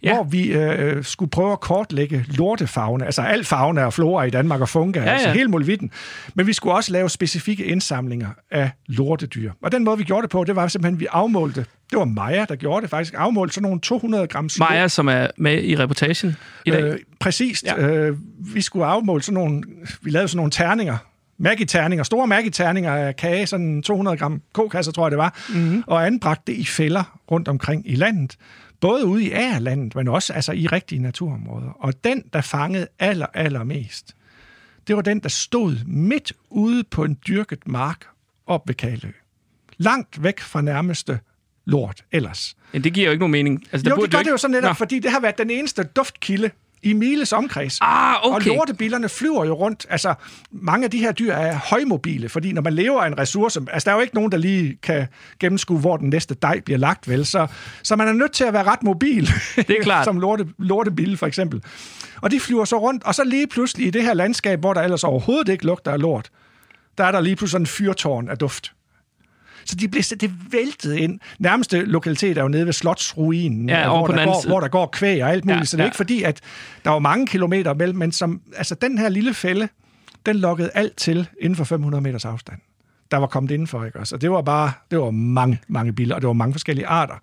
[0.03, 0.15] Ja.
[0.15, 4.61] hvor vi øh, skulle prøve at kortlægge lortefauna, altså al fauna og flora i Danmark
[4.61, 5.91] og funga, Ja, ja, altså hele molevitten.
[6.35, 9.53] Men vi skulle også lave specifikke indsamlinger af lortedyr.
[9.63, 12.05] Og den måde, vi gjorde det på, det var simpelthen, at vi afmålte, det var
[12.05, 15.77] Maja, der gjorde det faktisk, afmålte sådan nogle 200 gram Maja, som er med i
[15.77, 16.83] reportagen i dag.
[16.83, 17.65] Øh, præcist.
[17.65, 17.81] Ja.
[17.87, 17.89] Ja.
[17.89, 18.17] Øh,
[18.55, 19.63] vi skulle afmåle sådan nogle,
[20.03, 20.97] vi lavede sådan nogle terninger,
[21.39, 25.85] Maggi-terninger, store Maggi-terninger af kage, sådan 200 gram kokasser, tror jeg det var, mm-hmm.
[25.87, 28.37] og anbragte det i fælder rundt omkring i landet.
[28.81, 31.69] Både ude i agerlandet, men også altså, i rigtige naturområder.
[31.79, 34.15] Og den, der fangede aller, aller mest,
[34.87, 38.07] det var den, der stod midt ude på en dyrket mark
[38.47, 39.11] op ved Kalø.
[39.77, 41.21] Langt væk fra nærmeste
[41.65, 42.57] lort ellers.
[42.75, 43.63] Ja, det giver jo ikke nogen mening.
[43.73, 44.73] Altså, Jo, burde det gør det jo ikke- så netop, Nå.
[44.75, 46.51] fordi det har været den eneste duftkilde
[46.85, 47.79] i Miles omkreds.
[47.81, 48.51] Ah, okay.
[48.51, 49.87] Og lortebillerne flyver jo rundt.
[49.91, 50.15] Altså,
[50.51, 53.87] mange af de her dyr er højmobile, fordi når man lever af en ressource, altså
[53.87, 55.07] der er jo ikke nogen, der lige kan
[55.41, 57.27] gennemskue, hvor den næste dej bliver lagt, vel?
[57.27, 57.47] Så,
[57.83, 59.31] så man er nødt til at være ret mobil.
[59.57, 60.05] Det er klart.
[60.09, 61.63] Som lorte, lortebille, for eksempel.
[62.21, 64.83] Og de flyver så rundt, og så lige pludselig i det her landskab, hvor der
[64.83, 66.31] ellers overhovedet ikke lugter af lort,
[66.99, 68.73] der er der lige pludselig sådan en fyrtårn af duft.
[69.65, 71.21] Så de blev, det væltede ind.
[71.39, 74.69] Nærmeste lokalitet er jo nede ved Slotsruinen, Ja, øh, hvor, på der går, hvor der
[74.69, 75.61] går kvæg og alt muligt.
[75.61, 75.89] Ja, så det er ja.
[75.89, 76.41] ikke fordi, at
[76.85, 79.69] der var mange kilometer mellem, men som, altså, den her lille fælde,
[80.27, 82.59] den lukkede alt til inden for 500 meters afstand.
[83.11, 84.15] Der var kommet indenfor, ikke også?
[84.15, 87.15] Og det var bare, det var mange, mange biler, og det var mange forskellige arter.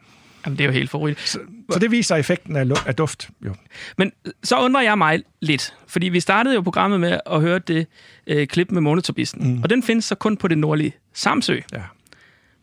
[0.46, 1.30] Jamen, det er jo helt forrygt.
[1.30, 1.40] Så,
[1.72, 3.56] så det viser effekten af, af duft, jo.
[3.98, 4.12] Men
[4.44, 7.88] så undrer jeg mig lidt, fordi vi startede jo programmet med at høre det
[8.28, 9.64] øh, klip med månetorbisten, mm.
[9.64, 11.60] og den findes så kun på det nordlige Samsø.
[11.74, 11.82] Ja.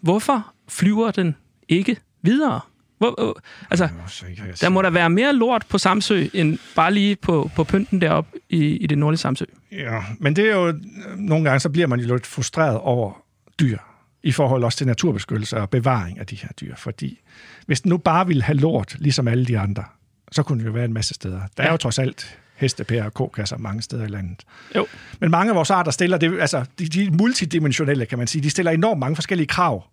[0.00, 1.36] Hvorfor flyver den
[1.68, 2.60] ikke videre?
[2.98, 3.34] Hvor, øh,
[3.70, 7.16] altså, Så kan jeg der må der være mere lort på Samsø, end bare lige
[7.16, 9.44] på, på pynten deroppe i, i det nordlige Samsø.
[9.72, 10.74] Ja, men det er jo...
[11.16, 13.12] Nogle gange, så bliver man jo lidt frustreret over
[13.60, 13.78] dyr
[14.22, 16.74] i forhold også til naturbeskyttelse og bevaring af de her dyr.
[16.76, 17.20] Fordi
[17.66, 19.84] hvis den nu bare ville have lort, ligesom alle de andre,
[20.32, 21.40] så kunne det jo være en masse steder.
[21.56, 24.44] Der er jo trods alt hestepærer og kokasser mange steder i landet.
[24.76, 24.86] Jo.
[25.20, 28.42] Men mange af vores arter stiller, det, altså de, de multidimensionelle, kan man sige.
[28.42, 29.84] De stiller enormt mange forskellige krav.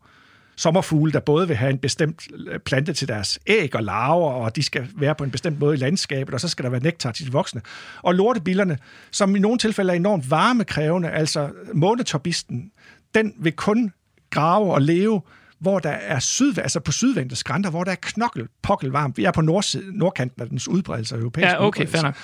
[0.57, 4.55] Sommerfugle, der både vil have en bestemt øh, plante til deres æg og larver, og
[4.55, 7.11] de skal være på en bestemt måde i landskabet, og så skal der være nektar
[7.11, 7.61] til de voksne.
[8.01, 8.77] Og lortebillerne,
[9.11, 12.71] som i nogle tilfælde er enormt varmekrævende, altså månetorbisten,
[13.15, 13.91] den vil kun
[14.29, 15.21] grave og leve,
[15.59, 19.17] hvor der er syd, altså på sydvendte skrænter, hvor der er knokkel, pokkel varmt.
[19.17, 22.15] Vi er på nordside, nordkanten af dens udbredelse, europæiske Ja, okay, fair nok.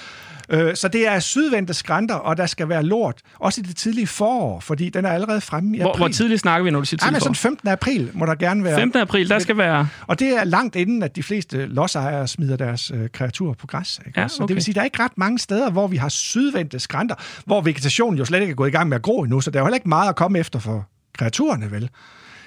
[0.52, 3.22] Øh, så det er sydvendte skrænter, og der skal være lort.
[3.40, 6.00] Også i det tidlige forår, fordi den er allerede fremme i Hvor, april.
[6.00, 7.42] hvor tidligt snakker vi, når du siger Ej, men tidligt sådan for?
[7.42, 7.68] 15.
[7.68, 8.80] april må der gerne være.
[8.80, 9.02] 15.
[9.02, 9.88] april, der skal være...
[10.08, 14.00] Og det er langt inden, at de fleste lodsejere smider deres øh, kreaturer på græs.
[14.08, 14.22] Ikke?
[14.22, 14.54] Ja, Så det okay.
[14.54, 17.62] vil sige, at der er ikke ret mange steder, hvor vi har sydvendte skrænter, hvor
[17.62, 19.62] vegetationen jo slet ikke er gået i gang med at gro endnu, så der er
[19.62, 20.88] jo heller ikke meget at komme efter for
[21.18, 21.90] kreaturerne, vel?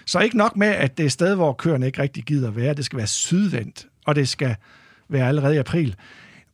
[0.07, 2.75] Så ikke nok med, at det er et sted, hvor køerne ikke rigtig gider være.
[2.75, 4.57] Det skal være sydvendt, og det skal
[5.09, 5.95] være allerede i april.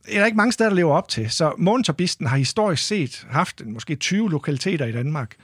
[0.07, 1.31] Det er der ikke mange steder, der lever op til.
[1.31, 5.35] Så månetorbisten har historisk set haft en, måske 20 lokaliteter i Danmark.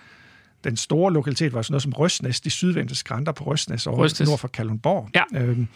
[0.64, 4.28] Den store lokalitet var sådan noget som Røsnæs, de sydvendte skrænter på Røsnæs, over Røsnæs.
[4.28, 5.08] nord for Kalundborg.
[5.14, 5.22] Ja.
[5.34, 5.66] Øhm,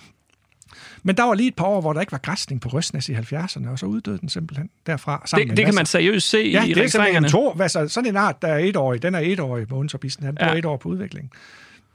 [1.02, 3.12] men der var lige et par år, hvor der ikke var græsning på Røsnæs i
[3.14, 5.22] 70'erne, og så uddøde den simpelthen derfra.
[5.26, 7.26] Sammen Det, det kan man seriøst se Ja, i det er simpelthen registreringerne.
[7.26, 7.62] en to.
[7.62, 10.24] Altså, sådan en art, der er etårig, den er etårig på undsorbisen.
[10.24, 10.58] Han bruger Ja.
[10.58, 11.30] et år på udvikling.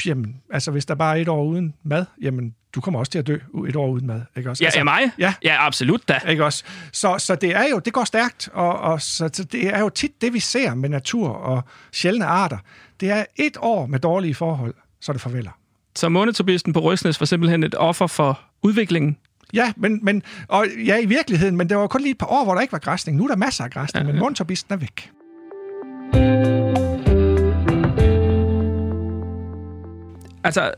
[0.05, 3.19] Jamen, altså hvis der bare er et år uden mad, jamen, du kommer også til
[3.19, 3.37] at dø
[3.67, 4.21] et år uden mad.
[4.37, 4.63] Ikke også?
[4.63, 5.11] Ja, altså, ja, mig?
[5.17, 5.33] Ja.
[5.43, 6.19] Ja, absolut da.
[6.27, 6.63] Ikke også?
[6.91, 9.89] Så, så det er jo, det går stærkt, og, og så, så det er jo
[9.89, 12.57] tit det, vi ser med natur og sjældne arter.
[12.99, 15.51] Det er et år med dårlige forhold, så det farveler.
[15.95, 19.17] Så månetorbisten på Røsnes var simpelthen et offer for udviklingen.
[19.53, 22.43] Ja, men, men, og, ja, i virkeligheden, men det var kun lige et par år,
[22.43, 23.17] hvor der ikke var græsning.
[23.17, 26.55] Nu er der masser af græsning, ja, Ja, men mundtorbisten er væk.
[30.45, 30.71] Altså,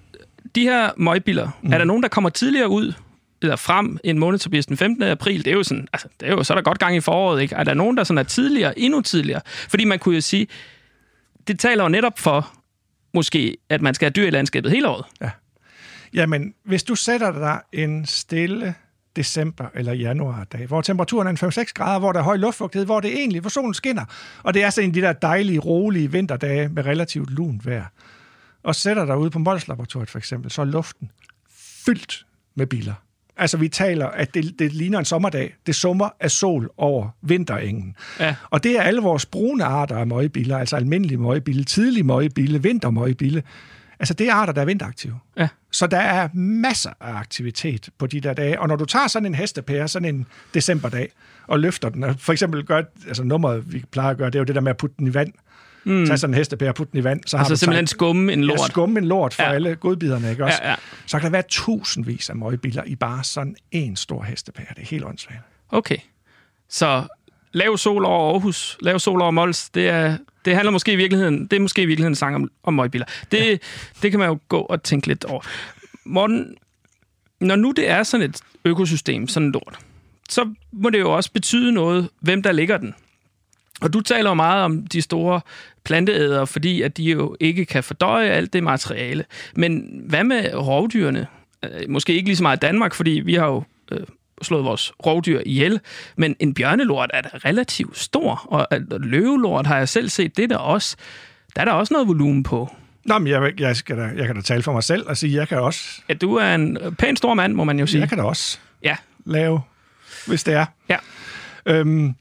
[0.56, 1.74] de her møgbiller, mm.
[1.74, 2.94] er der nogen, der kommer tidligere ud
[3.42, 5.04] eller frem end månetorbisten 15.
[5.04, 5.46] april?
[5.46, 7.42] Det er jo sådan, altså, det er jo, så er der godt gang i foråret,
[7.42, 7.56] ikke?
[7.56, 9.42] Er der nogen, der sådan er tidligere, endnu tidligere?
[9.46, 10.48] Fordi man kunne jo sige,
[11.48, 12.54] det taler jo netop for,
[13.14, 15.06] måske, at man skal have dyr i landskabet hele året.
[16.14, 18.76] Jamen, hvis du sætter dig en stille
[19.16, 23.00] december eller januardag, hvor temperaturen er en 5-6 grader, hvor der er høj luftfugtighed, hvor
[23.00, 24.06] det egentlig, hvor solen skinner,
[24.44, 27.86] og det er sådan en af de der dejlige, rolige vinterdage med relativt lunt vejr,
[28.68, 31.12] og sætter dig ude på Mols Laboratoriet for eksempel, så er luften
[31.86, 32.94] fyldt med biler.
[33.38, 35.56] Altså, vi taler, at det, det ligner en sommerdag.
[35.66, 37.96] Det summer af sol over vinterengen.
[38.20, 38.36] Ja.
[38.50, 43.44] Og det er alle vores brune arter af møgbiller, altså almindelige møgbille, tidlige møgbille, vintermøgbille.
[44.00, 45.20] Altså, det er arter, der er vinteraktive.
[45.38, 45.48] Ja.
[45.72, 48.60] Så der er masser af aktivitet på de der dage.
[48.60, 51.12] Og når du tager sådan en hestepære, sådan en decemberdag,
[51.48, 54.40] og løfter den, og for eksempel gør, altså nummeret, vi plejer at gøre, det er
[54.40, 55.34] jo det der med at putte den i vand.
[55.88, 56.06] Mm.
[56.06, 57.22] Tag sådan en hestepære og putte den i vand.
[57.26, 58.60] Så har Altså du simpelthen taget- skumme en lort.
[58.60, 59.54] Ja, skumme en lort for Ja.
[59.54, 60.58] alle godbiderne, ikke også?
[60.64, 60.76] Ja, ja.
[61.06, 64.66] Så kan der være tusindvis af møgbiler i bare sådan en stor hestepære.
[64.76, 65.40] Det er helt åndssvagt.
[65.70, 65.98] Okay.
[66.70, 67.04] Så
[67.52, 71.48] lav sol over Aarhus, lav sol over Mols, det, er, det handler måske i virkeligheden,
[71.48, 73.06] det er måske i virkeligheden en sang om, om møgbiler.
[73.32, 73.58] Det, ja.
[74.02, 75.42] det kan man jo gå og tænke lidt over.
[76.06, 76.56] Morten,
[77.42, 79.80] når nu det er sådan et økosystem, sådan en lort,
[80.30, 82.94] så må det jo også betyde noget, hvem der ligger den.
[83.82, 85.42] Og du taler jo meget om de store
[85.86, 89.26] planteæder, fordi at de jo ikke kan fordøje alt det materiale.
[89.56, 91.28] Men hvad med rovdyrene?
[91.66, 94.00] Øh, Måske ikke lige så meget i Danmark, fordi vi har jo øh,
[94.42, 95.80] slået vores rovdyr ihjel,
[96.16, 98.68] men en bjørnelort er da relativt stor, og
[99.00, 100.96] løvelort har jeg selv set, det er der også.
[101.56, 102.76] Der er der også noget volumen på.
[103.06, 105.36] Nå, men jeg, jeg, skal da, jeg kan da tale for mig selv og sige,
[105.36, 108.02] jeg kan også, Ja, du er en øh, pæn stor mand, må man jo sige.
[108.02, 109.62] jeg kan da også Ja, lave,
[110.28, 110.66] hvis det er.
[110.90, 110.98] ja.
[111.66, 112.14] Øhm,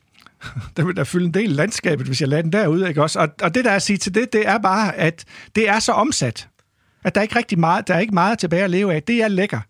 [0.77, 3.19] der vil der fylde en del landskabet, hvis jeg lader den derude, ikke også?
[3.19, 5.25] Og, og det, der er at sige til det, det er bare, at
[5.57, 6.49] det er så omsat,
[7.05, 9.03] at der er ikke rigtig meget, der er ikke meget tilbage at leve af.
[9.03, 9.61] Det er lækker.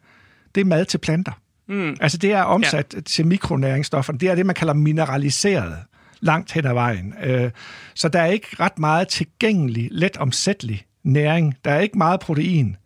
[0.54, 1.32] Det er mad til planter.
[1.68, 1.96] Mm.
[2.00, 3.00] Altså, det er omsat ja.
[3.00, 4.18] til mikronæringsstofferne.
[4.18, 5.76] Det er det, man kalder mineraliseret
[6.20, 7.14] langt hen ad vejen.
[7.22, 7.50] Øh,
[7.94, 11.54] så der er ikke ret meget tilgængelig, let omsættelig næring.
[11.64, 12.76] Der er ikke meget protein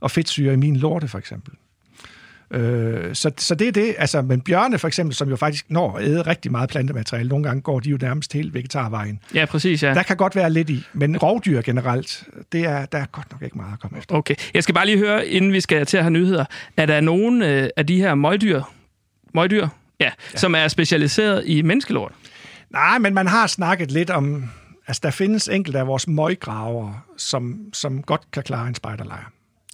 [0.00, 1.54] og fedtsyre i min lorte, for eksempel.
[2.50, 3.94] Øh, så, så det er det.
[3.98, 7.44] Altså, men bjørne for eksempel, som jo faktisk når at æde rigtig meget plantemateriale, nogle
[7.44, 9.20] gange går de jo nærmest helt vegetarvejen.
[9.34, 9.94] Ja, præcis, ja.
[9.94, 13.42] Der kan godt være lidt i, men rovdyr generelt, det er, der er godt nok
[13.42, 14.14] ikke meget at komme efter.
[14.14, 14.34] Okay.
[14.54, 16.44] Jeg skal bare lige høre, inden vi skal til at have nyheder,
[16.76, 18.62] er der nogen øh, af de her møgdyr,
[19.34, 19.68] møgdyr
[20.00, 20.10] ja, ja.
[20.38, 22.12] som er specialiseret i menneskelort?
[22.70, 24.50] Nej, men man har snakket lidt om,
[24.86, 29.30] altså der findes enkelte af vores møggraver, som, som godt kan klare en spejderlejr.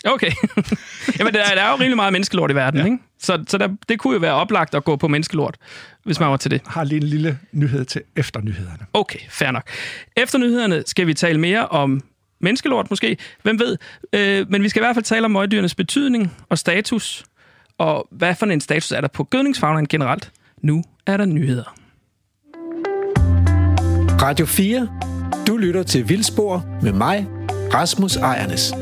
[0.07, 0.31] Okay.
[1.19, 2.85] Jamen, der, er- der er jo rigtig meget menneskelort i verden, ja.
[2.85, 2.99] ikke?
[3.19, 5.57] Så, så der, det kunne jo være oplagt at gå på menneskelort,
[6.05, 6.61] hvis man var til det.
[6.67, 8.87] har lige en lille nyhed til efter nyhederne.
[8.93, 9.69] Okay, fair nok.
[10.17, 12.01] Efter nyhederne skal vi tale mere om
[12.41, 13.17] menneskelort måske.
[13.43, 13.77] Hvem ved?
[14.13, 17.25] Øh, men vi skal i hvert fald tale om møgdyrenes betydning og status.
[17.79, 20.31] Og hvad for en status er der på gødningsfagnen generelt?
[20.63, 21.75] Nu er der nyheder.
[24.23, 24.89] Radio 4.
[25.47, 27.27] Du lytter til Vildspor med mig,
[27.75, 28.73] Rasmus Ejernes.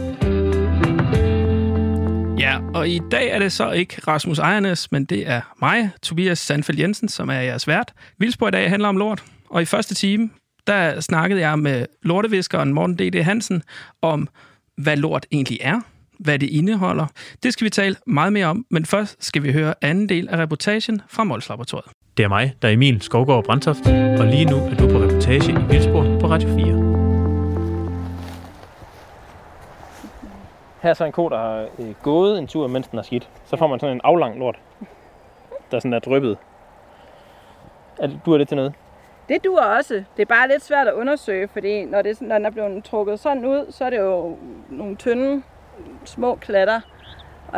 [2.43, 6.39] Ja, og i dag er det så ikke Rasmus Ejernes, men det er mig, Tobias
[6.39, 7.93] Sandfeldt Jensen, som er jeres vært.
[8.19, 10.31] Vildspor i dag handler om lort, og i første time,
[10.67, 13.23] der snakkede jeg med lorteviskeren Morten D.D.
[13.25, 13.63] Hansen
[14.03, 14.29] om,
[14.77, 15.81] hvad lort egentlig er,
[16.19, 17.07] hvad det indeholder.
[17.43, 20.37] Det skal vi tale meget mere om, men først skal vi høre anden del af
[20.37, 21.91] reportagen fra Mols Laboratoriet.
[22.17, 23.87] Det er mig, der er Emil Skovgaard Brandtoft,
[24.19, 27.02] og lige nu er du på reportage i Vildspor på Radio 4.
[30.83, 33.29] Her er så en ko, der har øh, gået en tur, mens den har skidt.
[33.45, 34.59] Så får man sådan en aflang lort,
[35.71, 36.39] der sådan er dryppet.
[37.99, 38.75] Er det, du er det til noget?
[39.29, 39.95] Det duer også.
[40.17, 43.21] Det er bare lidt svært at undersøge, fordi når, det, når den er blevet trukket
[43.21, 44.37] sådan ud, så er det jo
[44.71, 45.43] nogle tynde,
[46.05, 46.81] små klatter.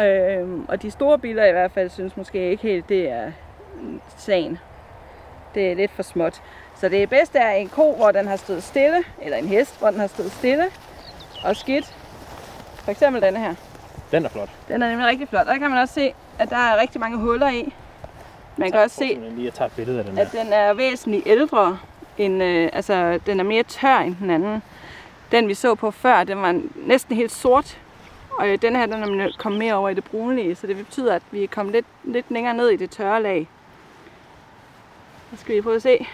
[0.00, 3.32] Øhm, og de store biler i hvert fald synes måske ikke helt, det er
[4.16, 4.58] sagen.
[5.54, 6.42] Det er lidt for småt.
[6.76, 9.90] Så det bedste er en ko, hvor den har stået stille, eller en hest, hvor
[9.90, 10.64] den har stået stille
[11.44, 11.96] og skidt.
[12.84, 13.54] For eksempel denne her.
[14.10, 14.50] Den er flot.
[14.68, 15.40] Den er nemlig rigtig flot.
[15.40, 17.74] Og der kan man også se, at der er rigtig mange huller i.
[18.56, 21.78] Man kan også se, lige at tage billede af den at den er væsentligt ældre.
[22.18, 24.62] End, øh, altså, den er mere tør end den anden.
[25.32, 27.78] Den vi så på før, den var næsten helt sort.
[28.38, 31.14] Og øh, den her, den er kommet mere over i det brunlige, så det betyder,
[31.14, 33.48] at vi er kommet lidt, lidt længere ned i det tørre lag.
[35.30, 36.06] Så skal vi prøve at se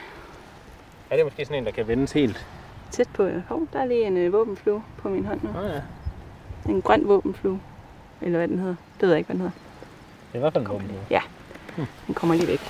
[1.11, 2.47] Er det måske sådan en, der kan vendes helt?
[2.91, 3.29] tæt på.
[3.49, 5.53] Hov, der er lige en øh, våbenflue på min hånd nu.
[5.53, 5.81] Nå ja.
[6.71, 7.61] En grøn våbenflue.
[8.23, 8.75] Eller hvad den hedder.
[8.95, 9.57] Det ved jeg ikke, hvad den hedder.
[10.33, 10.91] Det er i hvert fald en våben.
[12.07, 12.61] Den kommer lige væk.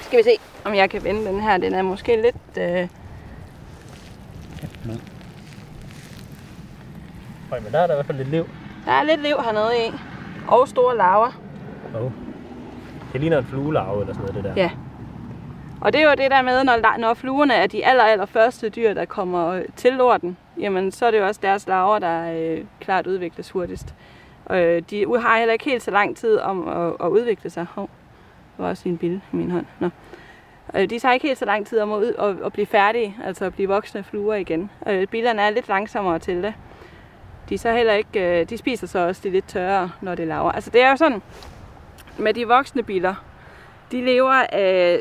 [0.00, 0.30] Skal vi se,
[0.64, 1.58] om jeg kan vende den her.
[1.58, 2.58] Den er måske lidt...
[2.58, 2.88] Øh,
[7.50, 8.48] Høj, men der er der i hvert fald lidt liv.
[8.84, 9.90] der er lidt liv hernede i.
[10.48, 11.40] Og store larver.
[11.94, 12.10] Oh.
[13.12, 14.62] Det ligner en fluelarve eller sådan noget, det der.
[14.62, 14.70] Ja.
[15.80, 18.68] Og det er jo det der med, når, når fluerne er de aller, aller første
[18.68, 22.32] dyr, der kommer øh, til lorten, jamen så er det jo også deres larver, der
[22.32, 23.94] øh, klart udvikles hurtigst.
[24.44, 27.66] Og øh, de har heller ikke helt så lang tid om at, at udvikle sig.
[27.74, 27.90] Hov,
[28.56, 29.66] der var også en bille i min hånd.
[29.80, 29.88] Nå.
[30.74, 33.44] Øh, de tager ikke helt så lang tid om at, at, at blive færdige, altså
[33.44, 34.70] at blive voksne fluer igen.
[34.86, 36.54] Øh, billerne er lidt langsommere til det.
[37.48, 40.52] De, så heller ikke, øh, de spiser så også de lidt tørre, når det laver.
[40.52, 41.22] Altså det er jo sådan,
[42.18, 43.14] med de voksne biller,
[43.92, 45.00] de lever af,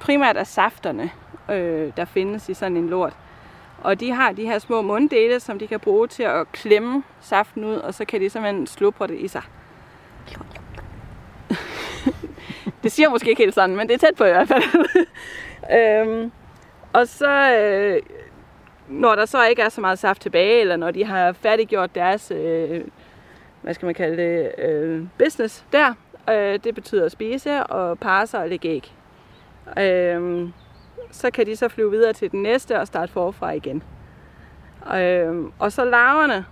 [0.00, 1.10] primært af safterne,
[1.50, 3.16] øh, der findes i sådan en lort.
[3.82, 7.64] Og de har de her små munddele, som de kan bruge til at klemme saften
[7.64, 9.42] ud, og så kan de simpelthen slubre det i sig.
[12.82, 14.62] det siger måske ikke helt sådan, men det er tæt på i hvert fald.
[15.78, 16.32] øhm,
[16.92, 18.02] og så, øh,
[18.88, 22.30] når der så ikke er så meget saft tilbage, eller når de har færdiggjort deres,
[22.30, 22.84] øh,
[23.62, 25.94] hvad skal man kalde det, øh, business der,
[26.30, 28.92] øh, det betyder at spise og parre sig og lægge æg.
[29.78, 30.48] Øh,
[31.14, 33.82] så kan de så flyve videre til den næste og starte forfra igen.
[34.96, 36.44] Øh, og så larverne,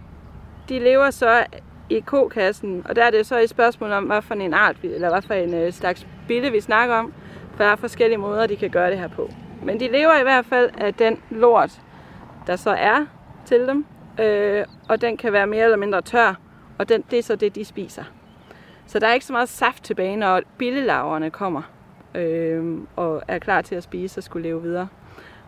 [0.69, 1.45] de lever så
[1.91, 5.11] i kokassen, og der er det så et spørgsmål om, hvad for en art, eller
[5.11, 7.13] hvad for en øh, slags bille vi snakker om,
[7.57, 9.31] for der er forskellige måder, de kan gøre det her på.
[9.63, 11.81] Men de lever i hvert fald af den lort,
[12.47, 13.07] der så er
[13.47, 13.87] til dem,
[14.21, 16.35] øh, og den kan være mere eller mindre tør,
[16.79, 18.05] og den, det er så det, de spiser.
[18.87, 21.63] Så der er ikke så meget saft tilbage, når billelaverne kommer
[22.15, 24.89] øh, og er klar til at spise og skulle leve videre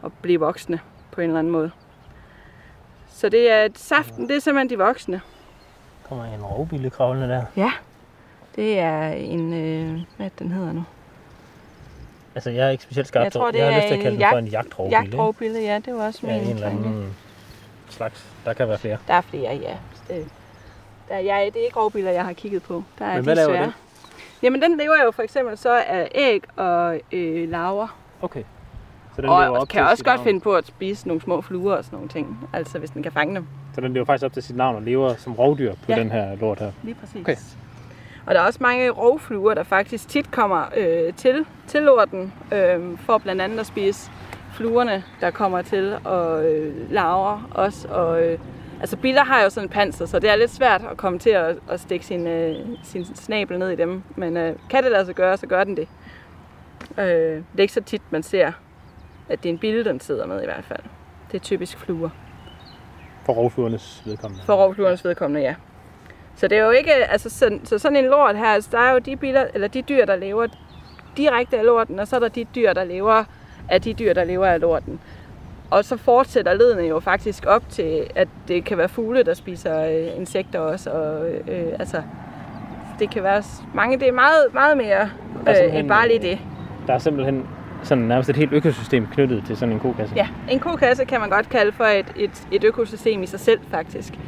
[0.02, 0.80] og blive voksne
[1.12, 1.70] på en eller anden måde.
[3.08, 5.20] Så det er saften, det er simpelthen de voksne.
[6.08, 7.42] kommer en rovbille kravlende der.
[7.56, 7.72] Ja,
[8.56, 10.84] det er en, øh, hvad den hedder nu?
[12.34, 13.98] Altså, jeg er ikke specielt skarp Jeg tror, det jeg har er lyst til at
[13.98, 15.02] en kalde den jagt- for en jagtrovbille.
[15.04, 15.16] ikke?
[15.16, 16.84] Jagtrovbille, ja, det var også Ja, min en eller tanke.
[16.88, 17.16] anden
[17.88, 18.26] slags.
[18.44, 18.98] Der kan være flere.
[19.08, 19.76] Der er flere, ja.
[20.16, 20.26] Øh,
[21.08, 22.84] Der, jeg, det er ikke rovbiller, jeg har kigget på.
[22.98, 23.62] Der er Men de hvad laver svære.
[23.64, 23.72] den?
[24.44, 27.98] Jamen, den lever jo for eksempel så af æg og øh, larver.
[28.22, 28.42] Okay.
[29.16, 30.24] Så den lever Og op kan til også godt navn.
[30.26, 32.48] finde på at spise nogle små fluer og sådan nogle ting.
[32.52, 33.46] Altså, hvis den kan fange dem.
[33.74, 35.94] Så den lever faktisk op til sit navn og lever som rovdyr på Ja.
[35.96, 36.70] den her lort her.
[36.82, 37.20] Lige præcis.
[37.20, 37.36] Okay.
[38.26, 42.98] Og der er også mange rovfluer, der faktisk tit kommer øh, til, til lorten, øh,
[42.98, 44.10] for blandt andet at spise
[44.52, 47.88] fluerne, der kommer til, og øh, larver også.
[47.88, 48.38] Og, øh,
[48.84, 51.30] altså biller har jo sådan en panser, så det er lidt svært at komme til
[51.30, 54.02] at, at stikke sin, øh, sin snabel ned i dem.
[54.16, 55.88] Men øh, kan det lade sig gøre, så gør den det.
[56.98, 58.52] Øh, det er ikke så tit, man ser,
[59.28, 60.80] at det er en bille, den sidder med i hvert fald.
[61.32, 62.10] Det er typisk fluer.
[63.26, 64.44] For rovfluernes vedkommende.
[64.46, 65.54] For rovfluernes vedkommende, ja.
[66.36, 68.92] Så det er jo ikke, altså så, så sådan en lort her, altså der er
[68.92, 70.46] jo de, biler, eller de dyr, der lever
[71.16, 73.24] direkte af lorten, og så er der de dyr, der lever
[73.68, 75.00] af de dyr, der lever af lorten.
[75.70, 79.84] Og så fortsætter ledene jo faktisk op til, at det kan være fugle, der spiser
[79.84, 80.90] øh, insekter også.
[80.90, 82.02] Og, øh, altså,
[82.98, 83.42] det kan være
[83.74, 85.10] mange, det er meget, meget mere
[85.46, 86.38] er øh, end bare lige det.
[86.86, 87.46] Der er simpelthen
[87.82, 90.14] sådan nærmest et helt økosystem knyttet til sådan en kokasse.
[90.16, 93.60] Ja, en kokasse kan man godt kalde for et, et, et økosystem i sig selv
[93.70, 94.18] faktisk.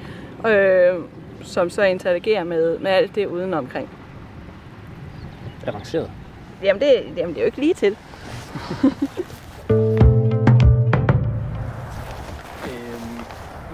[0.46, 0.94] Øh,
[1.42, 3.88] som så interagerer med, med alt det udenomkring.
[5.66, 6.10] Avanceret.
[6.62, 7.96] Jamen det, jamen det er jo ikke lige til.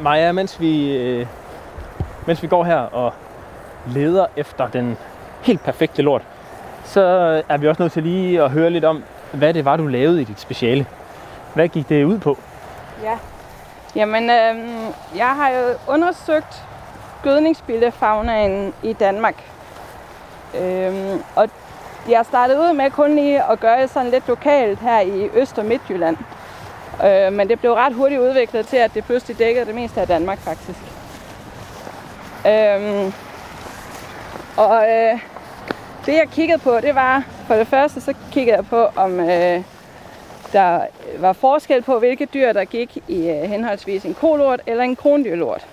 [0.03, 1.27] Maja, mens vi, øh,
[2.27, 3.13] mens vi går her og
[3.87, 4.97] leder efter den
[5.43, 6.23] helt perfekte lort,
[6.85, 7.01] så
[7.49, 10.21] er vi også nødt til lige at høre lidt om, hvad det var, du lavede
[10.21, 10.87] i dit speciale.
[11.55, 12.39] Hvad gik det ud på?
[13.03, 13.19] Ja.
[13.97, 14.57] Jamen, øh,
[15.17, 16.65] jeg har jo undersøgt
[17.23, 19.35] gødningsbillefagnaen i Danmark.
[20.61, 20.95] Øh,
[21.37, 21.49] og
[22.09, 25.59] jeg startede ud med kun lige at gøre det sådan lidt lokalt her i Øst-
[25.59, 26.17] og Midtjylland.
[27.05, 30.07] Øh, men det blev ret hurtigt udviklet til, at det pludselig dækkede det meste af
[30.07, 30.79] Danmark faktisk.
[32.47, 33.13] Øhm,
[34.57, 35.19] og øh,
[36.07, 39.63] det jeg kiggede på, det var for det første, så kiggede jeg på, om øh,
[40.53, 40.81] der
[41.19, 45.67] var forskel på, hvilke dyr, der gik i øh, henholdsvis en kolort eller en krondyrlort.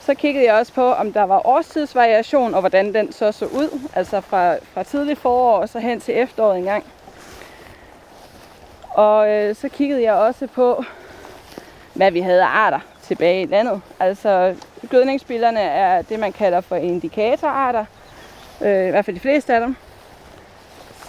[0.00, 3.80] Så kiggede jeg også på, om der var årstidsvariation, og hvordan den så så ud.
[3.94, 6.84] Altså fra, fra tidlig forår og så hen til efteråret engang.
[8.94, 10.84] Og øh, så kiggede jeg også på,
[11.92, 13.80] hvad vi havde af arter tilbage i landet.
[14.00, 14.54] Altså
[14.90, 17.84] gødningsbillerne er det, man kalder for indikatorarter.
[18.60, 19.76] Øh, I hvert fald de fleste af dem.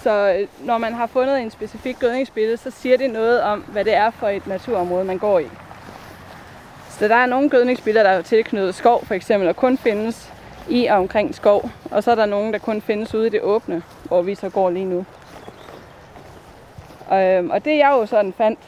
[0.04, 3.86] Så øh, når man har fundet en specifik gødningsbillede, så siger det noget om, hvad
[3.86, 5.48] det er for et naturområde, man går i.
[6.90, 10.34] Så der er nogle gødningsbilleder, der er tilknyttet skov, for eksempel, og kun findes
[10.70, 11.70] i og omkring skov.
[11.92, 14.50] Og så er der nogle, der kun findes ude i det åbne, hvor vi så
[14.50, 15.06] går lige nu.
[17.08, 17.18] Og,
[17.50, 18.60] og det jeg jo sådan fandt,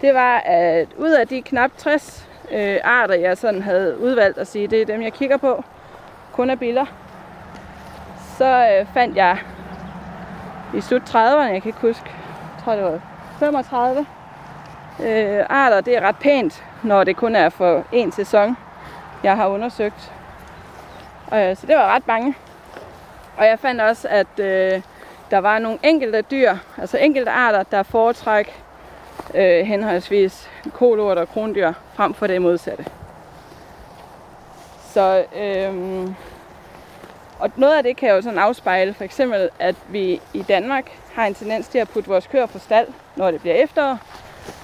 [0.00, 4.46] det var, at ud af de knap 60 øh, arter, jeg sådan havde udvalgt at
[4.46, 5.64] sige, det er dem, jeg kigger på,
[6.32, 6.86] kun af billeder,
[8.38, 9.38] så øh, fandt jeg
[10.74, 13.00] i slut 30'erne, jeg kan ikke huske, jeg tror det var
[13.38, 14.06] 35
[15.02, 15.80] øh, arter.
[15.80, 18.56] Det er ret pænt, når det kun er for en sæson,
[19.22, 20.12] jeg har undersøgt.
[21.34, 22.34] Øh, så det var ret mange.
[23.36, 24.82] Og jeg fandt også, at øh,
[25.30, 28.60] der var nogle enkelte dyr, altså enkelte arter, der foretræk
[29.34, 32.86] øh, henholdsvis kolort og krondyr frem for det modsatte.
[34.92, 36.08] Så øh,
[37.38, 41.26] og noget af det kan jo sådan afspejle for eksempel, at vi i Danmark har
[41.26, 43.98] en tendens til at putte vores køer på stald, når det bliver efterår.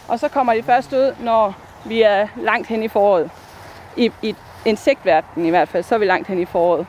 [0.09, 1.55] Og så kommer de først ud, når
[1.85, 3.31] vi er langt hen i foråret.
[3.97, 4.35] I, i
[4.65, 6.87] insektverdenen i hvert fald, så er vi langt hen i foråret.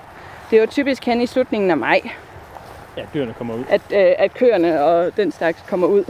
[0.49, 2.01] Det er jo typisk hen i slutningen af maj,
[2.97, 3.63] Ja, dyrene kommer ud.
[3.69, 6.03] at, øh, at køerne og den slags kommer ud.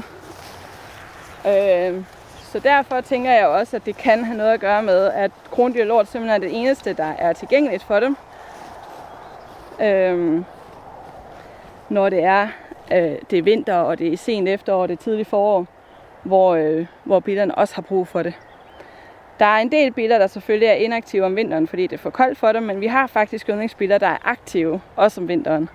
[1.48, 2.04] Øh,
[2.42, 5.84] så derfor tænker jeg også, at det kan have noget at gøre med, at krondyr
[5.84, 8.18] lort simpelthen er det eneste, der er tilgængeligt for dem.
[9.82, 10.44] Øh,
[11.90, 12.48] når det er,
[12.92, 15.66] øh, det er vinter, og det er sent efterår, og det er tidligt forår,
[16.24, 18.34] hvor, øh, hvor billerne også har brug for det.
[19.40, 22.10] Der er en del biler, der selvfølgelig er inaktive om vinteren, fordi det er for
[22.10, 25.70] koldt for dem, men vi har faktisk yndlingsbiler, der er aktive, også om vinteren.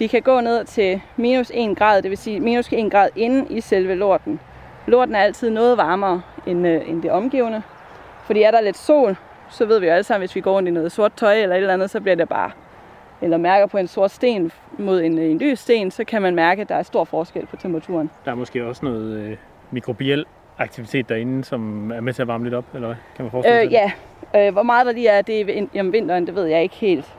[0.00, 3.46] De kan gå ned til minus 1 grad, det vil sige minus 1 grad inde
[3.54, 4.40] i selve lorten.
[4.86, 7.62] Lorten er altid noget varmere end, øh, end det omgivende.
[8.24, 9.16] Fordi er der lidt sol,
[9.50, 11.56] så ved vi jo alle sammen, hvis vi går rundt i noget sort tøj eller
[11.56, 12.50] et eller andet, så bliver det bare,
[13.22, 16.62] eller mærker på en sort sten mod en, en lys sten, så kan man mærke,
[16.62, 18.10] at der er stor forskel på temperaturen.
[18.24, 19.36] Der er måske også noget øh,
[19.70, 20.24] mikrobiel
[20.58, 22.96] aktivitet derinde, som er med til at varme lidt op, eller hvad?
[23.16, 23.92] Kan man forestille Øh, sig
[24.34, 27.14] ja, øh, hvor meget der lige er det om vinteren, det ved jeg ikke helt.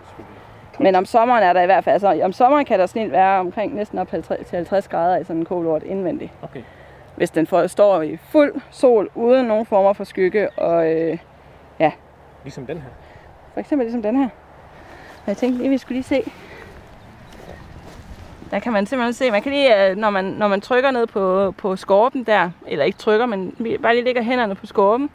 [0.81, 3.39] Men om sommeren er der i hvert fald, altså om sommeren kan der snilt være
[3.39, 6.31] omkring næsten op 50, til 50 grader i sådan en kolort indvendigt.
[6.41, 6.61] Okay.
[7.15, 11.17] Hvis den får, står i fuld sol, uden nogen former for skygge, og øh,
[12.43, 12.89] Ligesom den her.
[13.53, 14.29] for eksempel ligesom den her.
[15.17, 16.31] Og jeg tænkte lige, vi skulle lige se.
[18.51, 21.07] Der kan man simpelthen se, man kan lige, øh, når man, når man trykker ned
[21.07, 25.09] på, på skorpen der, eller ikke trykker, men bare lige lægger hænderne på skorpen,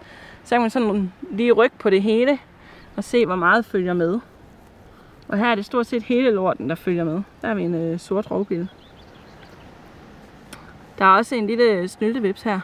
[0.44, 2.38] så kan man sådan lige rykke på det hele,
[2.96, 4.20] og se, hvor meget følger med.
[5.28, 7.22] Og her er det stort set hele lorten, der følger med.
[7.42, 8.68] Der har vi en øh, sort rovbille.
[10.98, 12.60] Der er også en lille snyltevips her.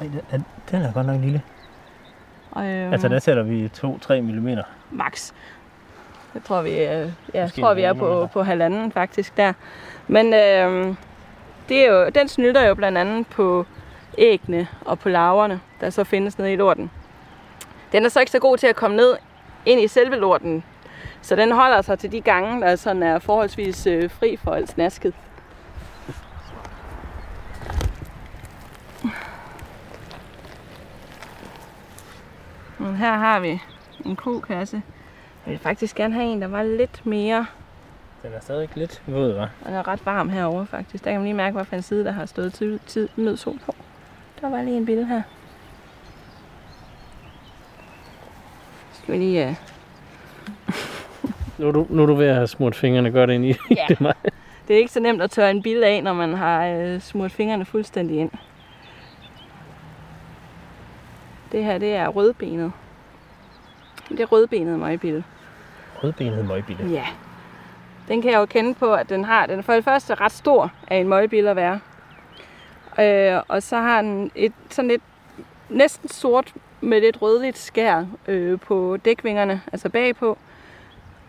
[0.00, 1.42] Den, den er godt nok lille.
[2.50, 4.58] Og, øh, Altså, der tæller vi 2-3 mm.
[4.90, 5.32] max.
[6.34, 9.52] Jeg tror, vi, øh, ja, Måske tror, vi er på, på halvanden faktisk der.
[10.08, 10.94] Men øh,
[11.68, 13.66] det er jo, den snytter jo blandt andet på
[14.18, 16.90] æggene og på larverne, der så findes nede i lorten.
[17.92, 19.16] Den er så ikke så god til at komme ned
[19.66, 20.64] ind i selve lorten.
[21.22, 24.70] Så den holder sig til de gange, der sådan er forholdsvis øh, fri for alt
[24.70, 25.14] snasket.
[32.78, 33.60] Men her har vi
[34.04, 34.82] en kokasse.
[35.46, 37.46] Jeg vil faktisk gerne have en, der var lidt mere.
[38.22, 39.66] Den er stadig lidt våd, hva'?
[39.66, 41.04] Den er ret varm herovre faktisk.
[41.04, 43.74] Der kan man lige mærke, hvilken side, der har stået tid, tid med sol på.
[44.40, 45.22] Der var lige en billede her.
[48.92, 49.48] Skal vi lige...
[49.48, 49.71] Uh...
[51.58, 53.84] Nu er, du, nu er du ved at have smurt fingrene godt ind i Ja.
[53.88, 54.00] det.
[54.00, 54.14] Mig.
[54.68, 57.32] Det er ikke så nemt at tørre en bille af, når man har øh, smurt
[57.32, 58.30] fingrene fuldstændig ind.
[61.52, 62.72] Det her, det er rødbenet.
[64.08, 65.24] Det er rødbenet møgbille.
[66.02, 66.90] Rødbenet møgbille.
[66.90, 67.06] Ja.
[68.08, 70.32] Den kan jeg jo kende på, at den har, den er for det første ret
[70.32, 71.80] stor af en møgbille at være.
[73.00, 75.02] Øh, og så har den et sådan lidt
[75.68, 80.38] næsten sort med lidt rødligt skær øh, på dækvingerne, altså bagpå.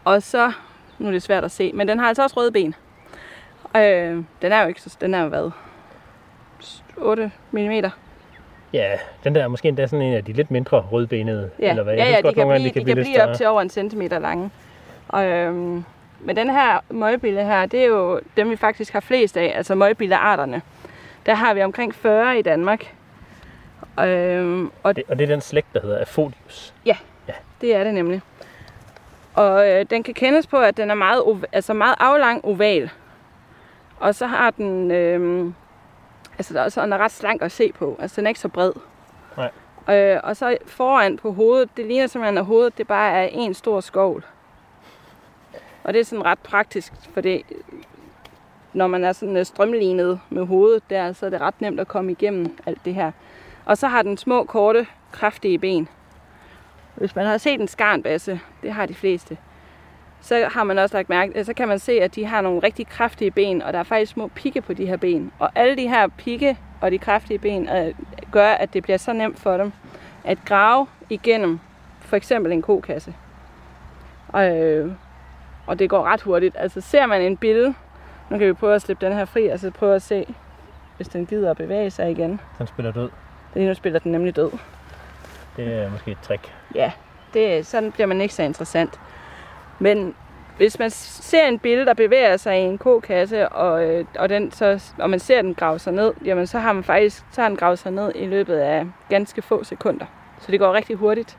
[0.05, 0.51] Og så,
[0.99, 2.75] nu er det svært at se, men den har altså også røde ben.
[3.75, 5.51] Øh, den er jo ikke så, den er jo hvad?
[6.97, 7.59] 8 mm.
[8.73, 11.83] Ja, den der er måske endda sådan en af de lidt mindre rødbenede, Ja, eller
[11.83, 11.93] hvad?
[11.93, 13.61] ja, Jeg ja synes godt de kan blive, de kan lidt blive op til over
[13.61, 14.49] en centimeter lange.
[15.07, 15.83] Og, øhm,
[16.19, 19.75] men den her møgbille her, det er jo dem, vi faktisk har flest af, altså
[19.75, 20.61] møgbillearterne.
[21.25, 22.93] Der har vi omkring 40 i Danmark.
[23.99, 26.73] Øhm, og Det, og det er den slægt, der hedder Aphodius.
[27.61, 28.21] det er det nemlig.
[29.35, 32.89] Og øh, den kan kendes på, at den er meget, altså meget aflang oval.
[33.99, 35.51] Og så har den, øh,
[36.37, 37.97] altså der er, så den er ret slank at se på.
[37.99, 38.71] Altså den er ikke så bred.
[39.37, 39.51] Nej.
[39.89, 43.53] Øh, og så foran på hovedet, det ligner simpelthen, at hovedet det bare er en
[43.53, 44.25] stor skovl.
[45.83, 47.45] Og det er sådan ret praktisk, fordi
[48.73, 51.87] når man er sådan øh, strømlignet med hovedet der, så er det ret nemt at
[51.87, 53.11] komme igennem alt det her.
[53.65, 55.87] Og så har den små, korte, kraftige ben.
[56.95, 59.37] Hvis man har set en skarnbasse, det har de fleste,
[60.21, 62.87] så har man også lagt mærke, så kan man se, at de har nogle rigtig
[62.87, 65.31] kraftige ben, og der er faktisk små pigge på de her ben.
[65.39, 67.93] Og alle de her pigge og de kraftige ben øh,
[68.31, 69.71] gør, at det bliver så nemt for dem
[70.23, 71.59] at grave igennem
[71.99, 73.13] for eksempel en kokasse.
[74.27, 74.91] Og, øh,
[75.67, 76.55] og det går ret hurtigt.
[76.59, 77.75] Altså ser man en bille,
[78.29, 80.25] nu kan vi prøve at slippe den her fri, og så prøve at se,
[80.97, 82.39] hvis den gider at bevæge sig igen.
[82.57, 83.09] Den spiller død.
[83.55, 84.51] Lige nu spiller den nemlig død.
[85.57, 86.53] Det er måske et trick.
[86.75, 86.91] Ja,
[87.33, 88.99] det, sådan bliver man ikke så interessant.
[89.79, 90.15] Men
[90.57, 94.51] hvis man ser en bille, der bevæger sig i en kokasse, og, øh, og, den
[94.51, 97.47] så, og man ser den grave sig ned, jamen så har man faktisk så har
[97.47, 100.05] den gravet sig ned i løbet af ganske få sekunder.
[100.39, 101.37] Så det går rigtig hurtigt,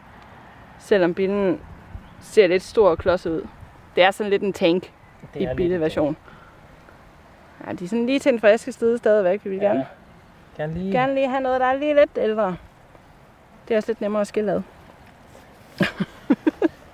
[0.78, 1.60] selvom billen
[2.20, 3.46] ser lidt stor og klodset ud.
[3.96, 4.92] Det er sådan lidt en tank
[5.34, 6.16] Det i billedversion.
[7.66, 9.40] Ja, de er sådan lige til den friske side stadigvæk.
[9.44, 9.86] Vi vil gerne,
[10.56, 10.92] Gerne lige.
[10.92, 12.56] gerne lige have noget, der er lige lidt ældre.
[13.68, 14.62] Det er også lidt nemmere at skille ad.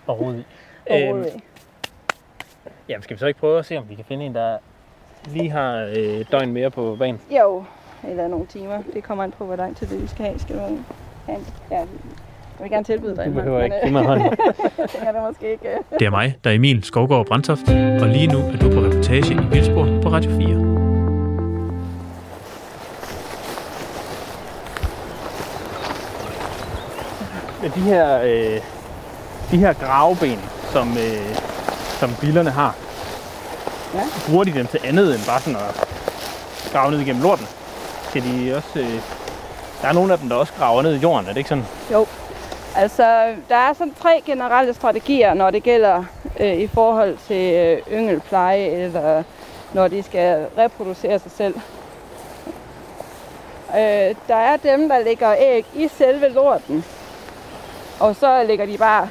[0.07, 0.45] Og rode i.
[0.91, 1.27] Øhm, Øhm,
[2.89, 4.59] jamen, skal vi så ikke prøve at se, om vi kan finde en, der
[5.27, 7.21] lige har øh, døgn mere på banen?
[7.31, 7.65] Jo,
[8.09, 8.83] eller nogle timer.
[8.95, 10.39] Det kommer an på, hvor lang tid det vi skal have.
[10.39, 11.47] Skal du have en?
[11.71, 11.87] Ja, jeg
[12.61, 14.31] vil gerne tilbyde dig Du behøver ikke men, give mig hånden.
[15.15, 15.69] det måske ikke...
[15.69, 15.77] øh.
[15.99, 17.69] Det er mig, der er Emil Skovgaard Brandtoft,
[18.01, 20.70] og lige nu er du på reportage i Vildsborg på Radio 4.
[27.63, 28.61] Men de her, øh,
[29.51, 30.41] de her graveben,
[30.73, 31.37] som, øh,
[31.99, 32.75] som billerne har,
[33.95, 34.01] Ja.
[34.29, 35.89] bruger de dem til andet end bare sådan at
[36.73, 37.47] grave ned igennem lorten?
[38.09, 38.79] Skal de også...
[38.79, 39.01] Øh,
[39.83, 41.67] der er nogle af dem, der også graver ned i jorden, er det ikke sådan?
[41.93, 42.07] Jo,
[42.77, 46.05] altså der er sådan tre generelle strategier, når det gælder
[46.41, 49.23] øh, i forhold til øh, yngelpleje, eller
[49.73, 51.55] når de skal reproducere sig selv.
[53.75, 56.85] Øh, der er dem, der lægger æg i selve lorten,
[58.01, 59.09] og så lægger de bare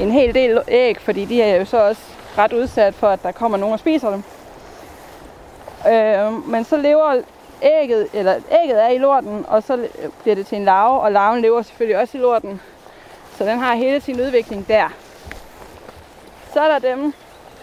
[0.00, 2.02] en hel del æg, fordi de er jo så også
[2.38, 4.22] ret udsat for, at der kommer nogen og spiser dem.
[5.92, 7.22] Øh, men så lever
[7.62, 9.88] ægget, eller ægget er i lorten, og så
[10.22, 12.60] bliver det til en larve, og larven lever selvfølgelig også i lorten.
[13.36, 14.88] Så den har hele sin udvikling der.
[16.52, 17.14] Så er der dem,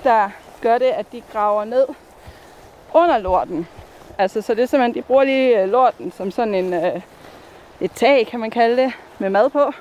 [0.03, 0.29] der
[0.61, 1.87] gør det, at de graver ned
[2.93, 3.67] under lorten.
[4.17, 7.01] Altså, så det er simpelthen, de bruger lige øh, lorten som sådan en, øh,
[7.81, 9.71] et tag, kan man kalde det, med mad på.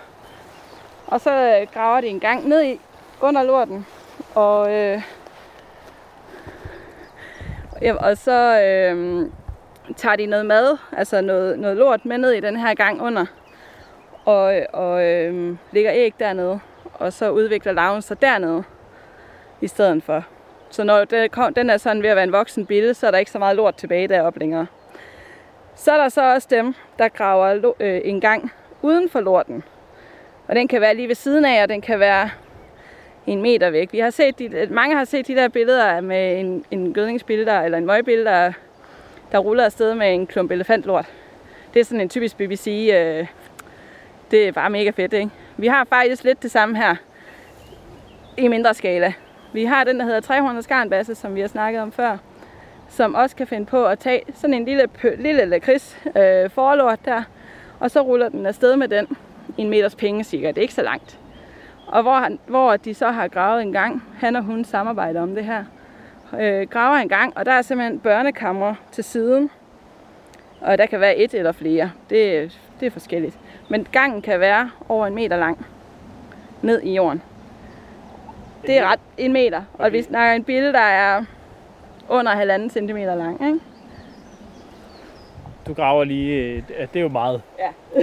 [1.13, 2.81] Og så øh, graver de en gang ned i
[3.21, 3.87] under lorten,
[4.35, 5.03] og, øh,
[7.99, 9.27] og så øh,
[9.97, 13.27] tager de noget mad, altså noget, noget lort med ned i den her gang under,
[14.25, 16.61] og, og øh, ligger æg dernede,
[16.95, 18.63] og så udvikler larven sig dernede
[19.61, 20.25] i stedet for.
[20.71, 23.19] Så når den, den er sådan ved at være en voksen bille, så er der
[23.19, 24.67] ikke så meget lort tilbage deroppe længere.
[25.75, 28.53] Så er der så også dem, der graver øh, en gang
[28.83, 29.65] uden for lorten.
[30.53, 32.31] Og den kan være lige ved siden af, og den kan være
[33.27, 33.93] en meter væk.
[33.93, 37.61] Vi har set de, mange har set de der billeder med en, en gødningsbille, der,
[37.61, 38.53] eller en møgbille, der,
[39.33, 41.07] der ruller afsted med en klump elefantlort.
[41.75, 42.91] Det er sådan en typisk BBC.
[42.95, 43.27] Øh,
[44.31, 45.31] det er bare mega fedt, ikke?
[45.57, 46.95] Vi har faktisk lidt det samme her
[48.37, 49.13] i mindre skala.
[49.53, 52.17] Vi har den, der hedder 300 skarnbasse, som vi har snakket om før,
[52.89, 56.99] som også kan finde på at tage sådan en lille, pø- lille lakrids øh, forlort
[57.05, 57.23] der,
[57.81, 59.07] og så ruller den afsted med den
[59.59, 60.49] en meters penge cirka.
[60.49, 61.19] Det er ikke så langt.
[61.87, 65.35] Og hvor, han, hvor de så har gravet en gang, han og hun samarbejder om
[65.35, 65.65] det her,
[66.41, 69.51] øh, graver en gang, og der er simpelthen børnekammer til siden,
[70.61, 71.91] og der kan være et eller flere.
[72.11, 73.39] Det, det er forskelligt.
[73.69, 75.67] Men gangen kan være over en meter lang
[76.63, 77.23] ned i jorden.
[78.67, 81.25] Det er ret en meter, og vi snakker en bille, der er
[82.09, 83.47] under halvanden centimeter lang.
[83.47, 83.61] Ikke?
[85.67, 86.65] Du graver lige...
[86.69, 87.43] Det er jo meget.
[87.59, 88.03] Ja.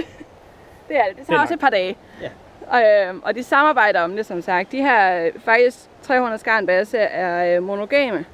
[0.90, 1.16] det er det.
[1.16, 1.56] Det Det er tager også nok.
[1.56, 1.96] et par dage.
[2.22, 2.28] Ja.
[2.66, 4.72] Og, øh, og de samarbejder om det, som sagt.
[4.72, 8.24] De her, faktisk 300 skarnbasse er øh, monogame.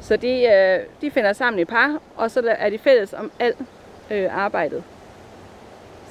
[0.00, 3.56] Så de, øh, de finder sammen i par, og så er de fælles om alt
[4.10, 4.82] øh, arbejdet.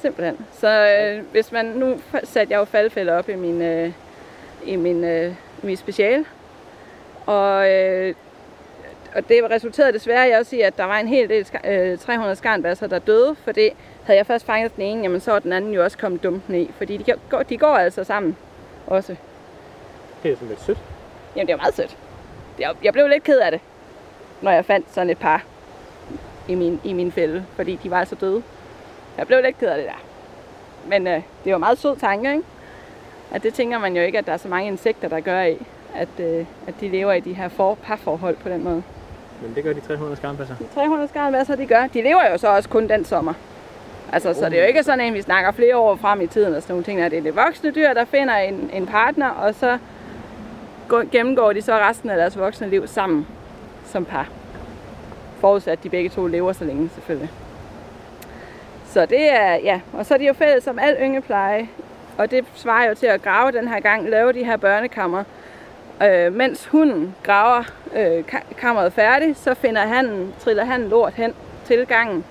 [0.01, 0.37] Simpelthen.
[0.53, 0.67] Så
[1.01, 1.65] øh, hvis man...
[1.65, 3.91] Nu satte jeg jo faldfælder op i min, øh,
[4.65, 6.25] i min, øh, min speciale.
[7.25, 8.13] Og, øh,
[9.15, 12.87] og det resulterede desværre også i, at der var en hel del øh, 300 skarnbasser,
[12.87, 13.69] der døde, fordi
[14.03, 16.61] havde jeg først fanget den ene, jamen så var den anden jo også kommet dumpende
[16.61, 18.37] i, fordi de går, de går altså sammen
[18.87, 19.15] også.
[20.23, 20.77] Det er sådan lidt sødt.
[21.35, 21.97] Jamen det er meget sødt.
[22.59, 23.61] Jeg, jeg blev lidt ked af det,
[24.41, 25.43] når jeg fandt sådan et par
[26.47, 28.43] i min, i min fælde, fordi de var så døde.
[29.17, 30.03] Jeg blev lidt ked af det der.
[30.87, 32.43] Men øh, det var meget sød tanke, ikke?
[33.31, 35.57] At det tænker man jo ikke, at der er så mange insekter, der gør i,
[35.95, 38.83] at, øh, at de lever i de her for, parforhold på den måde.
[39.41, 40.55] Men det gør de 300 skarnbasser.
[40.55, 41.87] De 300 skarnbasser, de gør.
[41.87, 43.33] De lever jo så også kun den sommer.
[44.13, 46.53] Altså, så det er jo ikke sådan, at vi snakker flere år frem i tiden
[46.53, 47.11] og sådan nogle ting.
[47.11, 49.77] Det er det voksne dyr, der finder en, en partner, og så
[51.11, 53.27] gennemgår de så resten af deres voksne liv sammen
[53.85, 54.27] som par.
[55.39, 57.29] Forudsat, at de begge to lever så længe, selvfølgelig.
[58.85, 61.69] Så det er, ja, og så er de jo fælles om al yngepleje,
[62.17, 65.23] og det svarer jo til at grave den her gang, lave de her børnekammer.
[66.03, 67.63] Øh, mens hunden graver
[67.95, 68.23] øh,
[68.57, 71.33] kammeret færdigt, så finder han, triller han lort hen
[71.65, 72.25] til gangen,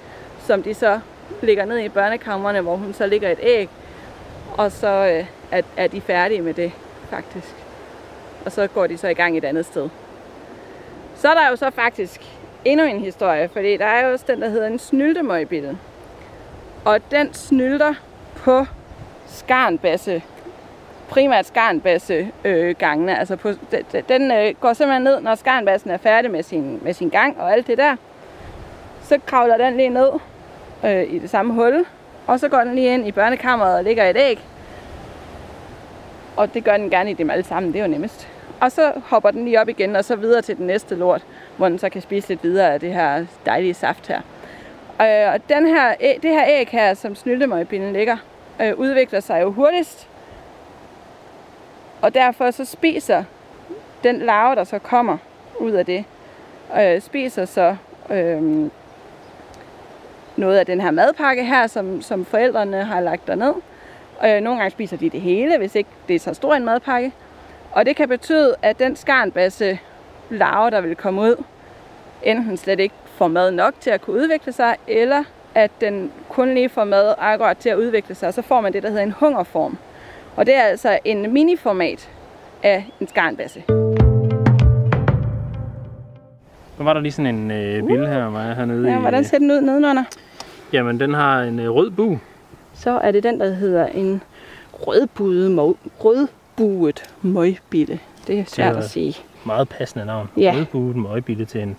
[0.46, 1.00] som de så
[1.42, 3.68] ligger ned i børnekammerne, hvor hun så ligger et æg,
[4.56, 6.72] og så øh, er, er de færdige med det,
[7.10, 7.54] faktisk.
[8.44, 9.88] Og så går de så i gang et andet sted.
[11.16, 12.20] Så er der jo så faktisk
[12.64, 15.78] endnu en historie, fordi der er jo også den, der hedder en snyltemøgbille.
[16.84, 17.94] Og den snylter
[18.36, 18.64] på
[19.26, 20.22] skarnbasse,
[21.08, 23.18] primært skarnbasse øh, gangene.
[23.18, 26.94] Altså på, den, den øh, går simpelthen ned, når skarnbassen er færdig med sin, med
[26.94, 27.96] sin gang og alt det der.
[29.02, 30.10] Så kravler den lige ned
[30.84, 31.84] øh, i det samme hul,
[32.26, 34.38] og så går den lige ind i børnekammeret og ligger et æg.
[36.36, 38.28] Og det gør den gerne i dem alle sammen, det er jo nemmest.
[38.60, 41.24] Og så hopper den lige op igen, og så videre til den næste lort,
[41.56, 44.20] hvor den så kan spise lidt videre af det her dejlige saft her.
[45.00, 48.16] Øh, og den her, det her æg her, som snyltemøgbinden ligger,
[48.60, 50.08] øh, udvikler sig jo hurtigst.
[52.02, 53.24] Og derfor så spiser
[54.04, 55.18] den larve, der så kommer
[55.60, 56.04] ud af det,
[56.80, 57.76] øh, spiser så
[58.10, 58.70] øh,
[60.38, 63.52] noget af den her madpakke her, som, som forældrene har lagt derned.
[64.24, 67.12] Øh, nogle gange spiser de det hele, hvis ikke det er så stor en madpakke.
[67.72, 69.78] Og det kan betyde, at den skarnbasse
[70.30, 71.44] larve, der vil komme ud,
[72.22, 75.24] enten slet ikke får mad nok til at kunne udvikle sig, eller
[75.54, 78.82] at den kun lige får mad akkurat til at udvikle sig, så får man det,
[78.82, 79.78] der hedder en hungerform.
[80.36, 82.10] Og det er altså en miniformat
[82.62, 83.62] af en skarnbasse.
[86.78, 89.00] Nu var der lige sådan en øh, bille her, var jeg hernede Ja, i...
[89.00, 90.04] hvordan ser den ud nedenunder?
[90.72, 92.18] Jamen, den har en øh, rød bu.
[92.74, 94.22] Så er det den, der hedder en
[94.72, 97.98] rødbuet rødbuet møgbille.
[98.26, 99.16] Det er svært Det er- at sige.
[99.44, 100.30] Meget passende navn.
[100.36, 100.54] Ja.
[100.56, 101.76] Rødbuet møgbille til en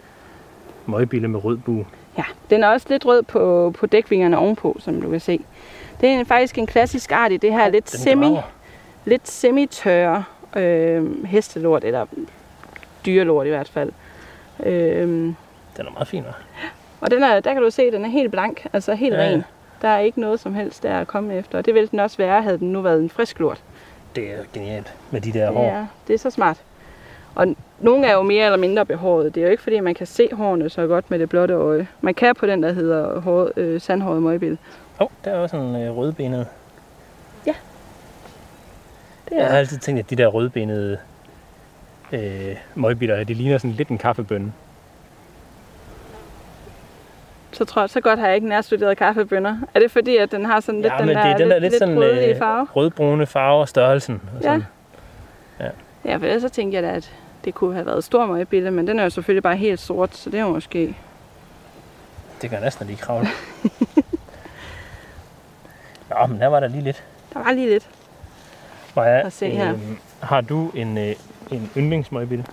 [0.86, 1.86] møgbille med rød bu.
[2.18, 5.41] Ja, den er også lidt rød på, på dækvingerne ovenpå, som du kan se.
[6.02, 8.38] Det er en, faktisk en klassisk art i det her lidt, Den semi,
[9.06, 10.24] lidt semitørre
[10.56, 12.06] øh, hestelort, eller
[13.06, 13.91] dyrelort i hvert fald.
[14.64, 15.36] Øh, Den
[15.78, 16.66] er meget fin, hva'?
[17.02, 19.22] Og den er, der kan du se, at den er helt blank, altså helt Ja,
[19.24, 19.30] ja.
[19.30, 19.44] ren.
[19.82, 21.58] Der er ikke noget som helst der at komme efter.
[21.58, 23.64] Og det ville den også være, havde den nu været en frisk lort.
[24.16, 25.64] Det er genialt med de der hår.
[25.64, 26.58] Ja, det er så smart.
[27.36, 29.36] Og nogle er jo mere eller mindre behåret.
[29.36, 31.88] Det er jo ikke, fordi man kan se hårene så godt med det blotte øje.
[32.02, 34.52] Man kan på den, der hedder hår, øh, sandhåret møgbil.
[34.52, 34.58] Åh,
[35.06, 36.48] oh, der er også en øh, rødbenet.
[39.30, 40.98] Det Jeg har er, altid tænkt, at de der rødbenede
[42.12, 44.54] øh, møgbitter, de ligner sådan lidt en kaffebønne.
[47.52, 49.58] Så, tror jeg, så godt har jeg ikke nærstuderet kaffebønner.
[49.76, 51.60] Er det fordi, at den har sådan lidt ja, den der, det er den der
[51.60, 52.68] lidt, lidt sådan rødlige øh, farve?
[52.76, 54.22] rødbrune farve og størrelsen.
[54.36, 54.48] Og Ja.
[54.48, 54.64] sådan.
[56.06, 57.14] Ja, for ellers så tænkte jeg da, at
[57.46, 60.30] det kunne have været stor møgbille, men den er jo selvfølgelig bare helt sort, så
[60.30, 60.96] det er jo måske...
[62.42, 63.28] Det gør næsten lige kravle.
[66.10, 67.04] Nå, men der var der lige lidt.
[67.34, 67.90] Der var lige lidt.
[68.96, 69.70] Maja, at se her.
[69.70, 71.16] øhm, har du en, øh,
[71.52, 72.46] en yndlingsmøgbille?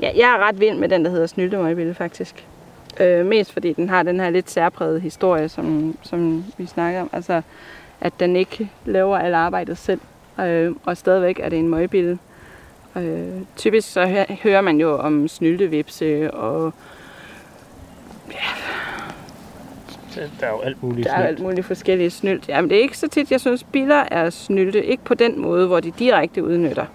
[0.00, 2.46] Ja, jeg er ret vild med den, der hedder Snyltemøgbille, faktisk.
[3.00, 7.10] Øh, mest fordi den har den her lidt særprægede historie, som, som vi snakker om.
[7.12, 7.42] Altså,
[8.00, 10.00] at den ikke laver alt arbejdet selv,
[10.40, 12.18] øh, og stadigvæk er det en møgbille.
[12.96, 16.72] Øh, typisk så hø- hører man jo om snyltevipse, og
[20.40, 21.06] Der er jo alt muligt.
[21.08, 22.48] der er alt muligt forskellige snylt.
[22.48, 24.84] Jamen, det er ikke så tit, jeg synes, biller er snylte.
[24.84, 26.86] Ikke på den måde, hvor de direkte udnytter.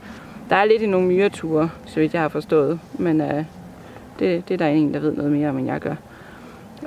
[0.49, 2.79] Der er lidt i nogle myreture, så vidt jeg har forstået.
[2.93, 3.43] Men øh,
[4.19, 5.95] det, det er der en, der ved noget mere om, end jeg gør.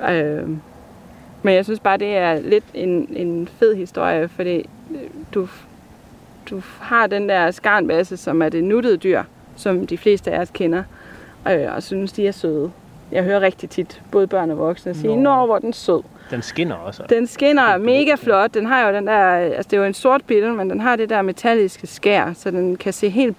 [0.09, 0.49] Øh,
[1.43, 4.55] men jeg synes bare, det er lidt en, en fed historie, fordi
[4.91, 4.99] øh,
[5.33, 5.47] du,
[6.49, 9.23] du har den der skarnbasse, som er det nuttede dyr,
[9.55, 10.83] som de fleste af os kender,
[11.51, 12.71] øh, og synes, de er søde.
[13.11, 15.35] Jeg hører rigtig tit både børn og voksne sige, Nå.
[15.35, 16.01] Nå, hvor den sød.
[16.31, 17.03] Den skinner også.
[17.09, 18.53] Den skinner mega flot.
[18.53, 20.95] Den har jo den der, altså det er jo en sort bille, men den har
[20.95, 23.37] det der metalliske skær, så den kan se helt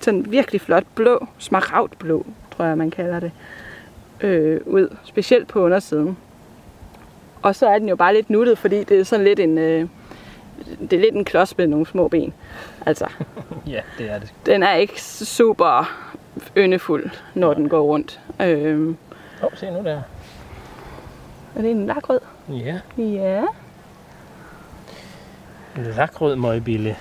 [0.00, 2.26] sådan virkelig flot blå, smaragd blå,
[2.60, 3.32] tror jeg man kalder det,
[4.20, 4.96] øh, ud.
[5.04, 6.16] Specielt på undersiden.
[7.42, 9.88] Og så er den jo bare lidt nuttet, fordi det er sådan lidt en, øh,
[10.80, 12.32] det er lidt en klods med nogle små ben.
[12.86, 13.06] Altså,
[13.66, 14.34] Ja, det er det.
[14.46, 15.90] den er ikke super
[16.56, 18.20] yndefuld, når den går rundt.
[18.42, 18.94] Øh, Åh,
[19.42, 20.00] oh, se nu der.
[21.56, 22.20] er det en lakrød?
[22.48, 23.42] Ja, Ja.
[25.76, 26.96] en lakrød møgbille.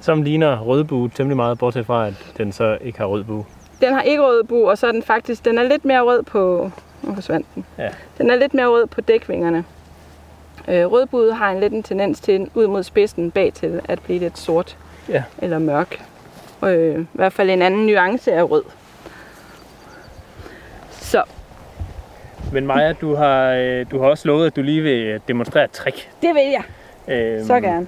[0.00, 3.44] Som ligner rødbue temmelig meget, bortset fra, at den så ikke har rød bue.
[3.80, 6.22] Den har ikke rød bu, og så er den faktisk, den er lidt mere rød
[6.22, 6.70] på,
[7.02, 7.64] nu forsvandt den.
[7.78, 7.88] Ja.
[8.18, 9.64] Den er lidt mere rød på dækvingerne.
[10.68, 14.18] Øh, rødbuet har en lidt en tendens til, ud mod spidsen bag til, at blive
[14.18, 14.76] lidt sort
[15.08, 15.22] Ja.
[15.38, 16.04] eller mørk.
[16.64, 18.62] Øh, I hvert fald en anden nuance af rød.
[20.90, 21.22] Så
[22.52, 25.64] Men Maja, du har, øh, du har også lovet, at du lige vil øh, demonstrere
[25.64, 26.08] et trick.
[26.22, 26.62] det vil jeg
[27.08, 27.86] Øhm, så gerne.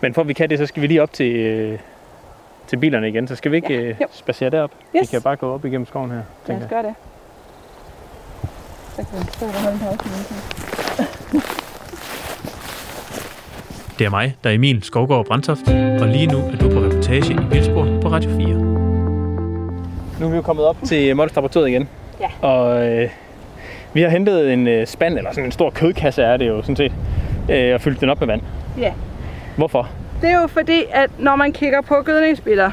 [0.00, 1.78] Men for at vi kan det, så skal vi lige op til, øh,
[2.70, 3.28] til bilerne igen.
[3.28, 4.06] Så skal vi ikke Ja, øh, jo.
[4.12, 4.70] spacere derop.
[4.92, 5.10] Vi Yes.
[5.10, 6.82] kan bare gå op igennem skoven her, Lad tænker os jeg.
[6.82, 6.94] gøre det.
[8.96, 10.08] Så kan vi stå og holde en pause.
[13.98, 15.68] Det er mig, der er Emil Skovgaard Brandtoft,
[16.00, 18.46] og lige nu er du på reportage i Vildspor på Radio 4.
[20.20, 21.88] Nu er vi jo kommet op til Mols Laboratoriet igen.
[22.20, 22.48] Ja.
[22.48, 23.08] Og øh,
[23.92, 26.76] vi har hentet en øh, spand, eller sådan en stor kødkasse er det jo sådan
[26.76, 26.92] set,
[27.50, 28.40] øh, og fyldt den op med vand.
[28.78, 28.92] Ja.
[29.56, 29.88] Hvorfor?
[30.20, 32.70] Det er jo fordi, at når man kigger på gødningsbiler,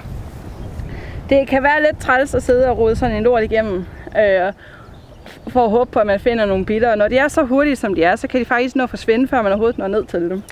[1.29, 3.85] det kan være lidt træls at sidde og rode sådan en lort igennem,
[4.19, 4.53] øh,
[5.47, 6.91] for at håbe på, at man finder nogle biler.
[6.91, 8.89] Og når de er så hurtige, som de er, så kan de faktisk nå at
[8.89, 10.43] forsvinde, før man overhovedet når ned til dem.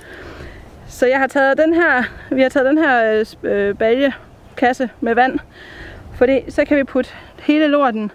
[0.88, 5.14] Så jeg har taget den her, vi har taget den her øh, øh baljekasse med
[5.14, 5.38] vand,
[6.14, 7.10] fordi så kan vi putte
[7.40, 8.10] hele lorten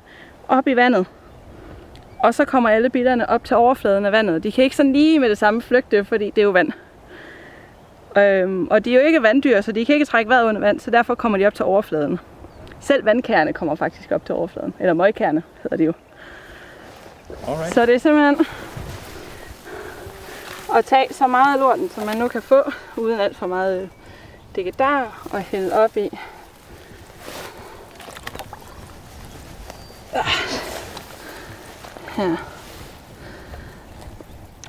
[0.47, 1.05] op i vandet.
[2.19, 4.43] Og så kommer alle bilerne op til overfladen af vandet.
[4.43, 6.71] De kan ikke sådan lige med det samme flygte, fordi det er jo vand.
[8.17, 10.79] Øhm, og de er jo ikke vanddyr, så de kan ikke trække vejret under vand,
[10.79, 12.19] så derfor kommer de op til overfladen.
[12.79, 14.73] Selv vandkærne kommer faktisk op til overfladen.
[14.79, 15.93] Eller møgkærne hedder de jo.
[17.47, 17.73] Alright.
[17.73, 18.45] Så det er simpelthen
[20.75, 23.89] at tage så meget af lorten, som man nu kan få, uden alt for meget
[24.55, 26.09] digedar, og hælde op i.
[32.15, 32.35] Her.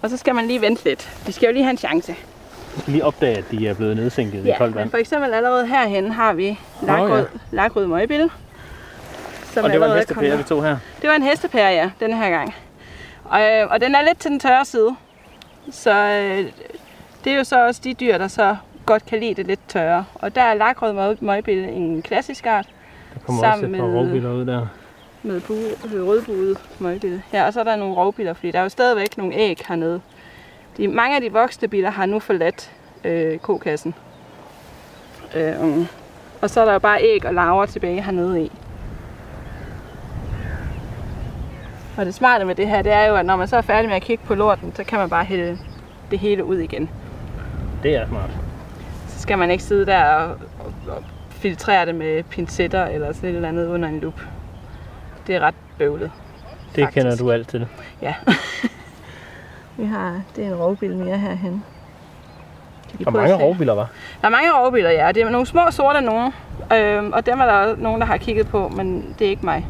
[0.02, 1.10] Og så skal man lige vente lidt.
[1.27, 2.16] De skal jo lige have en chance.
[2.86, 4.90] Lige opdage, at de er blevet nedsænket i Ja, koldt men vand.
[4.90, 7.56] for eksempel allerede herhen har vi lakrød, oh, ja.
[7.56, 8.30] lakrød møgbille.
[9.44, 10.76] Som Og det var en hestepære, vi tog her.
[11.02, 12.54] det var en hestepære, ja, den her gang.
[13.24, 14.96] Og, øh, og den er lidt til den tørre side.
[15.70, 16.44] Så øh,
[17.24, 20.04] det er jo så også de dyr, der så godt kan lide det lidt tørre.
[20.14, 22.66] Og der er lakrød møg- møgbille en klassisk art
[23.14, 24.66] Der kommer Sammen også et par med- rovbiler ud der.
[25.22, 27.22] med bu- rødbuet møgbille.
[27.32, 30.00] Ja, og så er der nogle rovbiller, fordi der er jo stadigvæk nogle æg hernede.
[30.76, 32.70] De, mange af de voksne biler har nu forladt
[33.04, 33.94] øh, kokassen.
[35.36, 35.86] Øh,
[36.42, 38.52] og så er der jo bare æg og larver tilbage hernede i.
[41.96, 43.88] Og det smarte med det her, det er jo, at når man så er færdig
[43.88, 45.58] med at kigge på lorten, så kan man bare hælde
[46.10, 46.90] det hele ud igen.
[47.82, 48.30] Det er smart.
[49.08, 53.30] Så skal man ikke sidde der og, og, og filtrere det med pincetter eller sådan
[53.30, 54.20] et eller andet under en lup.
[55.26, 56.10] Det er ret bøvlet.
[56.76, 56.94] Det Faktisk.
[56.94, 57.66] kender du alt til.
[58.02, 58.14] Ja.
[59.76, 61.62] Vi har, det er en rovbil mere herhen.
[62.90, 63.46] Kan de Hvor prøve at mange se?
[63.46, 63.88] rovbiler var?
[64.20, 65.12] Der er mange rovbiler, ja.
[65.12, 66.32] Det er nogle små sorte nogen.
[66.74, 69.44] Øhm, og dem er der også nogen, der har kigget på, men det er ikke
[69.46, 69.66] mig.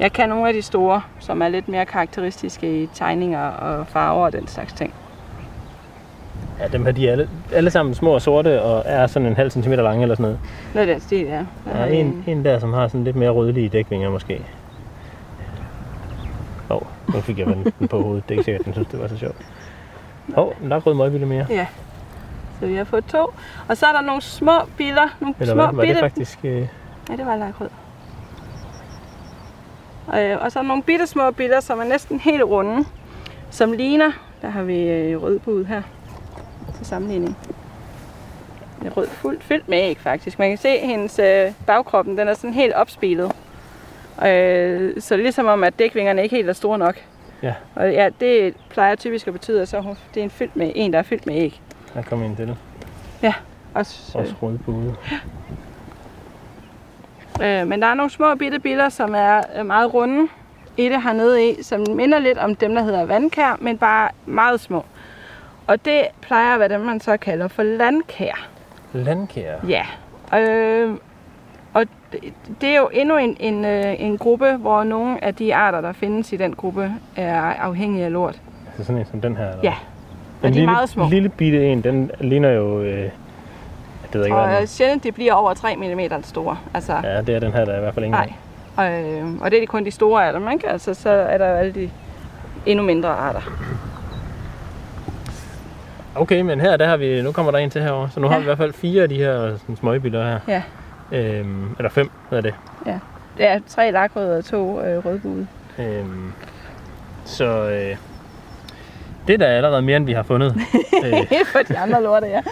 [0.00, 4.24] Jeg kan nogle af de store, som er lidt mere karakteristiske i tegninger og farver
[4.24, 4.94] og den slags ting.
[6.60, 9.36] Ja, dem her, de er alle, alle sammen små og sorte, og er sådan en
[9.36, 10.38] halv centimeter lange eller sådan noget.
[10.74, 11.44] Noget den stil, ja.
[11.72, 14.42] Der er en, en der, som har sådan lidt mere rødlige dækvinger måske.
[16.70, 18.28] Åh, oh, nu fik jeg den på hovedet.
[18.28, 19.36] Det er ikke sikkert, at den synes, det var så sjovt.
[20.36, 21.46] Åh, oh, der er rød møgbille mere.
[21.50, 21.66] Ja.
[22.60, 23.26] Så vi har fået to.
[23.68, 25.16] Og så er der nogle små biller.
[25.20, 26.00] Nogle Eller små hvad, var det bitte...
[26.00, 26.38] faktisk...
[26.44, 26.66] Øh,
[27.10, 27.68] Ja, det var lakrød.
[30.16, 32.84] Øh, og så er der nogle bitte små biller, som er næsten helt runde.
[33.50, 34.10] Som ligner,
[34.42, 35.82] der har vi øh, rødbud her
[36.76, 37.36] til sammenligning.
[38.80, 40.38] Det er rød fuldt fyldt med æg faktisk.
[40.38, 43.32] Man kan se, at hendes øh, bagkroppen den er sådan helt opspilet.
[44.26, 46.96] Øh, så det er ligesom om, at dækvingerne ikke helt er store nok.
[47.42, 47.54] Ja.
[47.74, 50.92] Og ja, det plejer typisk at betyde, at så det er en, fyldt med, en,
[50.92, 51.60] der er fyldt med æg.
[51.94, 52.56] der kom en til.
[53.74, 54.94] Også, Også rød bude.
[57.42, 60.28] Øh, men der er nogle små bitte biller, som er øh, meget runde.
[60.76, 64.84] Et hernede i, som minder lidt om dem, der hedder vandkær, men bare meget små.
[65.66, 68.48] Og det plejer at være dem, man så kalder for landkær.
[68.92, 69.54] Landkær.
[69.68, 69.86] Ja.
[70.38, 70.96] Øh,
[72.12, 72.20] det,
[72.60, 75.92] det er jo endnu en, en, øh, en gruppe, hvor nogle af de arter, der
[75.92, 78.40] findes i den gruppe, er afhængige af lort.
[78.66, 79.48] Altså sådan en som den her.
[79.48, 79.60] Eller?
[79.62, 79.74] Ja.
[80.42, 81.08] Og de er meget små.
[81.08, 82.82] lille bitte en, den ligner jo...
[82.82, 83.10] Øh,
[84.12, 86.58] det ved jeg ikke, hvad Og den øh, sjældent de bliver over 3 mm store.
[86.74, 88.32] Altså, Ja, det er den her, der er i hvert fald ikke Nej.
[88.76, 90.68] Og, øh, og det er de kun de store af dem, ikke?
[90.68, 91.90] Altså, så er der jo alle de
[92.66, 93.40] endnu mindre arter.
[96.14, 98.32] Okay, men her der har vi, nu kommer der en til herovre, så nu ja.
[98.32, 100.38] har vi i hvert fald fire af de her sådan, smøgbiler her.
[100.48, 100.62] Ja.
[101.12, 102.54] Øhm, eller fem, hvad er det?
[103.36, 105.46] Det er tre lakrød og to øh, rødbude.
[105.78, 106.32] Øhm,
[107.24, 107.96] så øh,
[109.26, 110.56] det er da allerede mere, end vi har fundet.
[111.04, 112.42] øh, for de andre lorte, ja.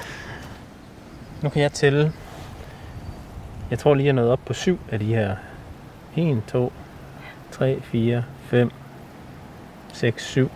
[1.42, 2.12] nu kan jeg tælle.
[3.70, 5.36] Jeg tror lige, jeg er nået op på syv af de her.
[6.16, 6.72] 1, 2,
[7.50, 8.70] 3, 4, 5,
[9.92, 10.50] 6, 7.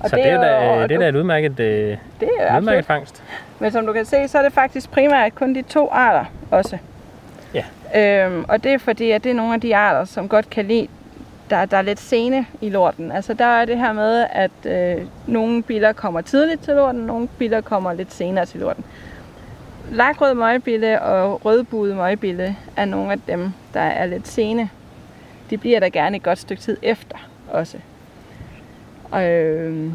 [0.00, 2.58] Og Så det, er jo- da, og det er da et udmærket, øh, det er
[2.58, 3.22] udmærket fangst.
[3.58, 6.78] Men som du kan se, så er det faktisk primært kun de to arter også.
[7.54, 7.64] Ja.
[8.26, 10.64] Øhm, og det er fordi, at det er nogle af de arter, som godt kan
[10.64, 10.88] lide,
[11.50, 13.12] der, der er lidt sene i lorten.
[13.12, 17.28] Altså der er det her med, at øh, nogle biler kommer tidligt til lorten, nogle
[17.38, 18.84] biler kommer lidt senere til lorten.
[19.90, 24.68] Lakrød møgbille og rødbude møgbille er nogle af dem, der er lidt sene.
[25.50, 27.16] De bliver der gerne et godt stykke tid efter
[27.50, 27.76] også.
[29.14, 29.90] Øh,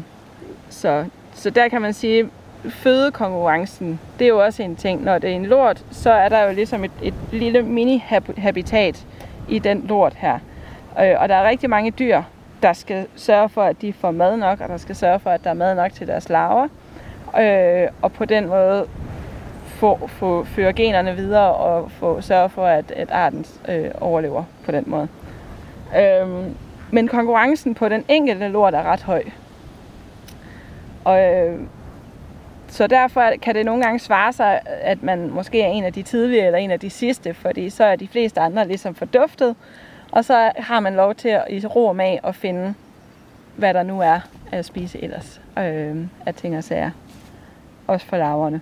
[0.70, 2.30] så, så der kan man sige,
[2.70, 5.04] fødekonkurrencen, det er jo også en ting.
[5.04, 9.06] Når det er en lort, så er der jo ligesom et, et lille mini-habitat
[9.48, 10.38] i den lort her.
[11.00, 12.22] Øh, og der er rigtig mange dyr,
[12.62, 15.44] der skal sørge for, at de får mad nok, og der skal sørge for, at
[15.44, 16.68] der er mad nok til deres larver.
[17.40, 18.86] Øh, og på den måde
[19.66, 24.72] få, få føre generne videre og få sørge for, at, at arten øh, overlever på
[24.72, 25.08] den måde.
[25.98, 26.56] Øhm,
[26.92, 29.22] men konkurrencen på den enkelte lort er ret høj.
[31.04, 31.60] Og, øh,
[32.68, 36.02] så derfor kan det nogle gange svare sig, at man måske er en af de
[36.02, 39.56] tidlige eller en af de sidste, fordi så er de fleste andre ligesom forduftet,
[40.10, 42.74] og så har man lov til at i ro og mag at finde,
[43.56, 44.20] hvad der nu er
[44.52, 45.96] at spise ellers øh,
[46.26, 46.90] af ting og sager.
[47.86, 48.60] Også for laverne.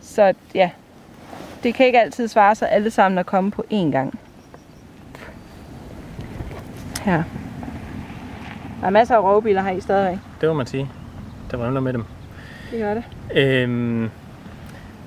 [0.00, 0.70] Så ja,
[1.62, 4.18] det kan ikke altid svare sig alle sammen at komme på én gang.
[7.06, 7.22] Her.
[8.80, 10.18] Der er masser af rovbiler her i stadigvæk.
[10.40, 10.90] Det må man sige.
[11.50, 12.04] Der vrimler med dem.
[12.70, 13.04] Det gør det.
[13.34, 14.10] Øhm,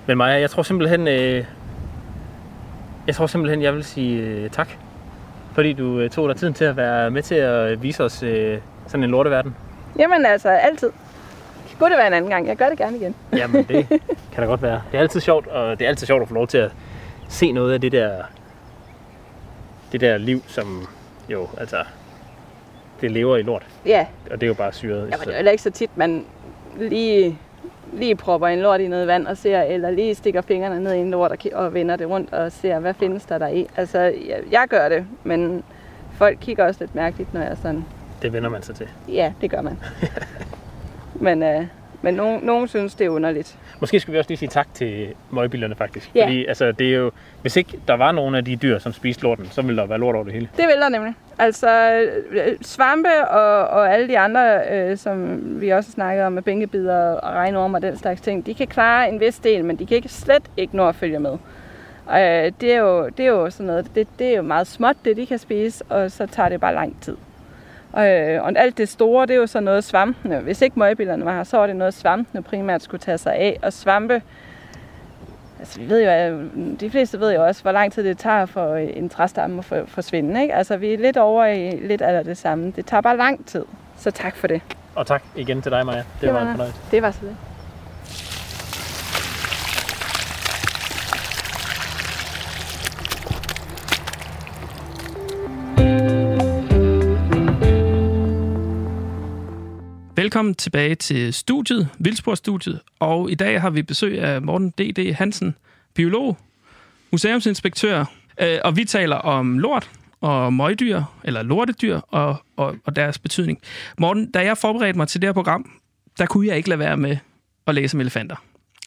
[0.05, 1.45] men Maja, jeg tror simpelthen, øh,
[3.07, 4.69] jeg tror simpelthen, jeg vil sige øh, tak,
[5.53, 8.59] fordi du øh, tog dig tiden til at være med til at vise os øh,
[8.87, 9.55] sådan en lorteverden.
[9.99, 10.89] Jamen altså, altid.
[11.67, 12.47] Skulle det være en anden gang?
[12.47, 13.15] Jeg gør det gerne igen.
[13.33, 13.87] Jamen, det
[14.31, 14.81] kan da godt være.
[14.91, 16.71] Det er altid sjovt, og det er altid sjovt at få lov til at
[17.29, 18.11] se noget af det der,
[19.91, 20.87] det der liv, som
[21.29, 21.83] jo, altså,
[23.01, 23.65] det lever i lort.
[23.85, 24.97] Ja, Og det er jo bare syret.
[24.97, 26.25] Jamen, det er jo heller ikke så tit, man
[26.79, 27.39] lige,
[27.93, 30.97] lige propper en lort i noget vand og ser, eller lige stikker fingrene ned i
[30.97, 33.67] en lort og, og vender det rundt og ser, hvad findes der der i.
[33.77, 35.63] Altså, jeg, jeg gør det, men
[36.17, 37.85] folk kigger også lidt mærkeligt, når jeg sådan,
[38.21, 38.87] det vender man sig til.
[39.07, 39.79] ja, det gør man.
[41.25, 41.65] men øh,
[42.01, 43.57] men nogen, nogen synes, det er underligt.
[43.79, 46.11] Måske skulle vi også lige sige tak til møgbilerne faktisk.
[46.15, 46.25] Ja.
[46.25, 47.11] Fordi altså, det er jo,
[47.41, 49.99] hvis ikke der var nogen af de dyr, som spiste lorten, så ville der være
[49.99, 50.49] lort over det hele.
[50.57, 51.13] Det vil der nemlig.
[51.39, 51.91] Altså
[52.31, 57.11] øh, svampe og, og alle de andre, øh, som vi også snakkede om med bænkebider
[57.11, 59.95] og regnorm og den slags ting, de kan klare en vis del, men de kan
[59.95, 61.37] ikke slet ikke nå at følge med.
[62.11, 64.95] Øh, det, er jo, det er jo sådan noget, det, det er jo meget småt,
[65.05, 67.17] det de kan spise, og så tager det bare lang tid.
[67.97, 70.39] Øh, og alt det store, det er jo så noget svampene.
[70.39, 73.59] Hvis ikke møgbillerne var her, så var det noget svampene primært skulle tage sig af.
[73.61, 74.21] Og svampe,
[75.59, 76.33] altså vi ved jo, at
[76.79, 79.83] de fleste ved jo også, hvor lang tid det tager for en træstamme at for-
[79.87, 80.41] forsvinde.
[80.41, 80.53] Ikke?
[80.53, 82.73] Altså vi er lidt over i lidt af det samme.
[82.75, 83.65] Det tager bare lang tid.
[83.97, 84.61] Så tak for det.
[84.95, 85.97] Og tak igen til dig, Maja.
[85.97, 86.79] Det, Det var var- en fornøjelse.
[86.91, 87.35] Det var så det.
[100.19, 105.13] Velkommen tilbage til studiet, Vildspor-studiet, og i dag har vi besøg af Morten D.D.
[105.13, 105.55] Hansen,
[105.93, 106.37] biolog,
[107.11, 108.05] museumsinspektør,
[108.41, 109.91] øh, og vi taler om lort
[110.21, 113.59] og møgdyr, eller lortedyr, og, og, og deres betydning.
[113.97, 115.71] Morten, da jeg forberedte mig til det her program,
[116.17, 117.17] der kunne jeg ikke lade være med
[117.67, 118.35] at læse om elefanter.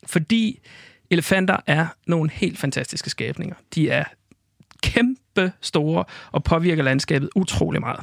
[0.07, 0.61] Fordi
[1.11, 3.57] elefanter er nogle helt fantastiske skabninger.
[3.75, 4.05] De er
[4.83, 8.01] kæmpe store og påvirker landskabet utrolig meget.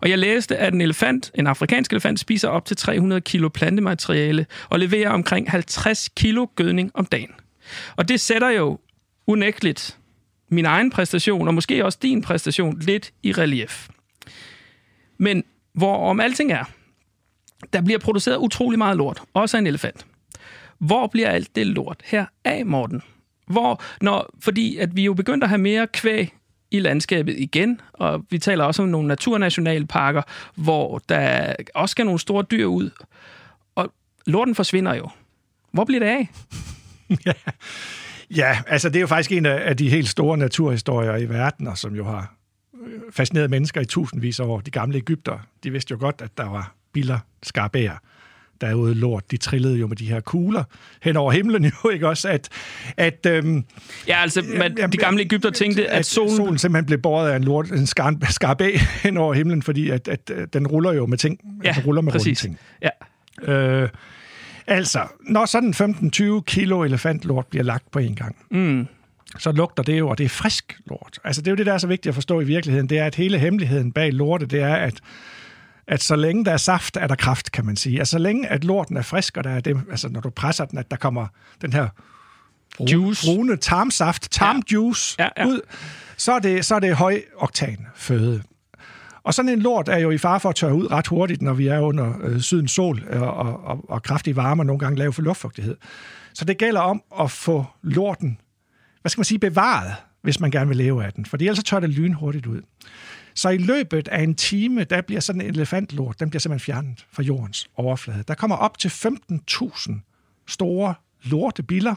[0.00, 4.46] Og jeg læste, at en elefant, en afrikansk elefant, spiser op til 300 kilo plantemateriale
[4.68, 7.30] og leverer omkring 50 kilo gødning om dagen.
[7.96, 8.78] Og det sætter jo
[9.26, 9.98] unægteligt
[10.48, 13.88] min egen præstation, og måske også din præstation, lidt i relief.
[15.18, 15.44] Men
[15.74, 16.64] hvor om alting er,
[17.72, 20.06] der bliver produceret utrolig meget lort, også af en elefant.
[20.78, 23.02] Hvor bliver alt det lort her af, Morten?
[23.46, 26.34] Hvor, når, fordi at vi jo begyndte at have mere kvæg
[26.72, 30.22] i landskabet igen, og vi taler også om nogle naturnationalparker,
[30.54, 32.90] hvor der også skal nogle store dyr ud,
[33.74, 33.92] og
[34.26, 35.08] lorten forsvinder jo.
[35.72, 36.28] Hvor bliver det af?
[38.36, 41.78] Ja, altså det er jo faktisk en af de helt store naturhistorier i verden, og
[41.78, 42.34] som jo har
[42.86, 44.60] øh, fascineret mennesker i tusindvis af år.
[44.60, 47.18] De gamle Ægypter, de vidste jo godt, at der var biller,
[48.62, 49.30] skarabæer, derude lort.
[49.30, 50.64] De trillede jo med de her kugler
[51.02, 52.28] hen over himlen jo, ikke også?
[52.28, 52.48] At,
[52.96, 53.64] at, øhm,
[54.08, 56.36] Ja, altså, man, jamen, de gamle Ægypter tænkte, at solen...
[56.36, 60.08] solen simpelthen blev båret af en, lort, en skar, skarabæ hen over himlen, fordi at,
[60.08, 61.38] at, at den ruller jo med ting.
[61.64, 62.38] Ja, den ruller med præcis.
[62.40, 62.58] ting.
[62.82, 62.88] Ja.
[63.52, 63.88] Øh,
[64.66, 65.74] altså, når sådan
[66.38, 68.86] 15-20 kilo elefantlort bliver lagt på en gang, Mm.
[69.38, 71.18] så lugter det jo, og det er frisk lort.
[71.24, 73.04] Altså, det er jo det, der er så vigtigt at forstå i virkeligheden, det er,
[73.06, 74.94] at hele hemmeligheden bag lortet, det er, at
[75.88, 77.98] at så længe der er saft, er der kraft, kan man sige.
[77.98, 80.64] Altså, så længe at lorten er frisk, og der er det, altså, når du presser
[80.64, 81.26] den, at der kommer
[81.62, 81.88] den her
[82.76, 83.26] brune, Juice.
[83.26, 85.46] brune tarmsaft, tarmjuice Ja, ja.
[85.46, 85.60] ud,
[86.16, 88.42] så er det, så er det høj oktan føde.
[89.24, 91.52] Og sådan en lort er jo i fare for at tørre ud ret hurtigt, når
[91.52, 94.98] vi er under øh, sydens sol og, og, og, og kraftig varme, og nogle gange
[94.98, 95.76] lave for luftfugtighed.
[96.34, 98.38] Så det gælder om at få lorten,
[99.00, 101.26] hvad skal man sige, bevaret, hvis man gerne vil leve af den.
[101.26, 102.60] For ellers så tør det lynhurtigt ud.
[103.34, 107.06] Så i løbet af en time, der bliver sådan en elefantlort, den bliver simpelthen fjernet
[107.12, 108.24] fra jordens overflade.
[108.28, 109.92] Der kommer op til 15.000
[110.46, 111.94] store lortebiller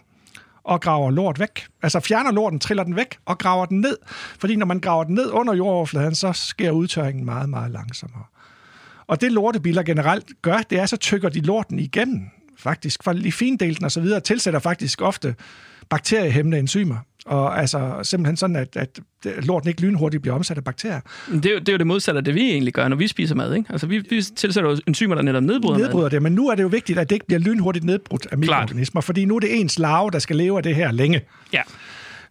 [0.64, 1.68] og graver lort væk.
[1.82, 3.98] Altså fjerner lorten, triller den væk og graver den ned.
[4.40, 8.24] Fordi når man graver den ned under jordoverfladen, så sker udtørringen meget, meget langsommere.
[9.08, 13.32] Og det lortebiller generelt gør, det er, så tykker de lorten igennem, faktisk, for lige
[13.32, 15.36] findelten og så videre, tilsætter faktisk ofte
[15.90, 16.98] bakteriehæmmende enzymer.
[17.26, 19.00] Og altså simpelthen sådan, at, at
[19.44, 21.00] lorten ikke lynhurtigt bliver omsat af bakterier.
[21.32, 23.08] Det er, jo, det er jo det modsatte af det, vi egentlig gør, når vi
[23.08, 23.54] spiser mad.
[23.54, 23.72] Ikke?
[23.72, 26.64] Altså, vi, vi tilsætter jo enzymer, der netop nedbryder, nedbryder det, men nu er det
[26.64, 28.40] jo vigtigt, at det ikke bliver lynhurtigt nedbrudt af Klart.
[28.40, 31.22] mikroorganismer, fordi nu er det ens larve, der skal leve af det her længe.
[31.54, 31.62] Ja.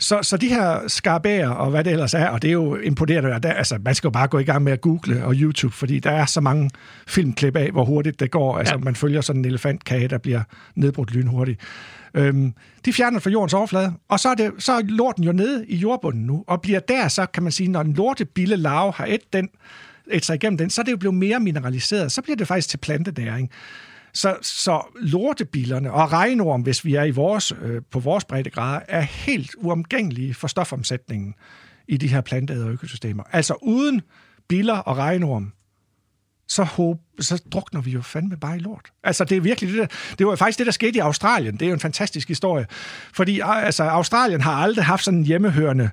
[0.05, 3.41] Så, så de her skarabæer og hvad det ellers er, og det er jo imponerende,
[3.43, 5.99] der, altså, man skal jo bare gå i gang med at google og YouTube, fordi
[5.99, 6.71] der er så mange
[7.09, 8.59] filmklip af, hvor hurtigt det går.
[8.59, 8.79] Altså, Ja.
[8.81, 10.43] man følger sådan en elefantkage, der bliver
[10.75, 11.61] nedbrudt lynhurtigt.
[12.15, 12.55] Øhm,
[12.85, 15.77] de fjerner fra jordens overflade, og så er, det, så er lorten jo nede i
[15.77, 19.21] jordbunden nu, og bliver der så, kan man sige, når en lortebille larve har et,
[19.33, 19.49] den,
[20.11, 22.13] et sig igennem den, så er det jo blevet mere mineraliseret.
[22.13, 23.51] Så bliver det faktisk til plantenæring.
[24.15, 29.01] Så, så lortebillerne og regnorm, hvis vi er i vores, øh, på vores breddegrader, er
[29.01, 31.35] helt uomgængelige for stofomsætningen
[31.89, 33.23] i de her plantede økosystemer.
[33.33, 34.03] Altså uden
[34.49, 35.53] biller og regnorm,
[36.49, 38.93] så, håb, så drukner vi jo fandme bare i lort.
[39.05, 39.87] Altså, det er virkelig det der,
[40.19, 41.55] det var faktisk det, der skete i Australien.
[41.55, 42.67] Det er jo en fantastisk historie.
[43.13, 45.91] Fordi altså, Australien har aldrig haft sådan en hjemmehørende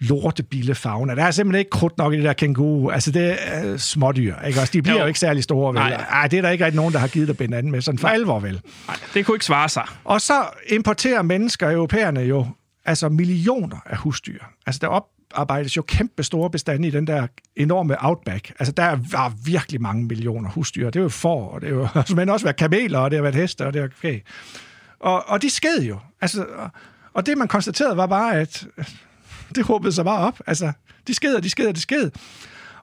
[0.00, 1.14] lortebillefauna.
[1.14, 2.90] Der er simpelthen ikke krudt nok i det der kænguru.
[2.90, 4.72] Altså, det er øh, smådyr, ikke også?
[4.72, 5.06] De bliver jo, Jo.
[5.06, 5.74] ikke særlig store, vel?
[5.74, 5.92] Nej.
[6.10, 7.98] Ej, det er der ikke rigtig nogen, der har givet dig binde anden med, sådan
[7.98, 8.60] for alvor, vel?
[8.88, 9.84] Nej, det kunne ikke svare sig.
[10.04, 12.46] Og så importerer mennesker, europæerne jo,
[12.84, 14.38] altså millioner af husdyr.
[14.66, 18.52] Altså, der oparbejdes jo kæmpe store bestande i den der enorme outback.
[18.58, 20.90] Altså, der var virkelig mange millioner husdyr.
[20.90, 23.22] Det er jo får, og det er jo men også været kameler, og det har
[23.22, 24.22] været heste, og det har kvæg.
[25.00, 25.98] Og, og de sked jo.
[26.20, 26.46] Altså,
[27.14, 28.66] og det, man konstaterede, var bare, at
[29.56, 30.40] det håbede sig bare op.
[30.46, 30.72] Altså,
[31.06, 32.10] de sked, og de sked, og de sked.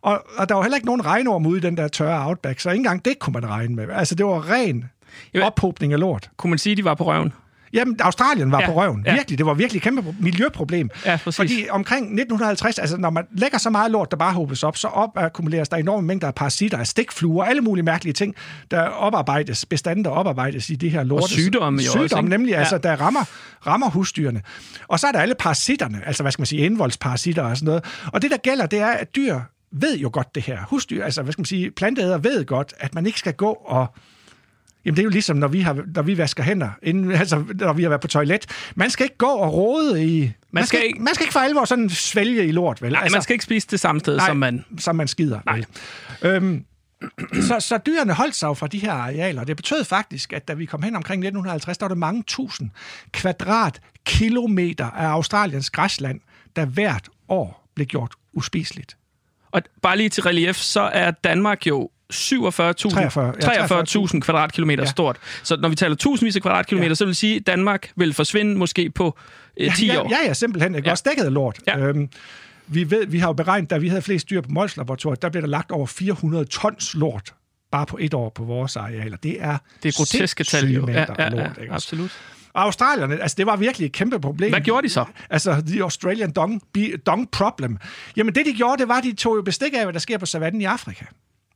[0.01, 2.69] Og, og der var heller ikke nogen regnorm ude i den der tørre outback, så
[2.69, 3.87] ikke engang det kunne man regne med.
[3.91, 4.89] Altså, det var ren
[5.33, 6.29] Jamen- ophobning af lort.
[6.37, 7.33] Kunne man sige, at de var på røven?
[7.73, 9.03] Jamen, Australien var Ja, på røven.
[9.05, 9.13] ja.
[9.13, 10.89] Virkelig, det var virkelig et kæmpe pro- miljøproblem.
[11.05, 11.35] Ja, præcis.
[11.37, 14.87] Fordi omkring 1950, altså når man lægger så meget lort, der bare hobes op, så
[14.87, 18.35] opakkumuleres der enorme mængder af parasitter, af stikfluer, alle mulige mærkelige ting,
[18.71, 21.27] der oparbejdes, bestande, der oparbejdes i de her lorte.
[21.33, 22.37] sygdomme jo også, Sygdomme, ikke?
[22.37, 22.59] nemlig, Ja.
[22.59, 23.23] altså, der rammer,
[23.67, 24.41] rammer husdyrene.
[24.87, 27.83] Og så er der alle parasitterne, altså hvad skal man sige, indvoldsparasitter og sådan noget.
[28.13, 29.39] Og det, der gælder, det er, at dyr
[29.71, 30.59] ved jo godt det her.
[30.69, 33.87] Husdyr, altså hvad skal man sige, planteæder ved godt, at man ikke skal gå og
[34.85, 37.73] Jamen det er jo ligesom, når vi, har, når vi vasker hænder, inden, altså når
[37.73, 38.45] vi har været på toilet.
[38.75, 40.21] Man skal ikke gå og rode i...
[40.21, 42.91] Man, man skal, ikke, man skal ikke for alvor sådan svælge i lort, vel?
[42.91, 44.65] Nej, altså, man skal ikke spise det samme sted, nej, som man...
[44.79, 45.39] som man skider.
[45.45, 45.55] Nej.
[45.55, 45.65] Vel?
[46.31, 46.65] Øhm,
[47.47, 49.43] så, så dyrene holdt sig fra de her arealer.
[49.43, 52.69] Det betød faktisk, at da vi kom hen omkring 1950, der var der mange tusind
[53.11, 56.19] kvadratkilometer af Australiens græsland,
[56.55, 58.97] der hvert år blev gjort uspiseligt.
[59.51, 63.65] Og bare lige til relief, så er Danmark jo 47.000 43, ja,
[64.07, 64.87] 43.000 kvadratkilometer Ja.
[64.87, 64.91] ja.
[64.91, 65.17] stort.
[65.43, 66.91] Så når vi taler tusindvis af kvadratkilometer, Ja.
[66.91, 66.95] ja.
[66.95, 69.17] så vil sige, at Danmark vil forsvinde måske på
[69.57, 70.07] øh, 10 ja, år.
[70.09, 70.75] Ja, ja, simpelthen.
[70.75, 70.87] Ikke?
[70.87, 70.91] Ja.
[70.91, 71.59] Også dækket af lort.
[71.67, 71.77] Ja.
[71.79, 72.09] Øhm,
[72.67, 75.29] vi, ved, vi har jo beregnet, da vi havde flest dyr på Mols Laboratoriet, der
[75.29, 77.33] blev der lagt over 400 tons lort
[77.71, 79.17] bare på et år på vores arealer.
[79.17, 80.87] Det er Det er groteske tal, jo.
[80.87, 81.41] Ja, ja, af lort.
[81.57, 81.73] ja, Ikke?
[81.73, 82.11] absolut.
[82.53, 84.51] Og australierne, altså det var virkelig et kæmpe problem.
[84.51, 85.05] Hvad gjorde de så?
[85.29, 87.77] Altså, the Australian dong, be- dong problem.
[88.15, 90.17] Jamen det, de gjorde, det var, at de tog jo bestik af, hvad der sker
[90.17, 91.05] på savannen i Afrika.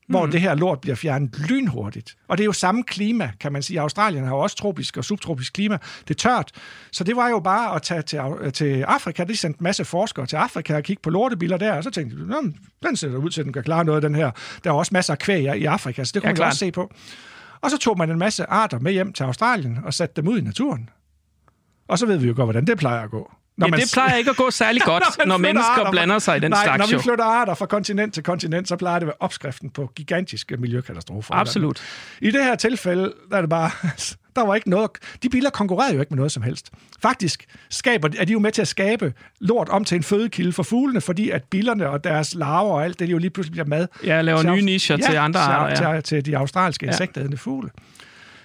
[0.07, 0.31] Hvor Mm.
[0.31, 2.17] det her lort bliver fjernet lynhurtigt.
[2.27, 3.81] Og det er jo samme klima, kan man sige.
[3.81, 5.77] Australien har jo også tropisk og subtropisk klima.
[6.07, 6.51] Det er tørt.
[6.91, 9.23] Så det var jo bare at tage til, Af- til Afrika.
[9.23, 11.73] De sendte en masse forskere til Afrika og kigge på lortebiller der.
[11.73, 13.97] Og så tænkte de, "Nå, men den ser ud til, at den kan klare noget
[14.03, 14.31] af den her.
[14.63, 16.47] Der er også masser af kvæg i Afrika, så det kunne Ja, man klart.
[16.47, 16.91] også se på.
[17.61, 20.37] Og så tog man en masse arter med hjem til Australien og satte dem ud
[20.37, 20.89] i naturen.
[21.87, 23.31] Og så ved vi jo godt, hvordan det plejer at gå.
[23.57, 26.19] Når Ja, det plejer ikke at gå særlig godt, man når flytter mennesker arter blander
[26.19, 28.95] sig i den Nej, slags når vi flytter arter fra kontinent til kontinent, så plejer
[28.99, 31.35] det at være opskriften på gigantiske miljøkatastrofer.
[31.35, 31.81] Absolut.
[32.21, 33.71] I det her tilfælde, der er det bare...
[34.35, 34.91] Der var ikke noget...
[35.23, 36.71] De biler konkurrerede jo ikke med noget som helst.
[37.01, 40.63] Faktisk skaber, er de jo med til at skabe lort om til en fødekilde for
[40.63, 43.65] fuglene, fordi at billerne og deres larver og alt det, de jo lige pludselig bliver
[43.65, 43.87] mad.
[44.05, 46.01] Ja, laver til nye nicher til andre arter, ja.
[46.01, 46.91] Til, til de australske Ja.
[46.91, 47.69] insektædende fugle.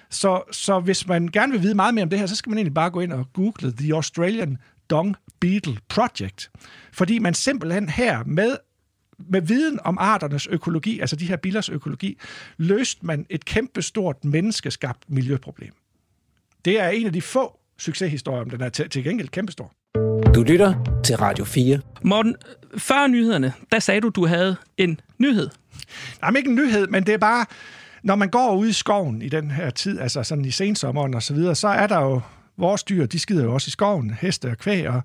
[0.09, 2.57] Så, så hvis man gerne vil vide meget mere om det her, så skal man
[2.57, 4.57] egentlig bare gå ind og google The Australian
[4.89, 6.51] Dung Beetle Project.
[6.91, 8.57] Fordi man simpelthen her med
[9.29, 12.19] med viden om arternes økologi, altså de her billers økologi,
[12.57, 15.71] løste man et kæmpestort menneskeskabt miljøproblem.
[16.65, 19.73] Det er en af de få succeshistorier, men den er til, til gengæld kæmpestor.
[20.35, 21.79] Du lytter til Radio 4.
[22.03, 22.35] Morten,
[22.77, 25.49] før nyhederne, der sagde du, du havde en nyhed.
[26.21, 27.45] Nej, men ikke en nyhed, men det er bare,
[28.03, 31.23] når man går ud i skoven i den her tid, altså sådan i sensommeren og
[31.23, 32.21] så videre, så er der jo,
[32.57, 35.01] vores dyr, de skider jo også i skoven, heste og kvæg, og,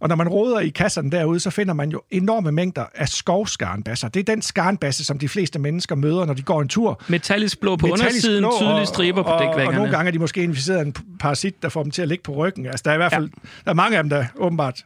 [0.00, 4.08] og når man roder i kasserne derude, så finder man jo enorme mængder af skovskarnbasser.
[4.08, 7.02] Det er den skarnbasse, som de fleste mennesker møder, når de går en tur.
[7.08, 10.18] Metallisk blå på Metallisk undersiden, blå, tydelige striber på og, og, nogle gange er de
[10.18, 12.66] måske inficeret af en parasit, der får dem til at ligge på ryggen.
[12.66, 13.30] Altså, der er i hvert fald
[13.64, 14.84] der er mange af dem, der åbenbart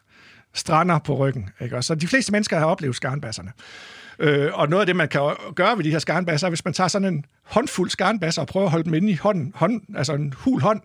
[0.55, 1.49] strander på ryggen.
[1.61, 1.77] Ikke?
[1.77, 3.53] Og så de fleste mennesker har oplevet skarnbasserne.
[4.19, 5.21] Øh, og noget af det, man kan
[5.55, 8.67] gøre ved de her skarnbasser, er, hvis man tager sådan en håndfuld skarnbasser og prøver
[8.67, 10.81] at holde dem inde i hånden, hånd, altså en hul hånd,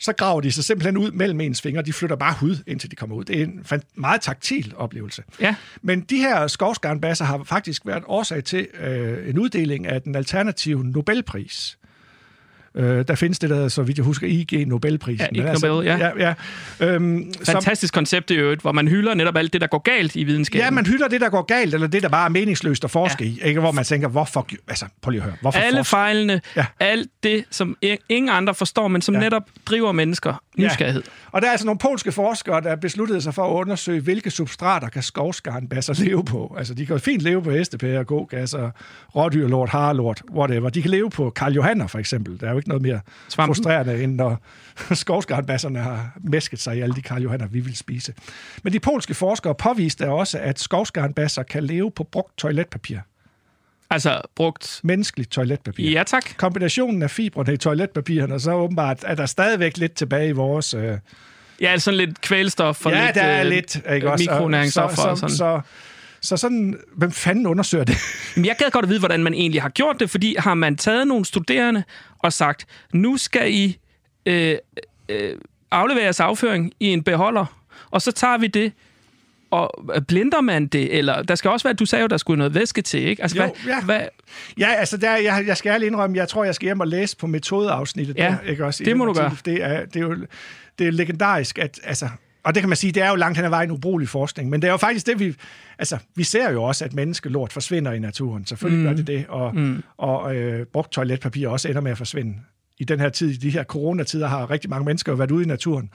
[0.00, 1.82] så graver de sig simpelthen ud mellem ens fingre.
[1.82, 3.24] De flytter bare hud, indtil de kommer ud.
[3.24, 3.64] Det er en
[3.94, 5.22] meget taktil oplevelse.
[5.40, 5.54] Ja.
[5.82, 10.84] Men de her skovskarnbasser har faktisk været årsag til øh, en uddeling af den alternative
[10.84, 11.78] Nobelpris.
[12.78, 15.26] Øh, der findes det, der så vidt jeg husker, IG Nobelprisen.
[15.36, 15.96] Ja, Ig Nobel, ja.
[15.96, 16.34] ja, ja.
[16.86, 20.16] Øhm, som, Fantastisk koncept i øvrigt, hvor man hylder netop alt det, der går galt
[20.16, 20.64] i videnskaben.
[20.64, 23.24] ja, man hylder det, der går galt, eller det, der bare er meningsløst at forske
[23.24, 23.30] ja.
[23.30, 23.40] i.
[23.48, 23.60] Ikke?
[23.60, 24.46] Hvor man tænker, hvorfor...
[24.68, 25.36] Altså, prøv lige at høre.
[25.40, 25.90] Hvorfor Alle forske?
[25.90, 26.60] fejlene, Ja.
[26.80, 26.86] ja.
[26.86, 27.76] alt det, som
[28.08, 29.20] ingen andre forstår, men som Ja.
[29.20, 29.24] ja.
[29.26, 31.02] netop driver mennesker nysgerrighed.
[31.32, 34.88] Og der er altså nogle polske forskere, der besluttede sig for at undersøge, hvilke substrater
[34.88, 36.54] kan skovskarnbasser leve på.
[36.58, 38.70] Altså, de kan jo fint leve på hestepærer, gågasser,
[39.16, 40.70] rådyrlort, harlort, whatever.
[40.70, 42.40] De kan leve på Karl Johanner, for eksempel.
[42.40, 43.54] Der er jo ikke noget mere Svampen.
[43.54, 44.42] frustrerende, end når
[44.94, 48.14] skovskarnbasserne har mæsket sig i alle de Karl Johanner, vi vil spise.
[48.62, 52.98] Men de polske forskere påviste også, at skovskarnbasser kan leve på brugt toiletpapir.
[53.90, 54.80] Altså brugt...
[54.84, 55.90] Menneskeligt toiletpapir.
[55.90, 56.22] Ja, tak.
[56.36, 60.74] Kombinationen af fibrene i toiletpapirerne, og så åbenbart er der stadigvæk lidt tilbage i vores...
[60.74, 60.98] Øh,
[61.60, 64.24] Ja, sådan lidt kvælstof og ja, lidt, der er øh, lidt, ikke også?
[64.30, 65.36] mikronæringsstoffer så, og så, sådan.
[65.36, 65.60] Så,
[66.20, 67.96] så sådan, hvem fanden undersøger det?
[68.36, 70.76] Men jeg gad godt at vide, hvordan man egentlig har gjort det, fordi har man
[70.76, 71.84] taget nogle studerende
[72.18, 73.78] og sagt, nu skal I
[74.26, 74.56] øh,
[75.08, 75.34] øh,
[75.70, 77.44] aflevere jeres afføring i en beholder,
[77.90, 78.72] og så tager vi det,
[79.50, 82.54] og blinder man det, eller der skal også være, du sagde jo, der skulle noget
[82.54, 83.22] væske til, ikke?
[83.22, 83.80] Altså, Jo, hvad, ja.
[83.80, 84.00] hvad,
[84.58, 87.16] Ja, altså, der, jeg, jeg skal ærligt indrømme, jeg tror, jeg skal hjem og læse
[87.16, 88.16] på metodeafsnittet.
[88.16, 89.54] Ja, der, ikke også, det må du artikel.
[89.54, 90.16] Det er, det er jo
[90.78, 91.80] det er legendarisk, at...
[91.84, 92.08] Altså,
[92.44, 94.62] og det kan man sige, det er jo langt hen ad vejen ubrugelig forskning, men
[94.62, 95.34] det er jo faktisk det, vi...
[95.78, 98.46] Altså, vi ser jo også, at menneskelort forsvinder i naturen.
[98.46, 98.88] Selvfølgelig mm.
[98.88, 99.82] gør det det, og, mm.
[99.96, 102.34] og øh, brugt toiletpapir også ender med at forsvinde.
[102.78, 105.44] I den her tid, i de her coronatider, har rigtig mange mennesker jo været ude
[105.44, 105.90] i naturen.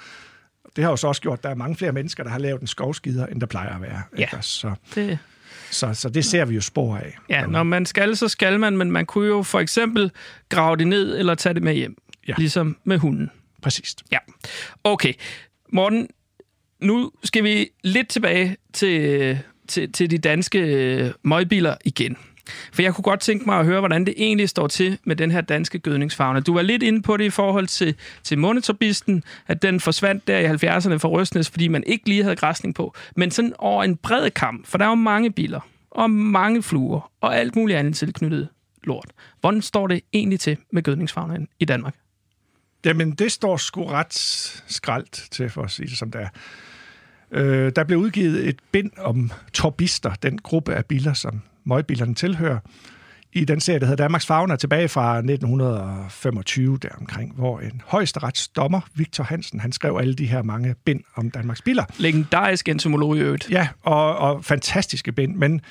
[0.76, 2.61] Det har jo så også gjort, at der er mange flere mennesker, der har lavet
[2.61, 4.02] en skovskider, end der plejer at være.
[4.18, 4.22] Ja.
[4.22, 4.38] Ikke?
[4.41, 5.20] Så, det,
[5.72, 7.18] så, så det ser vi jo spor af.
[7.30, 10.11] ja, når man skal, så skal man, men man kunne jo for eksempel
[10.49, 11.98] grave det ned, eller tage det med hjem.
[12.28, 12.34] Ja.
[12.38, 13.30] Ligesom med hunden.
[13.61, 13.95] Præcis.
[14.11, 14.18] Ja.
[14.84, 15.14] Okay.
[15.70, 16.07] Morten,
[16.84, 22.18] nu skal vi lidt tilbage til til, til de danske øh, møgbiler igen.
[22.73, 25.31] For jeg kunne godt tænke mig at høre, hvordan det egentlig står til med den
[25.31, 26.41] her danske gødningsfagne.
[26.41, 30.38] Du var lidt inde på det i forhold til, til monitorbisten, at den forsvandt der
[30.38, 32.95] i 70'erne fra Røstnes, fordi man ikke lige havde græsning på.
[33.15, 35.60] Men sådan over en bred kamp, for der er jo mange biler,
[35.91, 38.47] og mange fluer, og alt muligt andet tilknyttet
[38.84, 39.10] lort.
[39.41, 41.95] Hvordan står det egentlig til med gødningsfagnen i Danmark?
[42.85, 44.14] Jamen, det står sgu ret
[44.68, 46.27] skralt til, for at sige det som det er.
[47.34, 52.60] Øh, der blev udgivet et bind om torbister, den gruppe af biler, som møgbilerne tilhører,
[53.35, 59.23] i den serie, der hedder Danmarks Fauna, tilbage fra 1925 deromkring, hvor en højesteretsdommer, Victor
[59.23, 61.85] Hansen, han skrev alle de her mange bind om Danmarks biler.
[61.97, 63.49] Legendarisk entomolog i øvrigt.
[63.51, 65.61] Ja, og, og fantastiske bind, men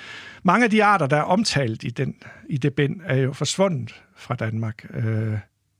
[0.42, 2.14] mange af de arter, der er omtalt i, den,
[2.48, 5.38] i det bind, er jo forsvundet fra Danmark, øh,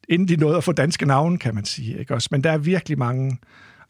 [0.09, 1.98] inden de nåede at få danske navne, kan man sige.
[1.98, 2.28] Ikke også?
[2.30, 3.38] Men der er virkelig mange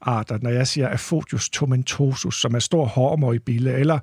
[0.03, 3.99] arter, når jeg siger Aphodius tomentosus, som er stor hårmøgbille, eller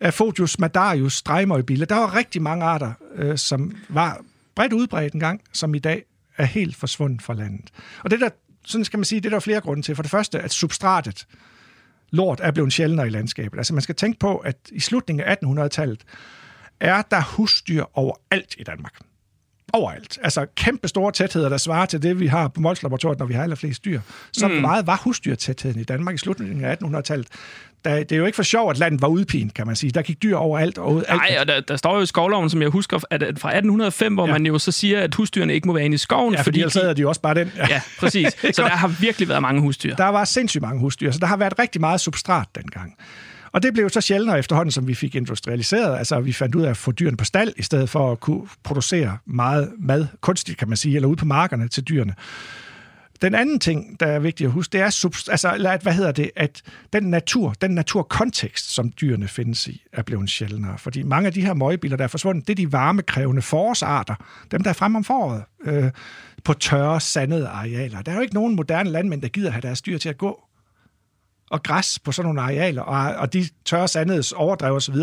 [0.00, 1.84] Aphodius madarius drejmøgbille.
[1.84, 4.20] Der var rigtig mange arter, øh, som var
[4.54, 6.04] bredt udbredt engang, som i dag
[6.36, 7.70] er helt forsvundet fra landet.
[8.04, 8.28] Og det der,
[8.64, 9.94] sådan skal man sige, det er der flere grunde til.
[9.94, 11.26] For det første, at substratet,
[12.10, 13.58] lort, er blevet sjældnere i landskabet.
[13.58, 16.04] Altså man skal tænke på, at i slutningen af 1800-tallet
[16.80, 18.94] er der husdyr overalt i Danmark
[19.74, 20.18] overalt.
[20.22, 23.34] Altså kæmpe store tætheder, der svarer til det, vi har på Mols Laboratoriet, når vi
[23.34, 24.00] har allerflest dyr.
[24.32, 24.54] Så mm.
[24.54, 27.26] meget var husdyrtætheden i Danmark i slutningen af 1800-tallet.
[27.84, 29.90] Da, det er jo ikke for sjov, at landet var udpint, kan man sige.
[29.90, 30.78] Der gik dyr overalt.
[30.78, 31.08] Og alt.
[31.08, 34.26] Nej, og der, der står jo i skovloven, som jeg husker, at fra 1805, hvor
[34.26, 34.32] ja.
[34.32, 36.34] man jo så siger, at husdyrene ikke må være inde i skoven.
[36.34, 37.52] Ja, fordi, fordi ellers er de jo også bare den.
[37.56, 38.36] Ja, ja præcis.
[38.52, 39.94] så der har virkelig været mange husdyr.
[39.94, 42.94] Der var sindssygt mange husdyr, så der har været rigtig meget substrat dengang.
[43.54, 45.98] Og det blev så sjældnere efterhånden, som vi fik industrialiseret.
[45.98, 48.48] Altså, vi fandt ud af at få dyrene på stald, i stedet for at kunne
[48.62, 52.14] producere meget mad, kunstigt kan man sige, eller ude på markerne til dyrene.
[53.22, 56.30] Den anden ting, der er vigtigt at huske, det er, subst- altså, hvad hedder det,
[56.36, 56.62] at
[56.92, 60.78] den natur, den naturkontekst, som dyrene findes i, er blevet sjældnere.
[60.78, 64.14] Fordi mange af de her møgbiler, der er forsvundet, det er de varmekrævende forårsarter,
[64.50, 65.90] dem der er frem om foråret, øh,
[66.44, 68.02] på tørre, sandede arealer.
[68.02, 70.40] Der er jo ikke nogen moderne landmænd, der gider have deres dyr til at gå
[71.50, 74.96] og græs på sådan nogle arealer, og, og de tørre sandheds overdrev osv.,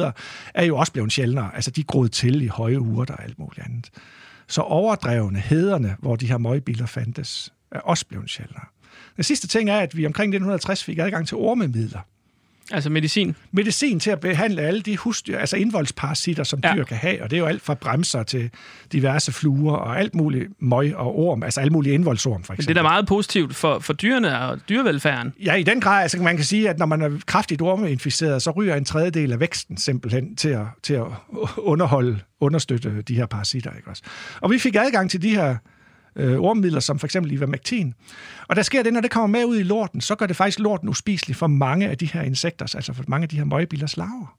[0.54, 1.56] er jo også blevet sjældnere.
[1.56, 3.90] Altså, de groede til i høje urter og alt muligt andet.
[4.48, 8.66] Så overdrevne, hederne, hvor de her møgbiler fandtes, er også blevet sjældnere.
[9.16, 12.00] Den sidste ting er, at vi omkring 1960 fik adgang til ormemidler.
[12.73, 13.35] Altså medicin?
[13.52, 16.73] Medicin til at behandle alle de husdyr, altså indvoldsparasitter, som ja.
[16.76, 18.49] dyr kan have, og det er jo alt fra bremser til
[18.91, 22.69] diverse fluer og alt muligt møg og orm, altså alle mulige indvoldsorm for eksempel.
[22.69, 25.34] Men det er da meget positivt for, for dyrene og dyrevelfærden.
[25.45, 28.52] Ja, i den grad, altså man kan sige, at når man er kraftigt ormeinficeret, så
[28.52, 31.06] ryger en tredjedel af væksten simpelthen til at, til at
[31.57, 33.72] underholde, understøtte de her parasitter.
[33.77, 34.03] Ikke også?
[34.41, 35.56] Og vi fik adgang til de her
[36.16, 37.94] øh, ormmidler, som for eksempel ivermectin.
[38.48, 40.60] Og der sker det, når det kommer med ud i lorten, så gør det faktisk
[40.60, 43.98] lorten uspiselig for mange af de her insekter, altså for mange af de her møgbillers
[43.98, 44.38] larver.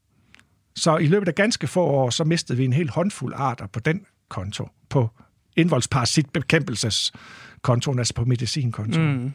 [0.76, 3.80] Så i løbet af ganske få år, så mistede vi en helt håndfuld arter på
[3.80, 5.10] den konto, på
[5.56, 9.22] indvoldsparasitbekæmpelseskontoen, altså på medicinkontoen.
[9.22, 9.32] Mm.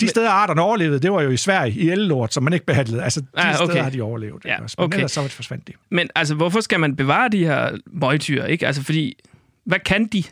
[0.00, 3.02] De steder, arterne overlevede, det var jo i Sverige, i ellort, som man ikke behandlede.
[3.02, 3.64] Altså, de ah, okay.
[3.64, 4.44] steder har de overlevet.
[4.44, 4.96] Ja, Men okay.
[4.96, 5.72] ellers så var det forsvandt de.
[5.90, 8.66] Men altså, hvorfor skal man bevare de her møgtyr, ikke?
[8.66, 9.16] Altså, fordi,
[9.64, 10.24] hvad kan de?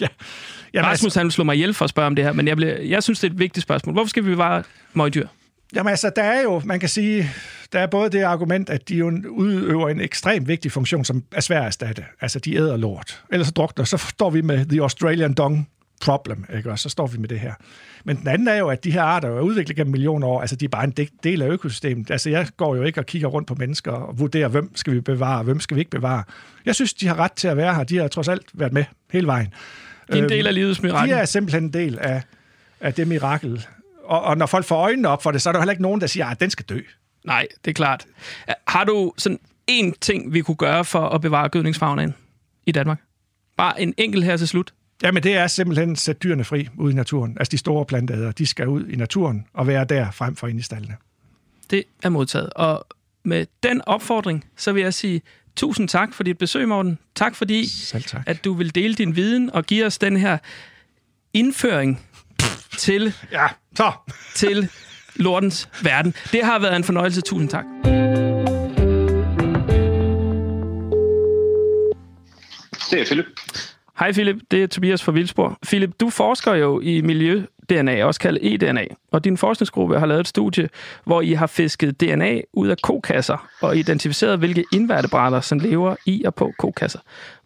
[0.00, 0.06] Ja.
[0.74, 2.56] Jamen, Rasmus altså, han slår mig ihjel for at spørge om det her, men jeg,
[2.56, 3.92] bliver, jeg synes, det er et vigtigt spørgsmål.
[3.92, 4.62] Hvorfor skal vi bevare
[4.94, 5.26] møgdyr?
[5.74, 7.30] Jamen altså, der er jo, man kan sige,
[7.72, 11.40] der er både det argument, at de jo udøver en ekstremt vigtig funktion, som er
[11.40, 12.04] svær at erstatte.
[12.20, 13.22] Altså, de æder lort.
[13.32, 15.68] Ellers så drukner, så står vi med The Australian Dong
[16.00, 16.70] problem, ikke?
[16.70, 17.52] og så står vi med det her.
[18.04, 20.56] Men den anden er jo, at de her arter er udviklet gennem millioner år, altså
[20.56, 22.10] de er bare en del af økosystemet.
[22.10, 25.00] Altså jeg går jo ikke og kigger rundt på mennesker og vurderer, hvem skal vi
[25.00, 26.22] bevare, hvem skal vi ikke bevare.
[26.66, 27.84] Jeg synes, de har ret til at være her.
[27.84, 29.48] De har trods alt været med hele vejen.
[30.12, 31.14] De er en del af livets mirakel.
[31.14, 32.22] De er simpelthen en del af,
[32.80, 33.66] af det mirakel.
[34.04, 36.00] Og, og når folk får øjnene op for det, så er der heller ikke nogen,
[36.00, 36.80] der siger, at den skal dø.
[37.24, 38.06] Nej, det er klart.
[38.68, 42.14] Har du sådan en ting, vi kunne gøre for at bevare gødningsfagnen
[42.66, 43.00] i Danmark?
[43.56, 44.72] Bare en enkelt her til slut.
[45.02, 47.36] Jamen, det er simpelthen at sætte dyrene fri ud i naturen.
[47.38, 50.58] Altså, de store planteæder, de skal ud i naturen og være der frem for ind
[50.58, 50.96] i stallene.
[51.70, 52.50] Det er modtaget.
[52.50, 52.86] Og
[53.24, 55.22] med den opfordring, så vil jeg sige
[55.58, 56.98] tusind tak for dit besøg, Morten.
[57.14, 57.68] Tak fordi,
[58.06, 58.22] tak.
[58.26, 60.38] at du vil dele din viden og give os den her
[61.34, 62.00] indføring
[62.78, 63.92] til, ja, så.
[64.34, 64.68] til
[65.16, 66.14] lortens verden.
[66.32, 67.20] Det har været en fornøjelse.
[67.20, 67.64] Tusind tak.
[72.90, 73.26] Det er Philip.
[73.98, 75.56] Hej Philip, det er Tobias fra Vildsborg.
[75.66, 80.28] Philip, du forsker jo i miljø-DNA, også kaldet e-DNA, og din forskningsgruppe har lavet et
[80.28, 80.68] studie,
[81.04, 86.22] hvor I har fisket DNA ud af kokasser og identificeret, hvilke indværtebrætter, som lever i
[86.24, 86.98] og på kokasser.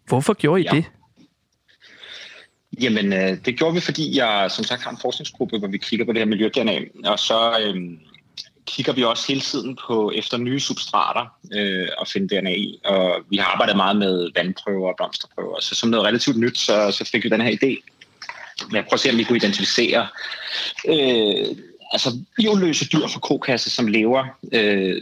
[0.07, 0.77] Hvorfor gjorde I ja.
[0.77, 0.85] det?
[2.81, 6.05] Jamen, øh, det gjorde vi, fordi jeg som sagt har en forskningsgruppe, hvor vi kigger
[6.05, 7.75] på det her miljø-DNA, og så øh,
[8.65, 12.79] kigger vi også hele tiden på efter nye substrater øh, og finde DNA i.
[12.85, 15.59] Og vi har arbejdet meget med vandprøver og blomsterprøver.
[15.61, 17.81] Så som noget relativt nyt, så, så fik vi den her idé
[18.67, 20.07] Men jeg prøver at se, om vi kunne identificere
[20.87, 21.55] øh,
[21.91, 25.01] altså bioløse dyr fra kokasse, som lever øh,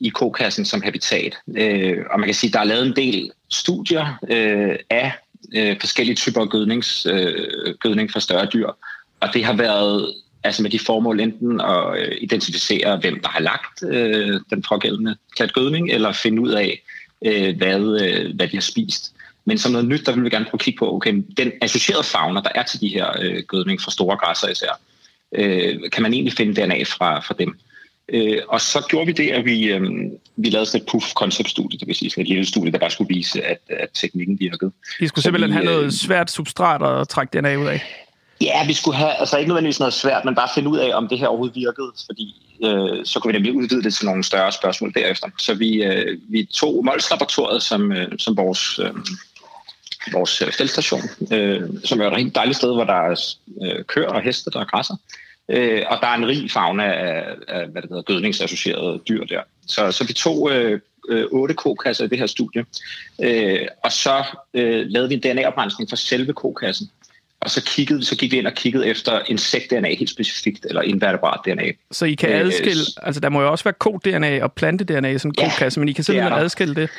[0.00, 1.36] i kokassen som habitat.
[1.56, 5.12] Øh, og man kan sige, at der er lavet en del studier øh, af
[5.54, 8.68] øh, forskellige typer af gødnings, øh, gødning fra større dyr.
[9.20, 10.14] Og det har været
[10.46, 15.16] altså med de formål enten at øh, identificere, hvem der har lagt øh, den pågældende
[15.36, 16.82] klat gødning, eller finde ud af,
[17.26, 19.12] øh, hvad, øh, hvad de har spist.
[19.44, 22.04] Men som noget nyt, der vil vi gerne prøve at kigge på, okay, den associerede
[22.04, 24.80] fauna, der er til de her øh, gødning fra store græsser især,
[25.34, 27.58] øh, kan man egentlig finde DNA fra, fra dem.
[28.08, 29.82] Øh, og så gjorde vi det, at vi, øh,
[30.36, 33.14] vi lavede sådan et proof-concept-studie, det vil sige sådan et lille studie, der bare skulle
[33.14, 34.72] vise, at, at teknikken virkede.
[35.00, 38.05] I skulle så simpelthen vi, have noget svært substrat at trække DNA ud af?
[38.40, 41.08] Ja, vi skulle have, altså ikke nødvendigvis noget svært, men bare finde ud af, om
[41.08, 44.52] det her overhovedet virkede, fordi øh, så kunne vi nemlig udvide det til nogle større
[44.52, 45.28] spørgsmål derefter.
[45.38, 48.90] Så vi, øh, vi tog Mols-laboratoriet som, øh, som vores, øh,
[50.12, 51.02] vores øh, feltstation,
[51.32, 54.64] øh, som er et rigtig dejligt sted, hvor der er øh, køer og heste, der
[54.64, 54.96] græsser.
[55.48, 59.40] Øh, og der er en rig fauna af, af hvad det hedder, gødningsassocierede dyr der.
[59.66, 62.64] Så, så vi tog øh, øh, 8 kokasser i det her studie,
[63.22, 66.90] øh, og så øh, lavede vi en DNA-oprensning for selve kokassen.
[67.40, 71.40] Og så, kiggede, så gik vi ind og kiggede efter insekt-DNA helt specifikt, eller invertebrat
[71.44, 71.72] DNA.
[71.90, 75.18] Så I kan øh, adskille, altså der må jo også være kod-DNA og plante-DNA i
[75.18, 76.90] sådan en ja, kokasse, men I kan simpelthen adskille det?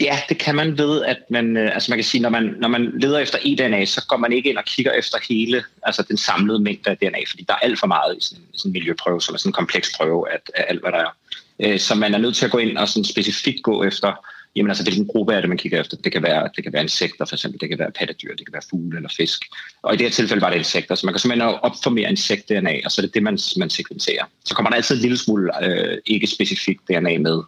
[0.00, 2.68] Ja, det kan man ved, at man, øh, altså man kan sige, når man, når
[2.68, 6.16] man leder efter eDNA, så går man ikke ind og kigger efter hele, altså den
[6.16, 9.20] samlede mængde af DNA, fordi der er alt for meget i sådan, sådan en miljøprøve,
[9.20, 11.16] som er sådan en kompleks prøve af, af alt, hvad der er.
[11.60, 14.12] Øh, så man er nødt til at gå ind og sådan specifikt gå efter,
[14.56, 15.96] jamen altså hvilken gruppe er det, man kigger efter.
[15.96, 18.52] Det kan være, det kan være insekter for eksempel, det kan være pattedyr, det kan
[18.52, 19.44] være fugle eller fisk.
[19.82, 22.90] Og i det her tilfælde var det insekter, så man kan simpelthen opformere insekt-DNA, og
[22.90, 24.24] så er det det, man, man sekventerer.
[24.44, 27.42] Så kommer der altid en lille smule øh, ikke specifikt DNA med.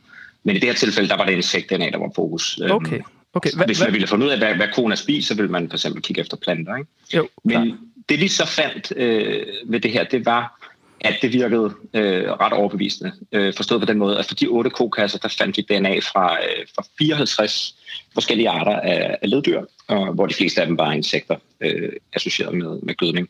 [0.44, 2.58] Men i det her tilfælde, der var det insekt-DNA, der var fokus.
[2.62, 3.00] Øhm, okay.
[3.34, 3.50] okay.
[3.54, 5.76] Hva, Hvis man ville finde ud af, hvad, hvad koner spiser, så ville man for
[5.76, 6.76] eksempel kigge efter planter.
[6.76, 6.90] Ikke?
[7.14, 7.78] Jo, Men
[8.08, 10.69] det vi så fandt øh, ved det her, det var,
[11.00, 13.12] at det virkede øh, ret overbevisende.
[13.32, 16.36] Øh, forstået på den måde, at for de otte kokasser, der fandt vi DNA fra,
[16.42, 17.76] øh, fra 54
[18.14, 22.54] forskellige arter af, af leddyr, og, hvor de fleste af dem var insekter øh, associeret
[22.54, 23.28] med, med gødning.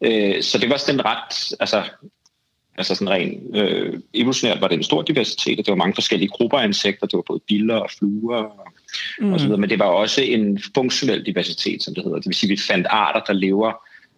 [0.00, 1.82] Øh, så det var sådan ret, altså
[2.78, 6.28] Altså sådan rent øh, evolutionært var det en stor diversitet, og det var mange forskellige
[6.28, 7.06] grupper af insekter.
[7.06, 8.66] Det var både biller og fluer og,
[9.20, 9.32] mm.
[9.32, 9.60] og så videre.
[9.60, 12.18] Men det var også en funktionel diversitet, som det hedder.
[12.18, 13.72] Det vil sige, at vi fandt arter, der lever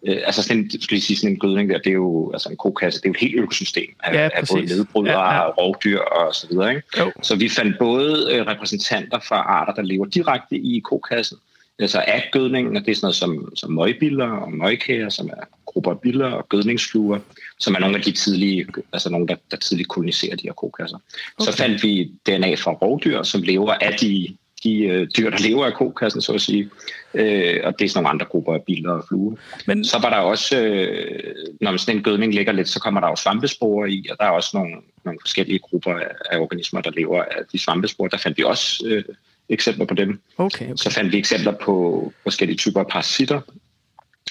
[0.07, 2.57] øh, altså sådan en, skal sige, sådan en gødning der, det er jo altså en
[2.57, 5.39] kokasse, det er jo et helt økosystem af, ja, af både nedbrydere ja, ja.
[5.39, 6.69] og rovdyr og så videre.
[6.69, 7.11] Ikke?
[7.21, 11.37] Så vi fandt både øh, repræsentanter fra arter, der lever direkte i kokassen,
[11.79, 15.43] altså af gødningen, og det er sådan noget som, som møgbiller og møgkager, som er
[15.65, 17.19] grupper af biller og gødningsfluer,
[17.59, 20.97] som er nogle af de tidlige, altså nogle, der, der tidligt koloniserer de her kokasser.
[21.37, 21.51] Okay.
[21.51, 25.65] Så fandt vi DNA fra rovdyr, som lever af de, de øh, dyr, der lever
[25.65, 26.69] af kokassen, så at sige.
[27.13, 29.35] Øh, og det er sådan nogle andre grupper af biller og fluer.
[29.67, 29.85] Men...
[29.85, 33.15] Så var der også, øh, når sådan en gødning ligger lidt, så kommer der jo
[33.15, 34.75] svampesporer i, og der er også nogle,
[35.05, 38.09] nogle forskellige grupper af, af organismer, der lever af de svampesporer.
[38.09, 39.03] Der fandt vi også øh,
[39.49, 40.19] eksempler på dem.
[40.37, 40.75] Okay, okay.
[40.75, 43.41] Så fandt vi eksempler på forskellige typer af parasitter.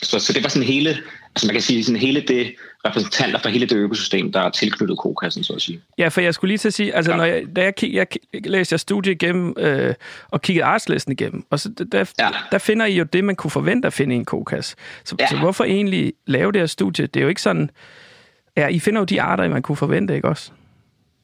[0.03, 0.97] Så, så det var sådan hele,
[1.35, 2.55] altså man kan sige sådan hele det
[2.87, 5.81] repræsentanter for hele det økosystem, der er tilknyttet kokassen, så at sige.
[5.99, 7.17] Ja, for jeg skulle lige til at sige, altså ja.
[7.17, 8.07] når jeg, da jeg, kig, jeg
[8.45, 9.95] læste jeg studiet igennem øh,
[10.31, 12.29] og kiggede artslisten igennem, og så der, ja.
[12.53, 14.77] der finder I jo det, man kunne forvente at finde i en kokas.
[15.05, 15.27] Så, ja.
[15.27, 17.07] så hvorfor egentlig lave det her studie?
[17.07, 17.71] Det er jo ikke sådan,
[18.57, 20.51] ja, I finder jo de arter, man kunne forvente, ikke også?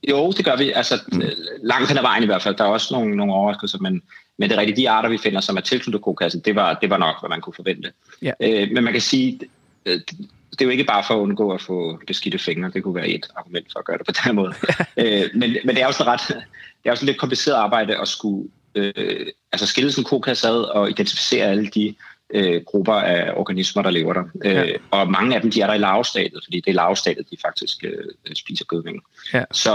[0.08, 0.70] Jo, det gør vi.
[0.70, 1.22] Altså, mm.
[1.62, 2.54] langt hen ad vejen i hvert fald.
[2.54, 4.02] Der er også nogle, nogle overraskelser, men,
[4.38, 6.90] men det er rigtigt, de arter, vi finder, som er tilknyttet kokassen, det var, det
[6.90, 7.92] var nok, hvad man kunne forvente.
[8.22, 8.32] Ja.
[8.40, 9.40] Øh, men man kan sige,
[9.86, 10.10] det,
[10.50, 12.70] det er jo ikke bare for at undgå at få beskidte fingre.
[12.74, 14.54] Det kunne være et argument for at gøre det på den måde.
[15.02, 18.00] øh, men, men det er jo sådan ret, det er jo sådan lidt kompliceret arbejde
[18.00, 21.94] at skulle øh, altså skille sådan en kokasse ad og identificere alle de
[22.34, 24.24] øh, grupper af organismer, der lever der.
[24.44, 24.76] Øh, ja.
[24.90, 27.84] Og mange af dem, de er der i lavstadiet, fordi det er lavstadiet, de faktisk
[27.84, 29.02] øh, spiser gødning.
[29.32, 29.44] Ja.
[29.52, 29.72] Så,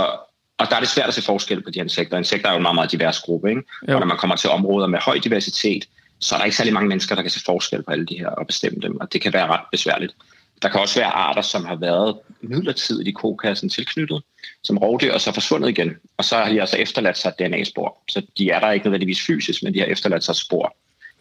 [0.58, 2.18] og der er det svært at se forskel på de insekter.
[2.18, 3.62] Insekter er jo en meget, meget divers gruppe, ikke?
[3.82, 5.86] Og når man kommer til områder med høj diversitet,
[6.20, 8.28] så er der ikke særlig mange mennesker, der kan se forskel på alle de her
[8.28, 10.16] og bestemme dem, og det kan være ret besværligt.
[10.62, 14.24] Der kan også være arter, som har været midlertidigt i kokassen tilknyttet,
[14.64, 15.98] som rovdyr, og så forsvundet igen.
[16.18, 17.98] Og så har de altså efterladt sig DNA-spor.
[18.10, 20.76] Så de er der ikke nødvendigvis fysisk, men de har efterladt sig spor.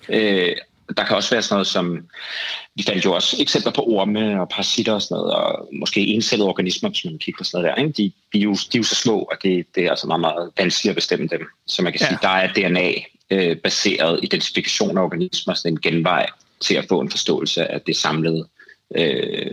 [0.08, 0.56] Øh,
[0.96, 2.08] der kan også være sådan noget som,
[2.74, 6.48] vi fandt jo også eksempler på orme og parasitter og sådan noget, og måske encellede
[6.48, 7.82] organismer, hvis man kigger på sådan noget der.
[7.82, 7.96] Ikke?
[7.96, 10.20] De, de, er jo, de er jo så små, at det, det er altså meget,
[10.20, 11.46] meget vanskeligt at bestemme dem.
[11.66, 12.06] Så man kan ja.
[12.06, 13.56] sige, der er DNA-baseret øh,
[14.22, 16.26] identifikation af organismer, sådan en genvej
[16.60, 18.48] til at få en forståelse af det samlede
[18.96, 19.46] øh,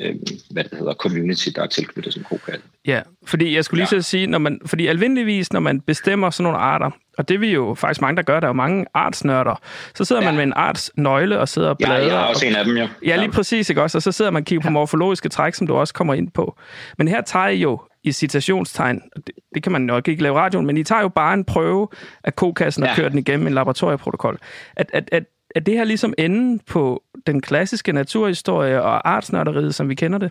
[0.00, 0.14] øh,
[0.50, 2.62] hvad det hedder, community, der er tilknyttet en kokasse.
[2.86, 4.00] Ja, fordi jeg skulle lige Ja.
[4.02, 7.38] så sige, når man, fordi almindeligvis, når man bestemmer sådan nogle arter, og det er
[7.38, 9.60] vi jo faktisk mange, der gør, der er jo mange artsnørder,
[9.94, 10.26] så sidder ja.
[10.26, 10.32] Ja.
[10.32, 12.02] man med en artsnøgle og sidder og Ja, bladrer.
[12.06, 12.88] jeg er også og, en af dem, jo.
[13.06, 13.98] Ja, lige præcis, ikke også?
[13.98, 16.56] Og så sidder man og kigger på morfologiske træk, som du også kommer ind på.
[16.98, 20.66] Men her tager I jo i citationstegn, det, det kan man nok ikke lave radioen,
[20.66, 21.88] men I tager jo bare en prøve
[22.24, 22.94] af kokassen og Ja.
[22.94, 24.38] kører den igennem en laboratorieprotokol.
[24.76, 25.24] At, at, at,
[25.54, 30.30] er det her ligesom enden på den klassiske naturhistorie og artsnørderiet, som vi kender det?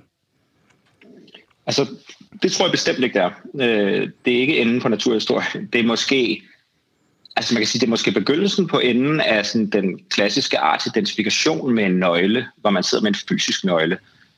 [1.66, 1.88] Altså,
[2.44, 3.32] det tror jeg bestemt ikke, det er.
[3.60, 5.68] Øh, det er ikke enden på naturhistorie.
[5.74, 6.42] Det er måske,
[7.36, 11.74] altså man kan sige, det er måske begyndelsen på enden af sådan den klassiske artidentifikation
[11.74, 13.98] med en nøgle, hvor man sidder med en fysisk nøgle.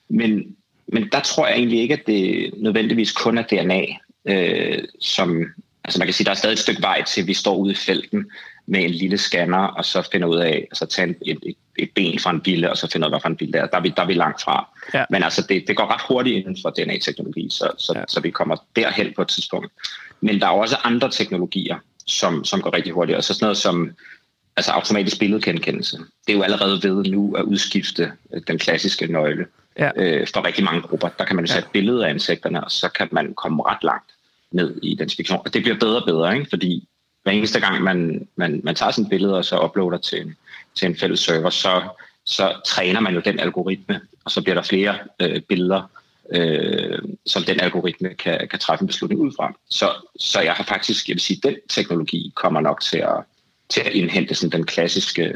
[0.09, 0.55] Men,
[0.87, 3.85] men der tror jeg egentlig ikke, at det nødvendigvis kun er DNA,
[4.25, 5.43] øh, som,
[5.83, 7.71] altså man kan sige, der er stadig et stykke vej til, at vi står ude
[7.71, 8.25] i felten
[8.67, 11.89] med en lille scanner, og så finder ud af, altså tage en- et, et, et
[11.95, 13.65] ben fra en bille, og så finder ud af, hvad for en bil det er.
[13.65, 14.69] Der er vi, der er vi langt fra.
[14.93, 15.05] Ja.
[15.09, 18.03] Men altså, det, det går ret hurtigt inden for DNA-teknologi, så, så, Ja.
[18.07, 19.71] så vi kommer derhen på et tidspunkt.
[20.21, 23.17] Men der er også andre teknologier, som, som går rigtig hurtigt.
[23.17, 23.91] Og så sådan noget som
[24.57, 25.97] altså automatisk billedgenkendelse.
[25.97, 29.45] Det er jo allerede ved nu at udskifte øh, den klassiske nøgle
[29.79, 29.91] Ja.
[29.95, 31.09] øh, for rigtig mange grupper.
[31.19, 31.55] Der kan man jo Ja.
[31.55, 34.11] sætte billeder af insekterne, og så kan man komme ret langt
[34.51, 35.39] ned i identifikation.
[35.45, 36.49] Og det bliver bedre og bedre, ikke?
[36.49, 36.87] fordi
[37.23, 40.35] hver eneste gang, man, man, man tager et billede og så uploader til en,
[40.75, 41.81] til en fælles server, så,
[42.25, 45.81] så træner man jo den algoritme, og så bliver der flere øh, billeder,
[46.33, 49.53] øh, som den algoritme kan, kan træffe en beslutning ud fra.
[49.69, 49.89] Så,
[50.19, 53.23] så jeg har faktisk, jeg vil sige, den teknologi kommer nok til at,
[53.69, 55.33] til at indhente sådan den klassiske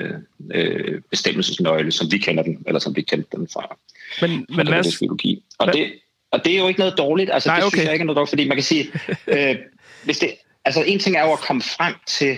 [0.53, 3.77] øh, bestemmelsesnøgle, som vi kender den, eller som vi kendte den fra,
[4.21, 5.43] Men, fra men den Mads, biologi.
[5.59, 5.93] Og hvad- det,
[6.31, 7.75] og det er jo ikke noget dårligt, altså Nej, det okay.
[7.75, 8.91] synes jeg ikke er noget dårligt, fordi man kan sige,
[9.27, 9.55] øh,
[10.03, 10.29] hvis det,
[10.65, 12.37] altså en ting er jo at komme frem til,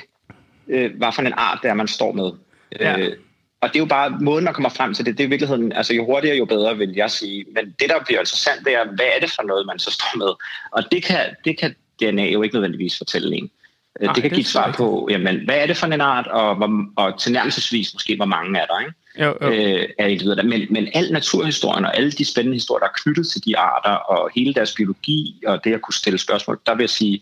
[0.68, 2.31] øh, hvad for en art det er, man står med.
[2.80, 2.97] Ja.
[2.99, 3.18] Øh,
[3.61, 5.18] og det er jo bare måden, man kommer frem til det.
[5.18, 7.45] Det er i virkeligheden, altså jo hurtigere, jo bedre, vil jeg sige.
[7.55, 10.18] Men det, der bliver interessant, det er, hvad er det for noget, man så står
[10.18, 10.34] med?
[10.72, 13.51] Og det kan, det kan DNA jo ikke nødvendigvis fortælle en.
[13.99, 16.01] Øh, Nej, det kan det give et svar på, jamen, hvad er det for en
[16.01, 18.93] art, og, hvor, og tilnærmelsesvis måske, hvor mange er der, ikke?
[19.19, 19.51] jo, jo.
[19.51, 20.35] øh, af individer.
[20.35, 20.43] der.
[20.43, 23.91] Men, men al naturhistorien og alle de spændende historier, der er knyttet til de arter,
[23.91, 27.22] og hele deres biologi, og det at kunne stille spørgsmål, der vil jeg sige,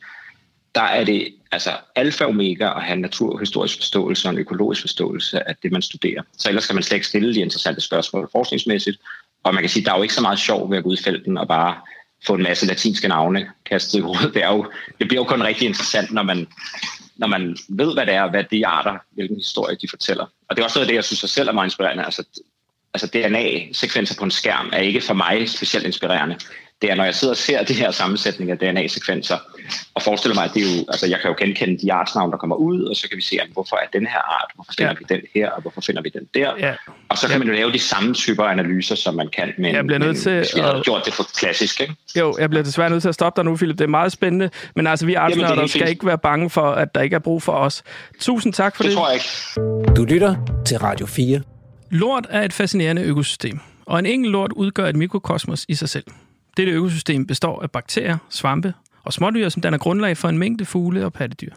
[0.75, 4.81] der er det altså alfa og omega at have en naturhistorisk forståelse og en økologisk
[4.81, 6.21] forståelse af det, man studerer.
[6.37, 8.97] Så ellers skal man slet ikke stille de interessante spørgsmål forskningsmæssigt.
[9.43, 10.97] Og man kan sige, der er jo ikke så meget sjov ved at gå ud
[10.97, 11.75] i felten og bare
[12.25, 14.33] få en masse latinske navne kastet i hovedet.
[14.33, 16.47] Det, er jo, det bliver jo kun rigtig interessant, når man,
[17.15, 20.25] når man ved, hvad det er, hvad de arter, hvilken historie de fortæller.
[20.49, 22.05] Og det er også noget af det, jeg synes jeg selv er meget inspirerende.
[22.05, 22.23] Altså,
[22.93, 26.37] altså DNA-sekvenser på en skærm er ikke for mig specielt inspirerende.
[26.81, 29.37] Det er, når jeg sidder og ser de her sammensætninger af DNA-sekvenser,
[29.93, 32.37] og forestiller mig, at det er jo, altså jeg kan jo genkende de artsnavne, der
[32.37, 34.91] kommer ud, og så kan vi se, jamen, hvorfor er den her art, hvorfor finder
[34.91, 34.97] Ja.
[34.99, 36.51] vi den her, og hvorfor finder vi den der.
[36.59, 36.73] Ja.
[37.09, 39.85] Og så kan man jo lave de samme typer analyser, som man kan, men, Jeg
[39.85, 41.95] bliver nødt men til hvis vi havde at- gjort det for klassisk, ikke?
[42.19, 43.77] Jo, jeg bliver desværre nødt til at stoppe dig nu, Philip.
[43.77, 44.49] Det er meget spændende.
[44.75, 45.89] Men altså, vi er artsnørder helt skal fint.
[45.89, 47.83] ikke være bange for, at der ikke er brug for os.
[48.19, 48.97] Tusind tak for Det det.
[48.97, 49.95] tror jeg ikke.
[49.95, 50.35] Du lytter
[50.65, 51.41] til Radio 4.
[51.91, 56.03] Lort er et fascinerende økosystem, og en enkelt lort udgør et mikrokosmos i sig selv.
[56.57, 58.73] Dette økosystem består af bakterier, svampe
[59.03, 61.53] og smådyr, som danner grundlag for en mængde fugle og pattedyr.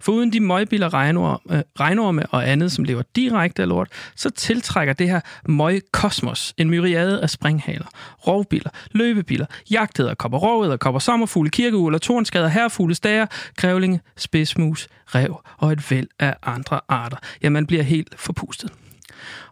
[0.00, 4.94] Foruden de møgbiller, regnorme, øh, regnorme og andet, som lever direkte af lort, så tiltrækker
[4.94, 7.86] det her møgkosmos en myriade af springhaler,
[8.26, 16.08] rovbiller, løbebiller, jagtæderkopper, rovæderkopper, sommerfugle, kirkeugler, tornskader, herrefugle, stager, grævlinge, spidsmus, rev og et væld
[16.18, 17.16] af andre arter.
[17.42, 18.72] Ja, man bliver helt forpustet.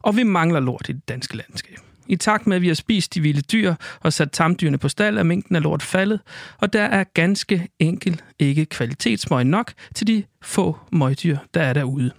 [0.00, 1.89] Og vi mangler lort i det danske landskab.
[2.10, 5.18] I takt med, at vi har spist de vilde dyr og sat tamdyrene på stald,
[5.18, 6.20] er mængden af lort faldet,
[6.58, 12.10] og der er ganske enkelt ikke kvalitetsmøg nok til de få møgdyr, der er derude.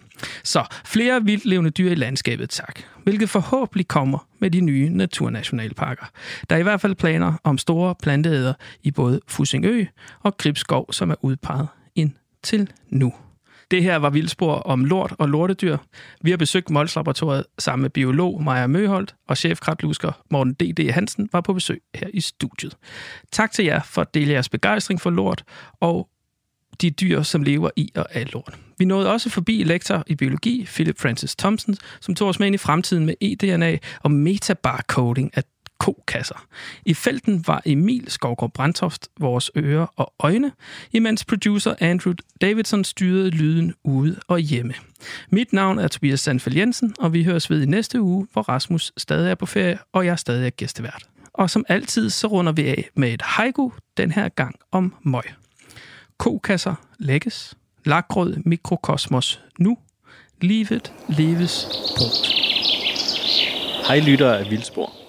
[0.44, 2.80] Så flere vildt levende dyr i landskabet, tak.
[3.04, 6.06] Hvilket forhåbentlig kommer med de nye naturnationalparker.
[6.50, 8.54] Der er i hvert fald planer om store planteæder
[8.84, 9.86] i både Fusingø
[10.24, 13.14] og Gribskov, som er udpeget indtil nu.
[13.72, 15.78] Det her var Vildspor om lort og lortedyr.
[16.22, 20.92] Vi har besøgt Mols Laboratoriet sammen med biolog Maja Møholt og chefkratlusker Morten D.D.
[20.92, 22.78] Hansen var på besøg her i studiet.
[23.32, 25.44] Tak til jer for at dele jeres begejstring for lort
[25.80, 26.10] og
[26.82, 28.60] de dyr, som lever i og af lort.
[28.80, 32.56] Vi nåede også forbi lektor i biologi, Philip Francis Thompson, som tog os med ind
[32.56, 35.44] i fremtiden med eDNA og metabarcoding af
[35.82, 36.46] kokasser.
[36.86, 40.52] I felten var Emil Skovgaard Brandtoft vores ører og øjne,
[40.92, 44.74] imens producer Andrew Davidson styrede lyden ude og hjemme.
[45.30, 48.92] Mit navn er Tobias Sandfeldt Jensen, og vi høres ved i næste uge, hvor Rasmus
[48.98, 51.04] stadig er på ferie, og jeg stadig er gæstevært.
[51.34, 55.24] Og som altid, så runder vi af med et haiku, den her gang om møg.
[56.18, 57.54] Kokasser lægges,
[57.86, 59.78] Lakrød mikrokosmos nu,
[60.42, 61.66] livet leves
[61.98, 62.28] brugt.
[63.88, 65.01] Hej lyttere af Vildspor.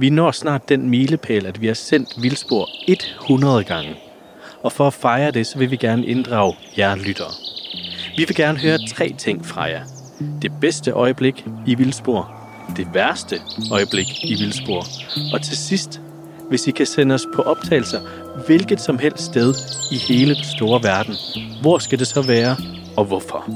[0.00, 3.96] Vi når snart den milepæl, at vi har sendt Vildspor 100 gange.
[4.62, 7.30] Og for at fejre det, så vil vi gerne inddrage jer lyttere.
[8.16, 9.82] Vi vil gerne høre tre ting fra jer.
[10.42, 12.30] Det bedste øjeblik i Vildspor,
[12.76, 13.40] det værste
[13.72, 14.84] øjeblik i Vildspor,
[15.32, 16.00] og til sidst,
[16.48, 18.00] hvis I kan sende os på optagelser,
[18.46, 19.54] hvilket som helst sted
[19.92, 21.14] i hele den store verden.
[21.60, 22.56] Hvor skal det så være,
[22.96, 23.50] og hvorfor?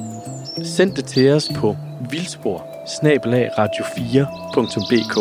[0.65, 1.77] Send det til os på
[2.11, 2.72] vildspor
[3.59, 5.17] radio4.dk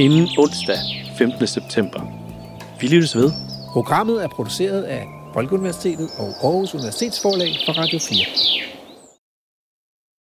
[0.00, 0.78] inden onsdag
[1.18, 1.46] 15.
[1.46, 2.00] september.
[2.80, 3.32] Vi lyttes ved.
[3.72, 8.81] Programmet er produceret af Folkeuniversitetet og Aarhus Universitetsforlag for Radio 4.